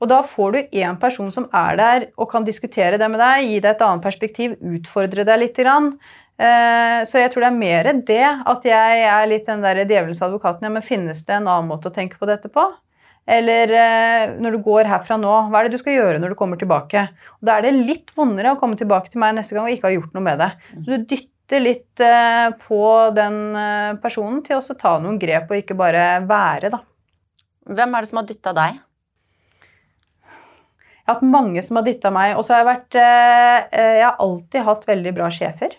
Og 0.00 0.08
da 0.08 0.22
får 0.24 0.54
du 0.54 0.78
én 0.80 0.96
person 1.00 1.28
som 1.32 1.44
er 1.52 1.76
der 1.76 2.06
og 2.16 2.30
kan 2.30 2.46
diskutere 2.46 2.96
det 2.96 3.08
med 3.12 3.20
deg, 3.20 3.44
gi 3.44 3.58
deg 3.60 3.74
et 3.74 3.82
annet 3.84 4.04
perspektiv, 4.06 4.54
utfordre 4.64 5.26
deg 5.28 5.42
litt. 5.42 5.60
Så 6.40 7.20
jeg 7.20 7.28
tror 7.34 7.44
det 7.44 7.48
er 7.50 7.56
mer 7.58 7.88
det 8.08 8.22
at 8.24 8.62
jeg 8.64 9.00
er 9.04 9.26
litt 9.28 9.44
den 9.44 9.60
der 9.60 9.82
djevelens 9.82 10.22
advokaten. 10.24 10.64
Ja, 10.64 10.70
men 10.72 10.84
finnes 10.84 11.20
det 11.28 11.34
en 11.36 11.50
annen 11.50 11.68
måte 11.68 11.90
å 11.90 11.92
tenke 11.92 12.16
på 12.16 12.28
dette 12.30 12.48
på? 12.48 12.64
Eller 13.30 13.70
eh, 13.70 14.32
når 14.40 14.56
du 14.56 14.62
går 14.64 14.88
herfra 14.90 15.18
nå, 15.20 15.32
hva 15.50 15.60
er 15.60 15.68
det 15.68 15.76
du 15.76 15.82
skal 15.82 15.94
gjøre 15.98 16.20
når 16.22 16.32
du 16.32 16.38
kommer 16.38 16.58
tilbake? 16.60 17.06
Og 17.38 17.46
da 17.46 17.58
er 17.58 17.68
det 17.68 17.76
litt 17.76 18.12
vondere 18.16 18.54
å 18.54 18.60
komme 18.60 18.78
tilbake 18.80 19.12
til 19.12 19.22
meg 19.22 19.36
neste 19.36 19.56
gang 19.56 19.68
og 19.68 19.74
ikke 19.74 19.90
ha 19.90 19.94
gjort 19.94 20.16
noe 20.16 20.26
med 20.26 20.40
det. 20.42 20.50
Så 20.72 20.86
du 20.88 21.08
dytter 21.12 21.62
litt 21.62 22.04
eh, 22.04 22.46
på 22.64 22.84
den 23.16 23.40
eh, 23.60 23.98
personen 24.02 24.40
til 24.46 24.58
å 24.58 24.78
ta 24.78 24.96
noen 25.02 25.20
grep 25.20 25.50
og 25.50 25.60
ikke 25.60 25.78
bare 25.78 26.06
være, 26.26 26.72
da. 26.72 26.82
Hvem 27.70 27.94
er 27.94 28.02
det 28.02 28.10
som 28.10 28.22
har 28.22 28.30
dytta 28.30 28.54
deg? 28.56 28.80
Jeg 30.30 31.14
har 31.14 31.18
hatt 31.18 31.26
mange 31.26 31.62
som 31.66 31.78
har 31.78 31.86
dytta 31.86 32.10
meg. 32.14 32.36
Og 32.38 32.44
så 32.46 32.54
har 32.54 32.60
jeg 32.60 32.68
vært 32.68 32.96
Jeg 33.00 34.02
har 34.04 34.18
alltid 34.22 34.66
hatt 34.66 34.84
veldig 34.86 35.12
bra 35.16 35.26
sjefer. 35.34 35.72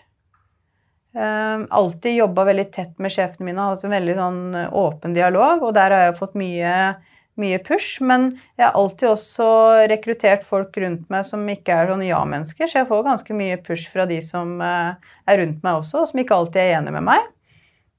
Alltid 1.12 2.14
jobba 2.16 2.46
veldig 2.48 2.64
tett 2.72 2.92
med 3.02 3.12
sjefene 3.12 3.50
mine, 3.50 3.64
hatt 3.68 3.82
en 3.84 3.92
veldig 3.92 4.14
sånn 4.16 4.42
åpen 4.80 5.12
dialog. 5.16 5.66
Og 5.66 5.74
der 5.76 5.92
har 5.92 6.06
jeg 6.06 6.16
fått 6.16 6.38
mye 6.40 6.72
mye 7.40 7.58
push. 7.64 8.00
Men 8.04 8.30
jeg 8.58 8.66
har 8.66 8.76
alltid 8.78 9.08
også 9.10 9.48
rekruttert 9.92 10.44
folk 10.46 10.76
rundt 10.80 11.08
meg 11.12 11.26
som 11.28 11.44
ikke 11.48 11.76
er 11.76 11.92
sånn 11.92 12.04
ja-mennesker, 12.06 12.68
så 12.68 12.82
jeg 12.82 12.90
får 12.90 13.06
ganske 13.08 13.36
mye 13.36 13.60
push 13.64 13.88
fra 13.92 14.06
de 14.08 14.20
som 14.24 14.58
eh, 14.64 15.12
er 15.28 15.40
rundt 15.42 15.62
meg 15.64 15.80
også, 15.80 16.02
og 16.02 16.10
som 16.10 16.22
ikke 16.22 16.38
alltid 16.38 16.62
er 16.64 16.78
enig 16.78 16.94
med 16.98 17.08
meg. 17.08 17.28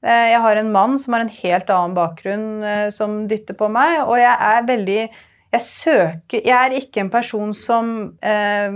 Eh, 0.05 0.29
jeg 0.33 0.41
har 0.45 0.59
en 0.59 0.73
mann 0.73 0.97
som 1.01 1.17
har 1.17 1.25
en 1.25 1.37
helt 1.41 1.69
annen 1.73 1.97
bakgrunn, 1.97 2.49
eh, 2.67 2.87
som 2.93 3.23
dytter 3.29 3.57
på 3.59 3.69
meg, 3.73 4.03
og 4.05 4.17
jeg 4.21 4.33
er 4.33 4.67
veldig 4.69 5.03
jeg 5.53 5.61
søker 5.61 6.41
Jeg 6.41 6.53
er 6.57 6.73
ikke 6.79 7.03
en 7.03 7.11
person 7.13 7.51
som 7.53 7.89
eh, 8.25 8.73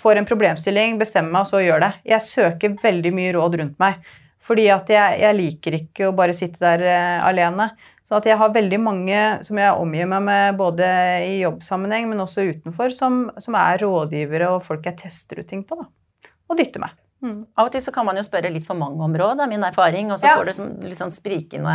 får 0.00 0.20
en 0.20 0.28
problemstilling, 0.28 1.00
bestemmer 1.00 1.34
meg 1.34 1.46
og 1.46 1.50
så 1.50 1.64
gjør 1.64 1.84
det. 1.86 1.92
Jeg 2.12 2.24
søker 2.26 2.78
veldig 2.82 3.12
mye 3.16 3.34
råd 3.36 3.60
rundt 3.62 3.76
meg. 3.82 4.00
Fordi 4.46 4.68
at 4.70 4.90
jeg, 4.92 5.20
jeg 5.24 5.36
liker 5.40 5.76
ikke 5.80 6.08
å 6.08 6.16
bare 6.16 6.34
sitte 6.36 6.62
der 6.62 6.84
uh, 6.86 7.26
alene. 7.26 7.72
Så 8.06 8.14
at 8.20 8.28
jeg 8.28 8.38
har 8.38 8.52
veldig 8.54 8.78
mange 8.78 9.22
som 9.46 9.58
jeg 9.58 9.80
omgir 9.82 10.06
meg 10.06 10.22
med 10.28 10.60
både 10.60 10.86
i 11.26 11.40
jobbsammenheng, 11.40 12.06
men 12.12 12.22
også 12.22 12.44
utenfor, 12.52 12.94
som, 12.94 13.24
som 13.42 13.56
er 13.58 13.82
rådgivere 13.82 14.52
og 14.54 14.62
folk 14.68 14.86
jeg 14.86 15.00
tester 15.00 15.42
ut 15.42 15.50
ting 15.50 15.66
på. 15.66 15.80
Da. 15.80 16.30
Og 16.46 16.60
dytter 16.60 16.84
meg. 16.84 16.94
Mm. 17.24 17.40
Av 17.56 17.66
og 17.66 17.72
til 17.72 17.80
så 17.82 17.90
kan 17.94 18.04
man 18.06 18.18
jo 18.20 18.22
spørre 18.26 18.50
litt 18.52 18.66
for 18.68 18.78
mange 18.78 19.02
om 19.02 19.14
råd, 19.18 19.40
er 19.42 19.50
min 19.50 19.64
erfaring, 19.66 20.12
og 20.14 20.20
så 20.20 20.28
ja. 20.28 20.36
får 20.36 20.46
du 20.46 20.86
litt 20.86 20.98
sånn 20.98 21.14
sprikende 21.14 21.72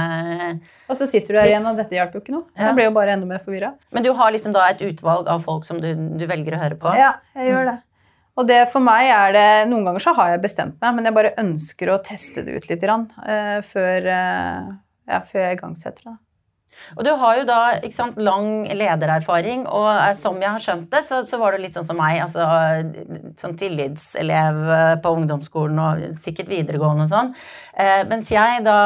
Og 0.86 0.94
så 1.00 1.08
sitter 1.10 1.34
du 1.34 1.40
der 1.42 1.50
igjen, 1.50 1.66
og 1.68 1.80
dette 1.82 1.98
hjelper 1.98 2.20
jo 2.20 2.24
ikke 2.24 2.36
noe. 2.38 2.46
Ja. 2.54 2.70
Jeg 2.70 2.78
blir 2.78 2.88
jo 2.88 2.96
bare 2.96 3.16
enda 3.18 3.28
mer 3.28 3.42
forvirra. 3.44 3.74
Men 3.92 4.06
du 4.06 4.14
har 4.16 4.32
liksom 4.32 4.56
da 4.56 4.70
et 4.72 4.84
utvalg 4.86 5.28
av 5.32 5.44
folk 5.44 5.68
som 5.68 5.82
du, 5.84 5.90
du 6.16 6.28
velger 6.30 6.56
å 6.56 6.62
høre 6.62 6.80
på? 6.80 6.94
Ja, 6.96 7.16
jeg 7.36 7.52
gjør 7.52 7.74
det. 7.74 7.80
Og 8.40 8.48
det 8.48 8.62
for 8.72 8.84
meg 8.84 9.10
er 9.12 9.36
det 9.36 9.48
Noen 9.72 9.88
ganger 9.88 10.04
så 10.04 10.16
har 10.18 10.34
jeg 10.34 10.44
bestemt 10.46 10.80
meg, 10.82 10.96
men 10.96 11.08
jeg 11.08 11.18
bare 11.18 11.36
ønsker 11.42 11.92
å 11.92 12.02
teste 12.06 12.46
det 12.48 12.58
ut 12.58 12.68
litt 12.72 12.84
grann, 12.84 13.10
uh, 13.26 13.60
før, 13.68 14.08
uh, 14.08 14.76
ja, 15.12 15.24
før 15.28 15.48
jeg 15.48 15.60
igangsetter 15.60 16.12
det. 16.12 16.18
Og 16.96 17.04
du 17.06 17.12
har 17.20 17.36
jo 17.38 17.44
da 17.46 17.60
sant, 17.94 18.16
lang 18.18 18.64
ledererfaring, 18.66 19.66
og 19.68 19.90
eh, 19.92 20.16
som 20.18 20.40
jeg 20.42 20.50
har 20.50 20.64
skjønt 20.64 20.88
det, 20.90 21.02
så, 21.06 21.20
så 21.28 21.38
var 21.38 21.54
du 21.54 21.62
litt 21.62 21.76
sånn 21.76 21.86
som 21.86 22.00
meg. 22.00 22.22
altså 22.24 22.48
Sånn 23.38 23.58
tillitselev 23.60 24.62
på 25.04 25.12
ungdomsskolen 25.20 25.82
og 25.84 26.06
sikkert 26.18 26.50
videregående 26.50 27.06
og 27.06 27.12
sånn. 27.12 27.34
Mens 28.10 28.32
jeg 28.34 28.64
da 28.66 28.80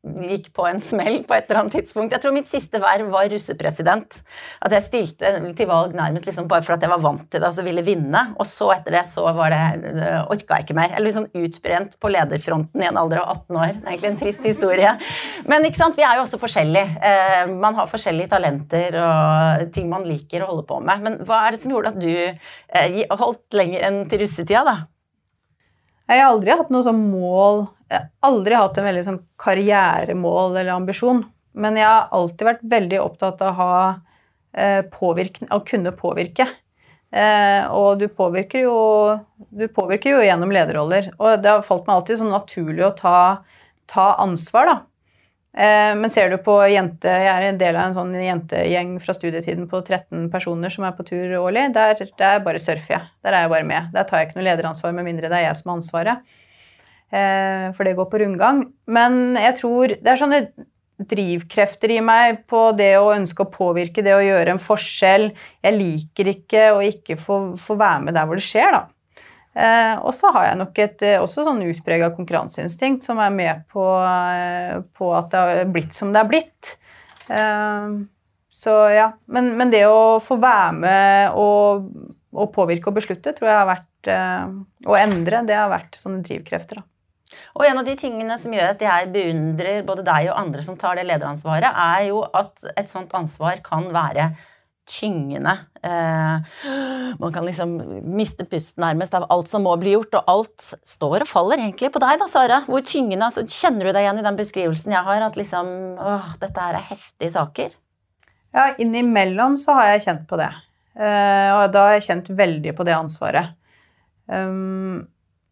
gikk 0.00 0.46
på 0.56 0.64
en 0.64 0.78
smell 0.80 1.18
på 1.28 1.34
et 1.36 1.48
eller 1.50 1.60
annet 1.60 1.74
tidspunkt. 1.76 2.14
Jeg 2.14 2.22
tror 2.22 2.32
mitt 2.32 2.48
siste 2.48 2.80
verv 2.80 3.10
var 3.12 3.28
russepresident. 3.28 4.20
At 4.64 4.72
jeg 4.72 4.86
stilte 4.86 5.32
til 5.58 5.68
valg 5.68 5.92
nærmest 5.96 6.28
liksom 6.28 6.46
bare 6.48 6.64
at 6.72 6.84
jeg 6.86 6.92
var 6.92 7.02
vant 7.04 7.26
til 7.28 7.42
det 7.42 7.48
og 7.50 7.56
så 7.58 7.64
ville 7.66 7.84
vinne. 7.84 8.22
Og 8.40 8.48
så 8.48 8.70
etter 8.72 8.96
det 8.96 9.02
så 9.10 9.26
var 9.36 9.52
det 9.52 10.14
orka 10.32 10.56
jeg 10.56 10.66
ikke 10.66 10.78
mer. 10.78 10.94
Eller 10.94 11.10
liksom 11.10 11.28
utbrent 11.36 11.98
på 12.00 12.12
lederfronten 12.12 12.80
i 12.80 12.88
en 12.88 13.00
alder 13.00 13.20
av 13.20 13.42
18 13.44 13.58
år. 13.60 13.74
Det 13.74 13.84
er 13.84 13.92
egentlig 13.92 14.12
en 14.12 14.20
trist 14.22 14.48
historie. 14.48 14.94
Men 15.50 15.68
ikke 15.68 15.82
sant, 15.82 15.98
vi 16.00 16.06
er 16.06 16.16
jo 16.16 16.24
også 16.24 16.40
forskjellige. 16.40 16.96
Eh, 17.10 17.52
man 17.52 17.76
har 17.76 17.90
forskjellige 17.90 18.32
talenter 18.32 18.96
og 19.02 19.66
ting 19.74 19.90
man 19.92 20.08
liker 20.08 20.46
å 20.46 20.48
holde 20.54 20.64
på 20.70 20.80
med. 20.80 21.04
Men 21.04 21.20
hva 21.28 21.42
er 21.44 21.54
det 21.54 21.60
som 21.60 21.74
gjorde 21.74 21.92
at 21.92 22.00
du 22.00 22.14
eh, 22.14 23.02
holdt 23.20 23.58
lenger 23.58 23.84
enn 23.84 24.00
til 24.08 24.24
russetida, 24.24 24.64
da? 24.64 24.78
Jeg 26.10 26.24
har 26.24 26.32
aldri 26.32 26.56
hatt 26.58 26.72
noe 26.74 26.82
sånn 26.82 27.04
mål 27.12 27.68
aldri 28.26 28.54
hatt 28.54 28.78
en 28.78 28.86
veldig 28.86 29.04
sånn 29.06 29.20
karrieremål 29.40 30.56
eller 30.56 30.74
ambisjon. 30.76 31.24
Men 31.58 31.78
jeg 31.78 31.88
har 31.88 32.10
alltid 32.14 32.46
vært 32.46 32.66
veldig 32.72 33.00
opptatt 33.02 33.40
av 33.42 33.60
å, 33.60 33.70
eh, 34.54 34.82
å 34.82 35.60
kunne 35.66 35.92
påvirke. 35.98 36.46
Eh, 37.12 37.64
og 37.74 37.98
du 37.98 38.06
påvirker, 38.06 38.62
jo, 38.62 39.18
du 39.50 39.66
påvirker 39.68 40.14
jo 40.14 40.22
gjennom 40.22 40.52
lederroller. 40.54 41.10
Og 41.18 41.42
det 41.42 41.50
har 41.50 41.66
falt 41.66 41.86
meg 41.86 41.96
alltid 41.96 42.20
sånn 42.20 42.30
naturlig 42.30 42.86
å 42.86 42.96
ta, 42.96 43.42
ta 43.90 44.14
ansvar, 44.22 44.66
da. 44.66 44.76
Eh, 45.50 45.94
men 45.98 46.10
ser 46.14 46.30
du 46.30 46.36
på 46.38 46.52
jente 46.70 47.10
Jeg 47.10 47.26
er 47.26 47.42
en 47.42 47.56
del 47.58 47.74
av 47.74 47.88
en 47.88 47.96
sånn 47.96 48.12
jentegjeng 48.14 48.92
fra 49.02 49.16
studietiden 49.16 49.64
på 49.66 49.80
13 49.82 50.28
personer 50.30 50.70
som 50.70 50.84
er 50.86 50.94
på 50.94 51.02
tur 51.08 51.34
årlig. 51.40 51.72
Der, 51.74 51.98
der 52.20 52.44
bare 52.44 52.62
surfer 52.62 52.94
jeg. 52.94 53.08
Der 53.26 53.34
er 53.34 53.42
jeg 53.42 53.54
bare 53.56 53.66
med. 53.66 53.90
Der 53.96 54.06
tar 54.06 54.20
jeg 54.20 54.30
ikke 54.30 54.38
noe 54.38 54.46
lederansvar 54.46 54.94
med 54.94 55.08
mindre 55.08 55.32
det 55.32 55.40
er 55.40 55.48
jeg 55.48 55.58
som 55.58 55.72
har 55.72 55.80
ansvaret. 55.80 56.36
Eh, 57.10 57.70
for 57.74 57.86
det 57.86 57.96
går 57.98 58.10
på 58.10 58.20
rundgang. 58.22 58.64
Men 58.86 59.38
jeg 59.38 59.56
tror 59.58 59.96
det 59.96 60.12
er 60.12 60.20
sånne 60.20 60.44
drivkrefter 61.10 61.94
i 61.94 62.00
meg 62.04 62.44
på 62.50 62.70
det 62.76 62.92
å 63.00 63.12
ønske 63.14 63.44
å 63.44 63.50
påvirke, 63.52 64.04
det 64.04 64.14
å 64.14 64.22
gjøre 64.24 64.54
en 64.54 64.62
forskjell. 64.62 65.30
Jeg 65.64 65.76
liker 65.76 66.32
ikke 66.34 66.70
å 66.76 66.80
ikke 66.84 67.16
få, 67.20 67.40
få 67.60 67.76
være 67.80 68.06
med 68.06 68.18
der 68.18 68.28
hvor 68.28 68.40
det 68.40 68.46
skjer, 68.46 68.76
da. 68.76 68.86
Eh, 69.50 69.96
og 70.06 70.14
så 70.14 70.30
har 70.36 70.46
jeg 70.46 70.58
nok 70.60 70.78
et 70.78 71.02
eh, 71.02 71.18
også 71.18 71.42
sånn 71.42 71.64
utprega 71.66 72.12
konkurranseinstinkt 72.14 73.02
som 73.02 73.18
er 73.18 73.32
med 73.34 73.64
på, 73.72 73.82
eh, 73.82 74.76
på, 74.94 75.10
at 75.16 75.32
det 75.32 75.40
har 75.42 75.72
blitt 75.74 75.96
som 75.96 76.12
det 76.14 76.22
er 76.22 76.30
blitt. 76.30 76.74
Eh, 77.26 77.98
så 78.60 78.76
ja. 78.94 79.10
Men, 79.26 79.54
men, 79.58 79.72
det 79.74 79.82
å 79.90 80.20
få 80.22 80.38
være 80.38 80.76
med 80.78 81.40
og, 81.40 81.90
og, 82.36 82.46
påvirke 82.54 82.92
og 82.92 83.00
beslutte, 83.00 83.34
tror 83.34 83.50
jeg 83.50 83.58
har 83.58 83.68
vært 83.72 84.10
eh, 84.14 84.56
Å 84.86 84.96
endre, 85.00 85.42
det 85.48 85.58
har 85.58 85.72
vært 85.72 85.98
sånne 85.98 86.22
drivkrefter, 86.26 86.82
da. 86.82 86.86
Og 87.56 87.66
en 87.66 87.80
av 87.80 87.86
de 87.86 87.96
tingene 87.98 88.36
som 88.40 88.54
gjør 88.54 88.72
at 88.74 88.84
jeg 88.84 89.10
beundrer 89.14 89.84
både 89.86 90.06
deg 90.06 90.30
og 90.30 90.38
andre 90.40 90.64
som 90.66 90.78
tar 90.78 90.98
det 90.98 91.06
lederansvaret, 91.08 91.70
er 91.70 92.08
jo 92.10 92.24
at 92.26 92.64
et 92.76 92.90
sånt 92.90 93.12
ansvar 93.16 93.62
kan 93.66 93.90
være 93.94 94.32
tyngende. 94.90 95.52
Eh, 95.82 96.40
man 97.18 97.32
kan 97.32 97.46
liksom 97.46 97.76
miste 98.16 98.44
pusten 98.48 98.82
nærmest 98.84 99.14
av 99.14 99.28
alt 99.30 99.50
som 99.50 99.62
må 99.66 99.76
bli 99.80 99.94
gjort, 99.94 100.16
og 100.18 100.32
alt 100.32 100.64
står 100.86 101.24
og 101.24 101.30
faller 101.30 101.62
egentlig 101.62 101.92
på 101.94 102.02
deg 102.02 102.18
da, 102.20 102.26
Sara. 102.30 102.62
Hvor 102.66 102.82
tyngende, 102.86 103.28
altså, 103.28 103.46
Kjenner 103.46 103.86
du 103.86 103.92
deg 103.92 104.02
igjen 104.04 104.20
i 104.22 104.26
den 104.26 104.40
beskrivelsen 104.40 104.96
jeg 104.96 105.06
har, 105.06 105.22
at 105.26 105.38
liksom 105.38 105.70
åh, 106.00 106.34
dette 106.42 106.66
er 106.66 106.82
heftige 106.90 107.32
saker? 107.36 107.78
Ja, 108.56 108.72
innimellom 108.82 109.56
så 109.62 109.78
har 109.78 109.92
jeg 109.92 110.04
kjent 110.08 110.26
på 110.30 110.40
det. 110.40 110.50
Uh, 110.98 111.50
og 111.54 111.70
da 111.70 111.86
har 111.86 111.96
jeg 111.96 112.08
kjent 112.08 112.32
veldig 112.34 112.74
på 112.76 112.84
det 112.88 112.96
ansvaret. 112.96 113.52
Um, 114.26 115.06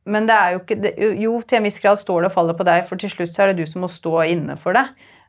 men 0.09 0.27
det 0.29 0.35
er 0.35 0.55
jo 0.55 0.63
ikke 0.63 0.93
Jo, 1.21 1.37
til 1.45 1.61
en 1.61 1.69
viss 1.69 1.79
grad 1.83 2.01
står 2.01 2.25
det 2.25 2.31
og 2.31 2.35
faller 2.35 2.57
på 2.59 2.67
deg, 2.67 2.87
for 2.89 3.01
til 3.01 3.13
slutt 3.13 3.35
så 3.35 3.45
er 3.45 3.53
det 3.53 3.63
du 3.63 3.71
som 3.71 3.85
må 3.85 3.91
stå 3.93 4.25
inne 4.33 4.59
for 4.61 4.77
det. 4.77 4.87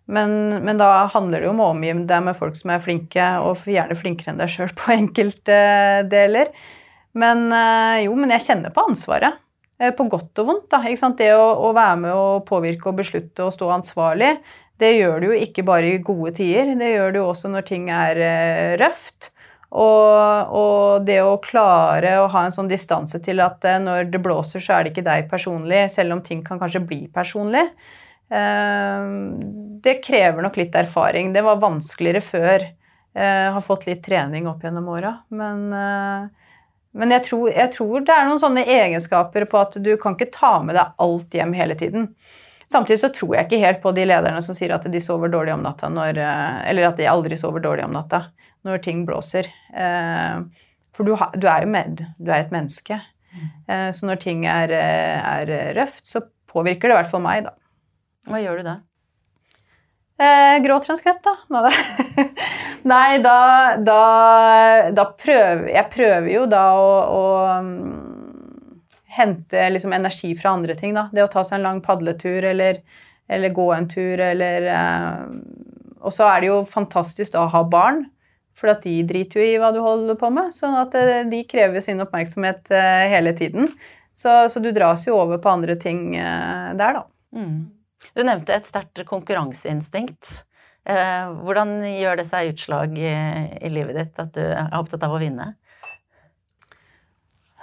Men, 0.10 0.32
men 0.66 0.80
da 0.80 1.06
handler 1.14 1.44
det 1.44 1.50
jo 1.50 1.54
om 1.54 1.62
å 1.62 1.70
omgi 1.76 1.94
deg 2.10 2.24
med 2.26 2.38
folk 2.40 2.58
som 2.58 2.74
er 2.74 2.82
flinke, 2.82 3.26
og 3.46 3.68
gjerne 3.70 3.98
flinkere 3.98 4.34
enn 4.34 4.42
deg 4.42 4.54
sjøl 4.54 4.72
på 4.78 4.94
enkelte 5.00 5.60
deler. 6.10 6.50
Men 7.20 7.48
uh, 7.54 8.00
jo, 8.02 8.16
men 8.18 8.34
jeg 8.34 8.48
kjenner 8.48 8.74
på 8.74 8.88
ansvaret. 8.90 9.38
Uh, 9.80 9.92
på 9.96 10.08
godt 10.10 10.42
og 10.42 10.50
vondt. 10.50 10.74
da? 10.74 11.12
Det 11.18 11.30
å, 11.36 11.46
å 11.70 11.74
være 11.78 12.02
med 12.06 12.16
og 12.16 12.48
påvirke 12.50 12.90
og 12.90 13.04
beslutte 13.04 13.46
og 13.46 13.54
stå 13.54 13.70
ansvarlig, 13.78 14.34
det 14.80 14.94
gjør 14.96 15.20
du 15.20 15.28
jo 15.30 15.42
ikke 15.44 15.66
bare 15.68 15.94
i 15.94 16.02
gode 16.04 16.34
tider, 16.38 16.72
det 16.80 16.94
gjør 16.94 17.14
du 17.14 17.20
også 17.26 17.52
når 17.52 17.66
ting 17.68 17.90
er 17.92 18.22
eh, 18.24 18.78
røft. 18.80 19.34
Og, 19.70 20.49
og, 20.49 21.05
det 21.05 21.20
å 21.22 21.38
klare 21.43 22.15
å 22.24 22.30
ha 22.34 22.45
en 22.45 22.55
sånn 22.55 22.70
distanse 22.72 23.20
til 23.22 23.41
at 23.43 23.65
eh, 23.70 23.78
når 23.82 24.09
det 24.09 24.22
blåser, 24.24 24.63
så 24.65 24.76
er 24.76 24.86
det 24.86 24.95
ikke 24.95 25.05
deg 25.05 25.30
personlig, 25.30 25.84
selv 25.93 26.15
om 26.15 26.24
ting 26.26 26.41
kan 26.45 26.61
kanskje 26.61 26.82
bli 26.89 27.03
personlig. 27.13 27.67
Eh, 28.34 29.11
det 29.86 29.99
krever 30.05 30.45
nok 30.45 30.57
litt 30.57 30.76
erfaring. 30.78 31.34
Det 31.36 31.45
var 31.45 31.61
vanskeligere 31.61 32.26
før. 32.26 32.67
Jeg 33.20 33.53
har 33.55 33.65
fått 33.65 33.88
litt 33.88 34.03
trening 34.05 34.45
opp 34.47 34.61
gjennom 34.63 34.89
åra. 34.93 35.15
Men, 35.34 35.63
men 36.93 37.13
jeg, 37.15 37.24
tror, 37.26 37.47
jeg 37.51 37.72
tror 37.74 38.03
det 38.05 38.13
er 38.13 38.28
noen 38.30 38.39
sånne 38.39 38.63
egenskaper 38.70 39.47
på 39.49 39.57
at 39.59 39.80
du 39.82 39.89
kan 39.99 40.13
ikke 40.15 40.30
ta 40.32 40.51
med 40.63 40.78
deg 40.78 40.93
alt 41.03 41.36
hjem 41.36 41.55
hele 41.57 41.76
tiden. 41.80 42.05
Samtidig 42.72 42.99
så 43.01 43.09
tror 43.09 43.34
jeg 43.36 43.47
ikke 43.47 43.61
helt 43.63 43.82
på 43.82 43.91
de 43.97 44.05
lederne 44.05 44.41
som 44.45 44.57
sier 44.57 44.76
at 44.76 44.86
de 44.86 45.01
sover 45.01 45.32
dårlig 45.34 45.55
om 45.55 45.65
natta 45.65 45.89
når 45.89 46.20
eh, 46.22 46.57
Eller 46.70 46.91
at 46.91 46.99
de 47.01 47.09
aldri 47.09 47.38
sover 47.38 47.63
dårlig 47.65 47.88
om 47.88 47.95
natta 47.97 48.28
når 48.68 48.84
ting 48.86 49.05
blåser. 49.07 49.47
Eh, 49.74 50.41
for 50.95 51.07
du, 51.07 51.16
du 51.39 51.47
er 51.47 51.64
jo 51.64 51.72
med, 51.72 52.03
du 52.20 52.32
er 52.32 52.43
et 52.43 52.53
menneske. 52.53 52.99
Eh, 53.70 53.89
så 53.95 54.10
når 54.10 54.22
ting 54.24 54.45
er, 54.49 54.74
er 54.74 55.53
røft, 55.78 56.05
så 56.07 56.26
påvirker 56.49 56.89
det 56.89 56.95
i 56.95 56.99
hvert 57.01 57.12
fall 57.12 57.24
meg, 57.24 57.47
da. 57.47 57.55
Hva 58.30 58.41
gjør 58.43 58.60
du 58.60 58.68
da? 58.68 58.80
Eh, 60.20 60.60
en 60.60 60.97
skvett, 60.99 61.24
da. 61.24 61.36
Nei, 62.91 63.20
da, 63.24 63.76
da, 63.84 64.01
da 64.95 65.03
prøver 65.20 65.68
Jeg 65.72 65.91
prøver 65.93 66.30
jo 66.32 66.45
da 66.47 66.64
å, 66.76 66.89
å 67.16 67.24
hente 69.20 69.64
liksom 69.72 69.95
energi 69.95 70.34
fra 70.36 70.57
andre 70.57 70.76
ting. 70.76 70.93
Da. 70.97 71.07
Det 71.14 71.24
å 71.24 71.32
ta 71.32 71.45
seg 71.47 71.60
en 71.60 71.68
lang 71.70 71.82
padletur 71.84 72.43
eller, 72.51 72.82
eller 73.32 73.55
gå 73.55 73.70
en 73.76 73.88
tur 73.91 74.20
eller 74.24 74.68
eh, 74.76 75.24
Og 76.03 76.16
så 76.16 76.28
er 76.28 76.43
det 76.43 76.51
jo 76.51 76.62
fantastisk 76.68 77.36
da 77.36 77.45
å 77.45 77.53
ha 77.55 77.64
barn, 77.64 78.05
for 78.60 78.74
at 78.74 78.84
de 78.84 78.99
driter 79.07 79.39
jo 79.39 79.47
i 79.47 79.57
hva 79.62 79.72
du 79.76 79.80
holder 79.84 80.18
på 80.20 80.30
med. 80.34 80.51
sånn 80.55 80.76
at 80.80 80.95
eh, 80.99 81.24
de 81.30 81.43
krever 81.49 81.84
sin 81.84 82.01
oppmerksomhet 82.03 82.70
eh, 82.76 83.07
hele 83.14 83.34
tiden. 83.38 83.70
Så, 84.14 84.34
så, 84.51 84.60
du 84.60 84.74
dras 84.76 85.05
jo 85.07 85.16
over 85.16 85.39
på 85.39 85.51
andre 85.51 85.78
ting 85.80 86.12
eh, 86.20 86.76
der, 86.80 86.99
da. 86.99 87.05
Mm. 87.36 87.70
Du 88.16 88.24
nevnte 88.24 88.55
et 88.55 88.68
sterkt 88.68 89.03
konkurranseinstinkt. 89.07 90.43
Hvordan 90.89 91.84
gjør 91.86 92.16
det 92.18 92.24
seg 92.26 92.53
utslag 92.53 92.95
i, 92.97 93.12
i 93.62 93.70
livet 93.70 93.97
ditt 93.99 94.22
at 94.24 94.32
du 94.34 94.41
er 94.41 94.72
opptatt 94.80 95.03
av 95.05 95.12
å 95.14 95.20
vinne? 95.22 95.51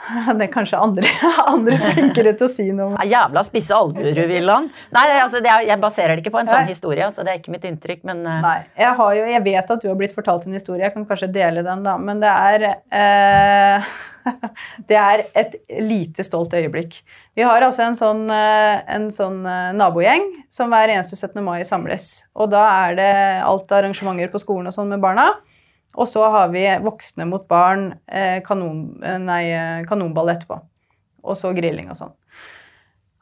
Det 0.39 0.47
er 0.47 0.53
kanskje 0.53 0.81
andre, 0.81 1.11
andre 1.53 1.79
flinkere 1.83 2.35
til 2.39 2.49
å 2.49 2.53
si 2.53 2.67
noe 2.71 2.93
om. 2.93 2.97
Jævla 3.07 3.43
spisse 3.47 3.77
albuer, 3.77 4.23
Willand. 4.31 4.73
Nei, 4.95 5.07
altså, 5.21 5.41
er, 5.43 5.67
jeg 5.69 5.83
baserer 5.83 6.15
det 6.15 6.25
ikke 6.25 6.35
på 6.37 6.43
en 6.43 6.51
sånn 6.51 6.69
historie. 6.71 7.07
Altså, 7.07 7.25
det 7.27 7.35
er 7.35 7.41
ikke 7.41 7.55
mitt 7.55 7.67
inntrykk, 7.69 8.03
men 8.09 8.25
uh... 8.27 8.41
Nei. 8.45 8.59
Jeg, 8.79 8.93
jo, 8.99 9.29
jeg, 9.33 9.45
vet 9.47 9.73
at 9.77 9.83
du 9.83 9.89
har 9.91 9.99
blitt 9.99 10.17
fortalt 10.17 10.47
en 10.49 10.57
historie. 10.57 10.85
Jeg 10.87 10.95
kan 10.97 11.07
kanskje 11.09 11.31
dele 11.35 11.65
den, 11.67 11.83
da. 11.87 11.97
Men 12.01 12.23
det 12.23 12.35
er 12.35 12.69
uh, 12.75 13.97
Det 14.91 14.99
er 14.99 15.25
et 15.39 15.59
lite 15.87 16.27
stolt 16.27 16.55
øyeblikk. 16.59 16.99
Vi 17.39 17.45
har 17.47 17.63
altså 17.63 17.85
en 17.87 17.99
sånn, 17.99 18.25
uh, 18.31 18.83
en 18.91 19.11
sånn 19.15 19.43
nabogjeng 19.79 20.25
som 20.53 20.73
hver 20.73 20.93
eneste 20.95 21.19
17. 21.19 21.43
mai 21.47 21.61
samles. 21.69 22.27
Og 22.39 22.51
da 22.55 22.65
er 22.87 22.99
det 22.99 23.13
alt 23.47 23.75
arrangementer 23.75 24.33
på 24.33 24.43
skolen 24.43 24.71
og 24.71 24.77
sånn 24.77 24.91
med 24.95 25.05
barna. 25.05 25.33
Og 25.97 26.09
så 26.11 26.25
har 26.33 26.53
vi 26.53 26.65
voksne 26.85 27.27
mot 27.29 27.47
barn, 27.49 27.95
eh, 28.07 28.41
kanon, 28.45 29.03
eh, 29.03 29.19
nei, 29.19 29.43
eh, 29.51 29.85
kanonball 29.89 30.29
etterpå. 30.35 30.61
Og 31.25 31.37
så 31.37 31.55
grilling 31.57 31.91
og 31.91 31.97
sånn. 31.97 32.15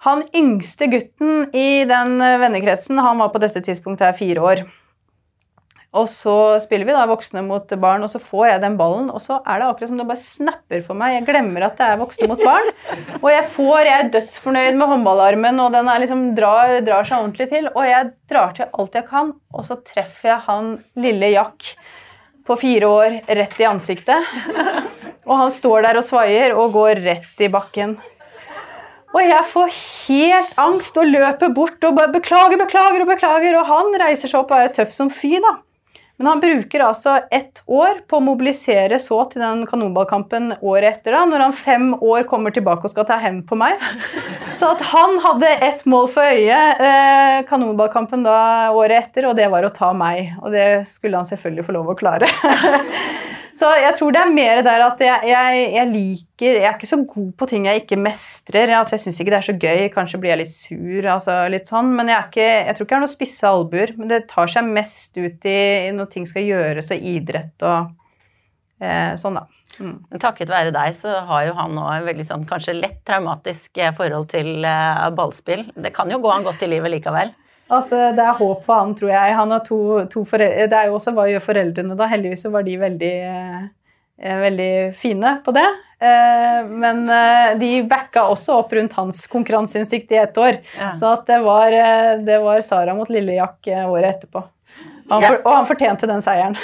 Han 0.04 0.24
yngste 0.36 0.90
gutten 0.92 1.48
i 1.54 1.84
den 1.88 2.18
vennekretsen 2.18 2.98
han 3.00 3.18
var 3.22 3.30
på 3.32 3.40
dette 3.40 3.62
tidspunktet 3.64 4.10
her 4.10 4.18
fire 4.18 4.42
år. 4.42 4.64
Og 5.94 6.08
så 6.10 6.58
spiller 6.58 6.88
vi 6.88 6.94
da 6.96 7.06
voksne 7.06 7.40
mot 7.46 7.70
barn, 7.78 8.02
og 8.02 8.10
så 8.10 8.18
får 8.18 8.48
jeg 8.48 8.62
den 8.64 8.76
ballen, 8.76 9.06
og 9.14 9.22
så 9.22 9.38
er 9.46 9.60
det 9.62 9.68
akkurat 9.68 9.92
som 9.92 10.00
det 10.00 10.06
bare 10.08 10.22
snapper 10.24 10.82
for 10.82 10.98
meg. 10.98 11.14
Jeg 11.14 11.26
glemmer 11.28 11.68
at 11.68 11.78
det 11.78 11.86
er 11.86 12.00
voksne 12.00 12.28
mot 12.32 12.42
barn. 12.42 12.70
Og 13.20 13.28
jeg 13.30 13.46
får, 13.54 13.80
jeg 13.86 13.94
er 13.94 14.10
dødsfornøyd 14.16 14.80
med 14.80 14.90
håndballarmen, 14.90 15.60
og 15.62 15.72
den 15.76 15.92
liksom 16.02 16.24
drar, 16.34 16.80
drar, 16.84 17.06
seg 17.06 17.22
ordentlig 17.22 17.46
til. 17.52 17.70
Og 17.76 17.86
jeg 17.86 18.10
drar 18.28 18.56
til 18.58 18.74
alt 18.74 18.98
jeg 18.98 19.06
kan, 19.06 19.30
og 19.54 19.68
så 19.70 19.78
treffer 19.86 20.32
jeg 20.32 20.46
han 20.48 20.72
lille 20.98 21.30
Jack 21.36 21.76
på 22.44 22.56
fire 22.60 22.86
år 22.86 23.20
rett 23.40 23.60
i 23.60 23.68
ansiktet. 23.68 24.34
Og 25.24 25.38
han 25.40 25.52
står 25.52 25.86
der 25.86 25.96
og 26.00 26.04
svaier 26.04 26.52
og 26.52 26.74
går 26.74 27.00
rett 27.04 27.44
i 27.44 27.48
bakken. 27.52 27.96
Og 29.14 29.22
jeg 29.22 29.46
får 29.52 29.70
helt 30.08 30.56
angst 30.58 30.96
og 30.98 31.06
løper 31.06 31.52
bort 31.54 31.84
og 31.86 31.94
bare 31.96 32.12
beklager, 32.12 32.58
beklager 32.58 33.04
og 33.04 33.12
beklager. 33.12 33.56
Og 33.60 33.68
han 33.70 33.94
reiser 34.02 34.28
seg 34.28 34.42
opp 34.42 34.52
og 34.52 34.60
er 34.60 34.74
tøff 34.74 34.92
som 34.96 35.12
fy, 35.12 35.36
da. 35.40 35.54
Men 36.16 36.26
han 36.30 36.40
bruker 36.40 36.84
altså 36.86 37.16
ett 37.34 37.62
år 37.66 38.04
på 38.06 38.20
å 38.20 38.22
mobilisere 38.22 39.00
så 39.02 39.16
til 39.32 39.42
den 39.42 39.64
kanonballkampen 39.66 40.52
året 40.60 41.00
etter, 41.00 41.16
da, 41.16 41.24
når 41.26 41.42
han 41.48 41.56
fem 41.58 41.88
år 41.98 42.28
kommer 42.30 42.54
tilbake 42.54 42.86
og 42.86 42.92
skal 42.92 43.08
ta 43.08 43.18
hevn 43.18 43.42
på 43.48 43.58
meg. 43.58 43.82
Så 44.54 44.68
at 44.70 44.84
han 44.86 45.16
hadde 45.24 45.48
ett 45.66 45.82
mål 45.90 46.06
for 46.14 46.22
øye 46.22 46.58
eh, 46.78 47.40
kanonballkampen 47.48 48.22
da 48.22 48.70
året 48.70 49.08
etter, 49.08 49.26
og 49.26 49.34
det 49.34 49.48
var 49.50 49.66
å 49.66 49.72
ta 49.74 49.90
meg. 49.96 50.36
Og 50.44 50.54
det 50.54 50.84
skulle 50.92 51.18
han 51.18 51.26
selvfølgelig 51.26 51.66
få 51.66 51.74
lov 51.74 51.90
å 51.90 51.98
klare. 51.98 52.30
Så 53.54 53.68
jeg 53.78 53.94
tror 53.94 54.14
det 54.14 54.18
er 54.18 54.32
mer 54.34 54.60
der 54.66 54.82
at 54.82 55.02
jeg, 55.02 55.28
jeg, 55.30 55.58
jeg, 55.76 55.90
liker 55.92 56.56
Jeg 56.58 56.66
er 56.66 56.74
ikke 56.74 56.88
så 56.90 56.96
god 57.06 57.28
på 57.38 57.46
ting 57.50 57.68
jeg 57.68 57.84
ikke 57.84 57.98
mestrer. 58.02 58.72
Altså, 58.74 58.96
jeg 58.96 59.04
syns 59.04 59.20
ikke 59.22 59.30
det 59.30 59.38
er 59.38 59.46
så 59.46 59.54
gøy. 59.54 59.82
Kanskje 59.94 60.18
blir 60.22 60.32
jeg 60.32 60.40
litt 60.42 60.54
sur, 60.54 61.10
altså 61.12 61.36
litt 61.52 61.70
sånn. 61.70 61.92
Men 61.94 62.10
jeg, 62.10 62.30
ikke, 62.30 62.48
jeg 62.50 62.74
tror 62.74 62.86
ikke 62.88 62.96
jeg 62.96 62.98
har 62.98 63.04
noen 63.06 63.14
spisse 63.14 63.52
albuer. 63.52 63.94
Men 64.00 64.10
det 64.10 64.24
tar 64.32 64.50
seg 64.50 64.66
mest 64.66 65.14
ut 65.20 65.46
i 65.46 65.60
når 65.94 66.10
ting 66.10 66.26
skal 66.26 66.48
gjøres, 66.48 66.90
og 66.90 67.06
idrett 67.14 67.66
og 67.68 67.94
eh, 68.82 69.14
sånn, 69.20 69.38
da. 69.38 69.46
Mm. 69.74 69.94
Takket 70.22 70.50
være 70.50 70.74
deg 70.74 70.94
så 70.98 71.16
har 71.28 71.48
jo 71.48 71.54
han 71.58 71.72
nå 71.74 71.86
en 71.90 72.04
veldig 72.06 72.26
sånn 72.26 72.44
kanskje 72.46 72.76
lett 72.76 73.00
traumatisk 73.06 73.78
eh, 73.78 73.94
forhold 73.94 74.28
til 74.34 74.66
eh, 74.66 75.06
ballspill. 75.14 75.66
Det 75.78 75.94
kan 75.94 76.10
jo 76.10 76.20
gå 76.22 76.30
han 76.34 76.46
godt 76.46 76.66
i 76.66 76.70
livet 76.74 76.94
likevel. 76.94 77.34
Altså, 77.72 78.10
det 78.12 78.24
er 78.24 78.36
håp 78.36 78.66
for 78.66 78.76
han, 78.76 78.92
tror 78.98 79.10
jeg. 79.14 79.36
Han 79.38 79.54
har 79.54 79.64
to, 79.64 79.78
to 80.12 80.24
foreldre. 80.28 80.68
Det 80.70 80.78
er 80.78 80.90
jo 80.90 80.98
også 80.98 81.14
hva 81.16 81.26
gjør 81.30 81.44
foreldrene 81.46 81.96
da? 81.96 82.08
Heldigvis 82.10 82.44
så 82.44 82.52
var 82.52 82.66
de 82.66 82.76
veldig, 82.80 83.14
eh, 84.20 84.36
veldig 84.44 84.72
fine 85.00 85.36
på 85.46 85.54
det. 85.56 85.66
Eh, 86.04 86.60
men 86.68 87.04
eh, 87.08 87.54
de 87.60 87.70
backa 87.88 88.26
også 88.28 88.58
opp 88.60 88.74
rundt 88.76 88.96
hans 88.98 89.24
konkurranseinstinkt 89.32 90.12
i 90.12 90.20
ett 90.20 90.40
år. 90.40 90.60
Ja. 90.76 90.92
Så 91.00 91.14
det 91.26 91.40
var, 91.46 91.78
det, 92.26 92.40
var, 92.44 92.60
Sara 92.66 92.96
mot 92.96 93.08
Lille 93.12 93.38
Jack 93.40 93.72
året 93.72 94.10
etterpå. 94.12 94.44
Han 95.08 95.24
for, 95.24 95.40
og 95.44 95.52
han 95.52 95.68
fortjente 95.68 96.08
den 96.08 96.24
seieren. 96.24 96.56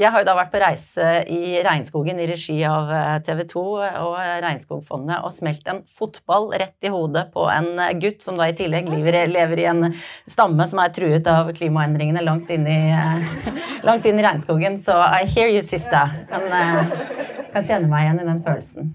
Jeg 0.00 0.08
har 0.08 0.22
jo 0.22 0.24
da 0.24 0.34
vært 0.38 0.52
på 0.54 0.60
reise 0.62 1.08
i 1.28 1.58
regnskogen 1.64 2.20
i 2.22 2.26
regi 2.30 2.56
av 2.64 2.88
eh, 2.96 3.18
TV 3.26 3.42
2 3.50 3.64
og 4.00 4.14
Regnskogfondet 4.40 5.20
og 5.20 5.34
smelt 5.34 5.68
en 5.68 5.82
fotball 5.98 6.48
rett 6.54 6.88
i 6.88 6.92
hodet 6.92 7.26
på 7.34 7.44
en 7.52 7.68
gutt 8.00 8.24
som 8.24 8.40
da 8.40 8.48
i 8.48 8.56
tillegg 8.56 8.88
lever, 8.88 9.60
i 9.60 9.68
en 9.68 9.92
stamme 10.30 10.66
som 10.70 10.80
er 10.80 10.96
truet 10.96 11.28
av 11.28 11.52
klimaendringene 11.58 12.24
langt 12.24 12.48
inn 12.54 12.64
i, 12.64 12.80
eh, 12.96 13.52
langt 13.84 14.08
inn 14.08 14.18
i 14.18 14.24
regnskogen. 14.24 14.80
Så 14.80 14.96
I 14.96 15.28
hear 15.28 15.52
you, 15.52 15.62
sister. 15.62 16.16
Kan, 16.32 16.48
eh, 16.48 17.46
kan 17.52 17.62
kjenne 17.62 17.92
meg 17.92 18.08
igjen 18.08 18.24
i 18.24 18.28
den 18.32 18.44
følelsen. 18.48 18.92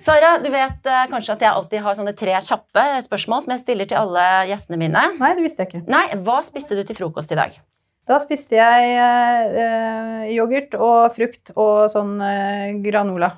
Sara, 0.00 0.38
du 0.40 0.48
vet 0.48 0.86
kanskje 1.10 1.34
at 1.34 1.42
jeg 1.42 1.52
alltid 1.52 1.82
har 1.84 1.96
sånne 1.98 2.16
tre 2.16 2.38
kjappe 2.40 2.84
spørsmål 3.04 3.42
som 3.44 3.52
jeg 3.52 3.66
stiller 3.66 3.90
til 3.90 3.98
alle 3.98 4.24
gjestene 4.48 4.78
mine. 4.80 5.02
Nei, 5.18 5.34
det 5.36 5.44
visste 5.44 5.66
jeg 5.66 5.74
ikke. 5.74 5.88
Nei, 5.90 6.06
Hva 6.24 6.38
spiste 6.46 6.78
du 6.78 6.86
til 6.86 6.96
frokost 6.96 7.34
i 7.34 7.36
dag? 7.36 7.58
Da 8.06 8.20
spiste 8.22 8.54
jeg 8.54 8.90
eh, 9.02 10.28
yoghurt 10.36 10.76
og 10.78 11.10
frukt 11.16 11.50
og 11.56 11.88
sånn 11.90 12.14
eh, 12.22 12.76
granola. 12.84 13.32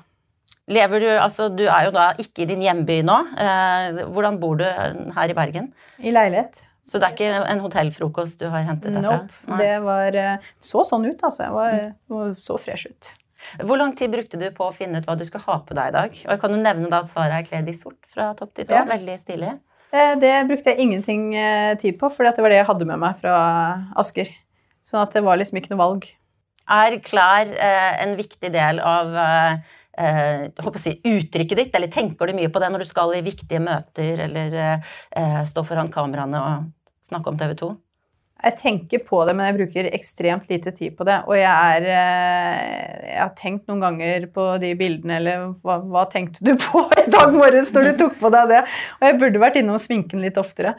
Lever 0.69 1.01
du, 1.01 1.07
altså 1.17 1.47
Du 1.49 1.63
er 1.65 1.87
jo 1.87 1.93
da 1.95 2.11
ikke 2.21 2.43
i 2.43 2.49
din 2.51 2.61
hjemby 2.61 2.99
nå. 3.05 3.15
Eh, 3.41 4.01
hvordan 4.13 4.37
bor 4.41 4.59
du 4.59 4.67
her 4.67 5.31
i 5.31 5.37
Bergen? 5.37 5.71
I 5.97 6.13
leilighet. 6.13 6.61
Så 6.85 7.01
det 7.01 7.07
er 7.07 7.15
ikke 7.15 7.47
en 7.49 7.63
hotellfrokost 7.63 8.41
du 8.41 8.45
har 8.53 8.67
hentet 8.67 8.93
derfra? 8.93 9.23
Nope. 9.25 9.57
Det 9.61 9.73
var, 9.85 10.15
så 10.65 10.83
sånn 10.89 11.05
ut, 11.05 11.19
altså. 11.21 11.43
Jeg 11.47 11.53
var, 11.53 11.81
var 12.13 12.31
så 12.41 12.57
fresh 12.61 12.89
ut. 12.89 13.09
Hvor 13.61 13.77
lang 13.79 13.93
tid 13.97 14.13
brukte 14.13 14.39
du 14.41 14.47
på 14.53 14.67
å 14.67 14.73
finne 14.75 15.01
ut 15.01 15.05
hva 15.09 15.15
du 15.17 15.21
skal 15.25 15.43
ha 15.45 15.57
på 15.65 15.77
deg 15.77 15.91
i 15.91 15.95
dag? 15.95 16.17
Og 16.25 16.33
jeg 16.33 16.41
kan 16.41 16.53
jo 16.53 16.61
nevne 16.61 16.89
da 16.89 17.03
at 17.05 17.11
Sara 17.11 17.37
er 17.39 17.45
kledd 17.45 17.69
i 17.69 17.75
sort 17.77 17.99
fra 18.09 18.31
topp 18.37 18.55
til 18.57 18.69
tå. 18.69 18.77
Ja. 18.77 18.85
Veldig 18.89 19.17
stilig. 19.21 19.53
Det 20.21 20.33
brukte 20.49 20.73
jeg 20.73 20.85
ingenting 20.85 21.29
tid 21.81 21.97
på, 22.01 22.09
for 22.13 22.25
det 22.25 22.41
var 22.41 22.53
det 22.53 22.61
jeg 22.61 22.69
hadde 22.69 22.89
med 22.89 23.01
meg 23.05 23.21
fra 23.21 23.37
Asker. 24.01 24.33
Sånn 24.85 25.03
at 25.03 25.15
det 25.15 25.25
var 25.25 25.39
liksom 25.39 25.59
ikke 25.59 25.73
noe 25.73 25.83
valg. 25.83 26.07
Er 26.69 26.99
klær 27.01 27.49
en 27.49 28.15
viktig 28.17 28.51
del 28.53 28.79
av 28.85 29.15
eh, 29.17 30.79
si, 30.79 30.95
uttrykket 31.03 31.57
ditt, 31.57 31.75
eller 31.75 31.91
tenker 31.91 32.29
du 32.29 32.37
mye 32.37 32.51
på 32.53 32.61
det 32.61 32.71
når 32.71 32.85
du 32.85 32.89
skal 32.89 33.13
i 33.17 33.25
viktige 33.25 33.61
møter 33.63 34.25
eller 34.27 34.57
eh, 34.61 35.43
stå 35.49 35.65
foran 35.67 35.91
kameraene 35.93 36.41
og 36.41 37.07
snakke 37.09 37.31
om 37.31 37.39
TV 37.39 37.55
2? 37.59 37.71
Jeg 38.39 38.55
tenker 38.55 39.01
på 39.03 39.17
det, 39.27 39.33
men 39.35 39.49
jeg 39.49 39.57
bruker 39.57 39.89
ekstremt 39.91 40.45
lite 40.51 40.71
tid 40.71 40.93
på 40.95 41.03
det. 41.07 41.17
Og 41.27 41.35
jeg, 41.35 41.49
er, 41.49 41.87
eh, 41.91 43.09
jeg 43.09 43.19
har 43.19 43.33
tenkt 43.35 43.67
noen 43.67 43.83
ganger 43.83 44.29
på 44.31 44.45
de 44.63 44.71
bildene, 44.79 45.17
eller 45.19 45.49
hva, 45.65 45.81
hva, 45.83 46.05
tenkte 46.11 46.45
du 46.47 46.53
på 46.55 46.85
i 47.03 47.09
dag 47.11 47.35
morges 47.35 47.73
når 47.75 47.89
du 47.89 47.93
tok 48.05 48.15
på 48.21 48.31
deg 48.31 48.53
det? 48.53 48.63
Og 49.01 49.09
jeg 49.09 49.19
burde 49.19 49.43
vært 49.43 49.59
innom 49.59 49.81
sminken 49.81 50.23
litt 50.23 50.39
oftere. 50.39 50.77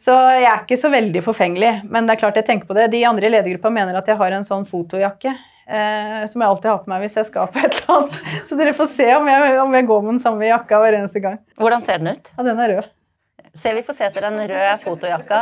Så 0.00 0.14
jeg 0.32 0.48
er 0.48 0.62
ikke 0.62 0.80
så 0.80 0.88
veldig 0.92 1.20
forfengelig, 1.26 1.72
men 1.92 2.06
det 2.08 2.14
er 2.14 2.20
klart 2.22 2.38
jeg 2.40 2.46
tenker 2.48 2.68
på 2.70 2.76
det. 2.76 2.88
De 2.94 3.02
andre 3.04 3.28
i 3.28 3.32
ledergruppa 3.34 3.72
mener 3.72 3.98
at 3.98 4.08
jeg 4.08 4.16
har 4.16 4.32
en 4.32 4.46
sånn 4.46 4.64
fotojakke 4.68 5.32
eh, 5.34 6.22
som 6.30 6.40
jeg 6.40 6.48
alltid 6.48 6.70
har 6.72 6.80
på 6.84 6.92
meg 6.92 7.04
hvis 7.04 7.18
jeg 7.20 7.28
skal 7.28 7.50
på 7.52 7.60
et 7.60 7.76
eller 7.82 7.92
annet. 7.98 8.16
Så 8.48 8.56
dere 8.56 8.72
får 8.76 8.88
se 8.94 9.10
om 9.18 9.28
jeg, 9.28 9.58
om 9.60 9.76
jeg 9.76 9.88
går 9.90 10.06
med 10.06 10.14
den 10.14 10.22
samme 10.24 10.48
jakka 10.48 10.80
hver 10.80 10.96
eneste 11.02 11.22
gang. 11.24 11.36
Hvordan 11.60 11.84
ser 11.84 12.00
den 12.00 12.14
ut? 12.14 12.32
Ja, 12.32 12.48
Den 12.48 12.64
er 12.64 12.74
rød. 12.76 12.90
Se, 13.50 13.72
vi 13.74 13.82
får 13.82 13.96
se 13.98 14.06
etter 14.06 14.22
den 14.28 14.38
røde 14.38 14.74
fotojakka. 14.84 15.40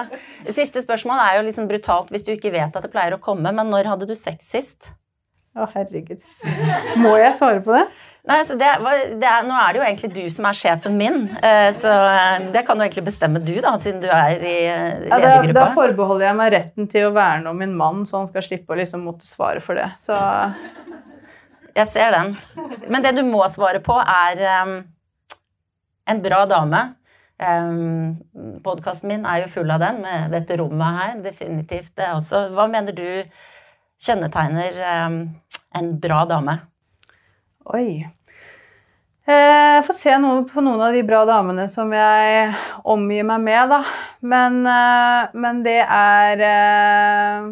Siste 0.56 0.80
spørsmål 0.80 1.20
er 1.20 1.34
jo 1.36 1.48
liksom 1.50 1.66
brutalt 1.68 2.08
hvis 2.14 2.24
du 2.24 2.32
ikke 2.32 2.54
vet 2.54 2.72
at 2.72 2.86
det 2.86 2.90
pleier 2.94 3.14
å 3.14 3.20
komme, 3.20 3.52
men 3.52 3.68
når 3.68 3.90
hadde 3.90 4.08
du 4.08 4.14
sex 4.16 4.48
sist? 4.48 4.88
Å, 5.58 5.66
herregud. 5.74 6.22
Må 7.02 7.16
jeg 7.20 7.34
svare 7.36 7.60
på 7.64 7.74
det? 7.76 7.84
Nei, 8.28 8.42
altså 8.42 8.58
det, 8.60 8.68
det 9.22 9.28
er, 9.28 9.46
Nå 9.48 9.56
er 9.56 9.72
det 9.72 9.80
jo 9.80 9.84
egentlig 9.86 10.08
du 10.12 10.32
som 10.32 10.46
er 10.50 10.56
sjefen 10.58 10.98
min, 11.00 11.22
eh, 11.40 11.70
så 11.76 11.92
eh, 12.12 12.48
det 12.52 12.60
kan 12.68 12.76
jo 12.76 12.84
egentlig 12.84 13.06
bestemme 13.06 13.40
du, 13.40 13.54
da, 13.64 13.72
siden 13.80 14.02
du 14.02 14.08
er 14.12 14.36
i 14.36 14.56
ledergruppa. 14.68 15.20
Ja, 15.24 15.38
da, 15.46 15.54
da, 15.56 15.64
forbeholder 15.76 16.26
jeg 16.26 16.38
meg 16.42 16.52
retten 16.52 16.90
til 16.92 17.08
å 17.08 17.14
verne 17.16 17.48
om 17.48 17.56
min 17.62 17.72
mann, 17.78 18.04
så 18.08 18.20
han 18.20 18.28
skal 18.28 18.44
slippe 18.44 18.74
å 18.74 18.78
liksom 18.78 19.06
måtte 19.08 19.24
svare 19.28 19.64
for 19.64 19.80
det. 19.80 19.88
Så 19.96 20.18
Jeg 21.78 21.88
ser 21.88 22.12
den. 22.12 22.34
Men 22.90 23.04
det 23.06 23.14
du 23.16 23.22
må 23.24 23.44
svare 23.54 23.80
på, 23.84 23.96
er 23.96 24.44
um, 24.66 24.76
en 26.10 26.22
bra 26.24 26.42
dame. 26.50 26.82
Um, 27.38 28.18
Podkasten 28.64 29.12
min 29.12 29.24
er 29.30 29.44
jo 29.44 29.52
full 29.52 29.70
av 29.70 29.80
dem, 29.84 30.02
med 30.04 30.34
dette 30.34 30.58
rommet 30.60 31.00
her. 31.00 31.16
Definitivt 31.24 31.94
det 31.96 32.10
også. 32.16 32.48
Hva 32.52 32.68
mener 32.68 32.96
du 32.96 33.06
kjennetegner 34.02 34.82
um, 35.06 35.22
en 35.78 35.90
bra 36.02 36.24
dame? 36.28 36.58
Oi. 37.68 38.17
Jeg 39.28 39.80
eh, 39.80 39.82
får 39.84 39.92
se 39.92 40.12
noe 40.22 40.44
på 40.48 40.62
noen 40.64 40.80
av 40.80 40.94
de 40.96 41.02
bra 41.04 41.18
damene 41.28 41.66
som 41.68 41.90
jeg 41.92 42.46
omgir 42.88 43.26
meg 43.28 43.42
med, 43.44 43.74
da. 43.74 43.80
Men, 44.24 44.62
eh, 44.64 45.34
men 45.36 45.60
det 45.66 45.82
er 45.84 46.44
eh, 46.46 47.50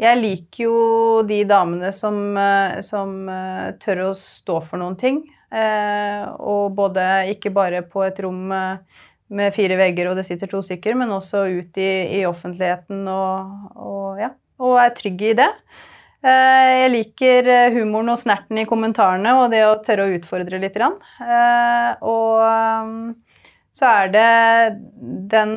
Jeg 0.00 0.20
liker 0.22 0.64
jo 0.64 0.78
de 1.28 1.42
damene 1.44 1.90
som, 1.92 2.16
som, 2.80 3.12
tør 3.84 4.00
å 4.06 4.14
stå 4.16 4.56
for 4.64 4.80
noen 4.80 4.96
ting. 4.96 5.20
Og 5.52 6.72
både 6.72 7.04
ikke 7.34 7.52
bare 7.52 7.82
på 7.84 8.00
et 8.06 8.16
rom 8.24 8.48
med 8.48 9.52
fire 9.52 9.76
vegger 9.76 10.08
og 10.08 10.16
det 10.16 10.24
sitter 10.24 10.48
to 10.48 10.62
stykker, 10.64 10.96
men 10.96 11.12
også 11.12 11.44
ut 11.44 11.76
i, 11.76 11.92
i 12.16 12.24
offentligheten 12.24 13.04
og, 13.04 13.52
og, 13.76 14.08
ja, 14.24 14.32
og 14.64 14.80
er 14.80 14.96
trygg 14.96 15.26
i 15.28 15.36
det. 15.44 15.50
Eh, 16.22 16.68
jeg 16.84 16.90
liker 16.92 17.48
eh, 17.50 17.74
humoren 17.74 18.12
og 18.12 18.18
snerten 18.20 18.60
i 18.62 18.66
kommentarene 18.68 19.32
og 19.40 19.48
det 19.50 19.64
å 19.66 19.80
tørre 19.82 20.06
å 20.06 20.12
utfordre 20.14 20.60
litt. 20.62 20.76
Eh, 20.78 21.88
og 22.06 23.14
så 23.74 23.88
er 23.90 24.12
det 24.12 24.28
den 25.32 25.56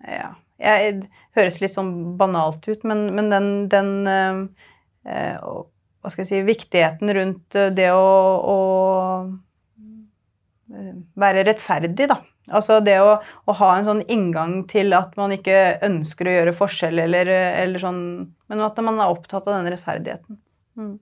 Ja, 0.00 0.34
jeg 0.60 1.04
høres 1.36 1.60
litt 1.62 1.76
sånn 1.76 1.92
banalt 2.20 2.66
ut, 2.68 2.84
men, 2.88 3.06
men 3.16 3.28
den, 3.32 3.50
den 3.72 3.90
Hva 5.04 6.10
skal 6.10 6.24
jeg 6.24 6.30
si 6.30 6.40
Viktigheten 6.44 7.12
rundt 7.16 7.56
det 7.76 7.90
å, 7.92 8.08
å 8.40 8.58
være 11.20 11.44
rettferdig, 11.48 12.08
da. 12.10 12.20
Altså 12.50 12.80
det 12.82 12.96
å, 13.02 13.14
å, 13.20 13.54
ha 13.60 13.70
en 13.76 13.86
sånn 13.86 14.02
inngang 14.10 14.64
til 14.70 14.94
at 14.96 15.14
man 15.18 15.34
ikke 15.34 15.78
ønsker 15.86 16.26
å 16.26 16.34
gjøre 16.34 16.56
forskjell, 16.56 17.02
eller, 17.04 17.30
eller 17.60 17.82
sånn, 17.82 18.02
men 18.50 18.64
at 18.66 18.78
man 18.82 18.98
er 18.98 19.12
opptatt 19.12 19.46
av 19.46 19.58
den 19.58 19.70
rettferdigheten. 19.74 20.40
Mm. 20.78 20.96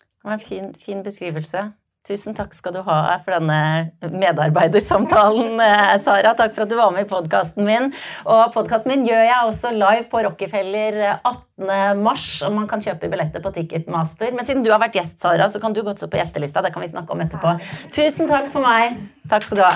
Det 0.00 0.30
var 0.30 0.38
en 0.38 0.42
fin, 0.42 0.72
fin, 0.80 1.02
beskrivelse. 1.06 1.68
Tusen 2.06 2.36
takk 2.38 2.52
skal 2.54 2.70
du 2.76 2.78
ha 2.86 3.18
for 3.24 3.34
denne 3.34 3.90
medarbeidersamtalen, 3.98 5.58
eh, 5.60 5.98
Sara. 5.98 6.34
Takk 6.38 6.54
for 6.54 6.62
at 6.62 6.70
du 6.70 6.76
var 6.78 6.92
med 6.94 7.06
i 7.06 7.08
podkasten 7.10 7.66
min. 7.66 7.92
Og 8.24 8.52
podkasten 8.54 8.92
min 8.92 9.02
gjør 9.08 9.24
jeg 9.26 9.48
også 9.48 9.72
live 9.74 10.04
på 10.12 10.22
Rockefeller 10.28 11.18
18.3, 11.26 12.46
og 12.46 12.52
man 12.54 12.68
kan 12.70 12.80
kjøpe 12.84 13.10
billetter 13.10 13.42
på 13.42 13.50
Ticketmaster. 13.56 14.30
Men 14.36 14.46
siden 14.46 14.62
du 14.62 14.70
har 14.70 14.78
vært 14.82 14.94
gjest, 15.00 15.18
Sara, 15.18 15.50
så 15.50 15.58
kan 15.60 15.74
du 15.74 15.82
godt 15.82 15.98
stå 15.98 16.06
på 16.12 16.20
gjestelista. 16.20 16.62
Det 16.62 16.72
kan 16.74 16.82
vi 16.84 16.94
snakke 16.94 17.10
om 17.10 17.20
etterpå. 17.26 17.58
Tusen 17.90 18.30
takk 18.30 18.52
for 18.54 18.62
meg. 18.62 19.02
Takk 19.26 19.42
skal 19.42 19.56
du 19.58 19.62
ha. 19.66 19.74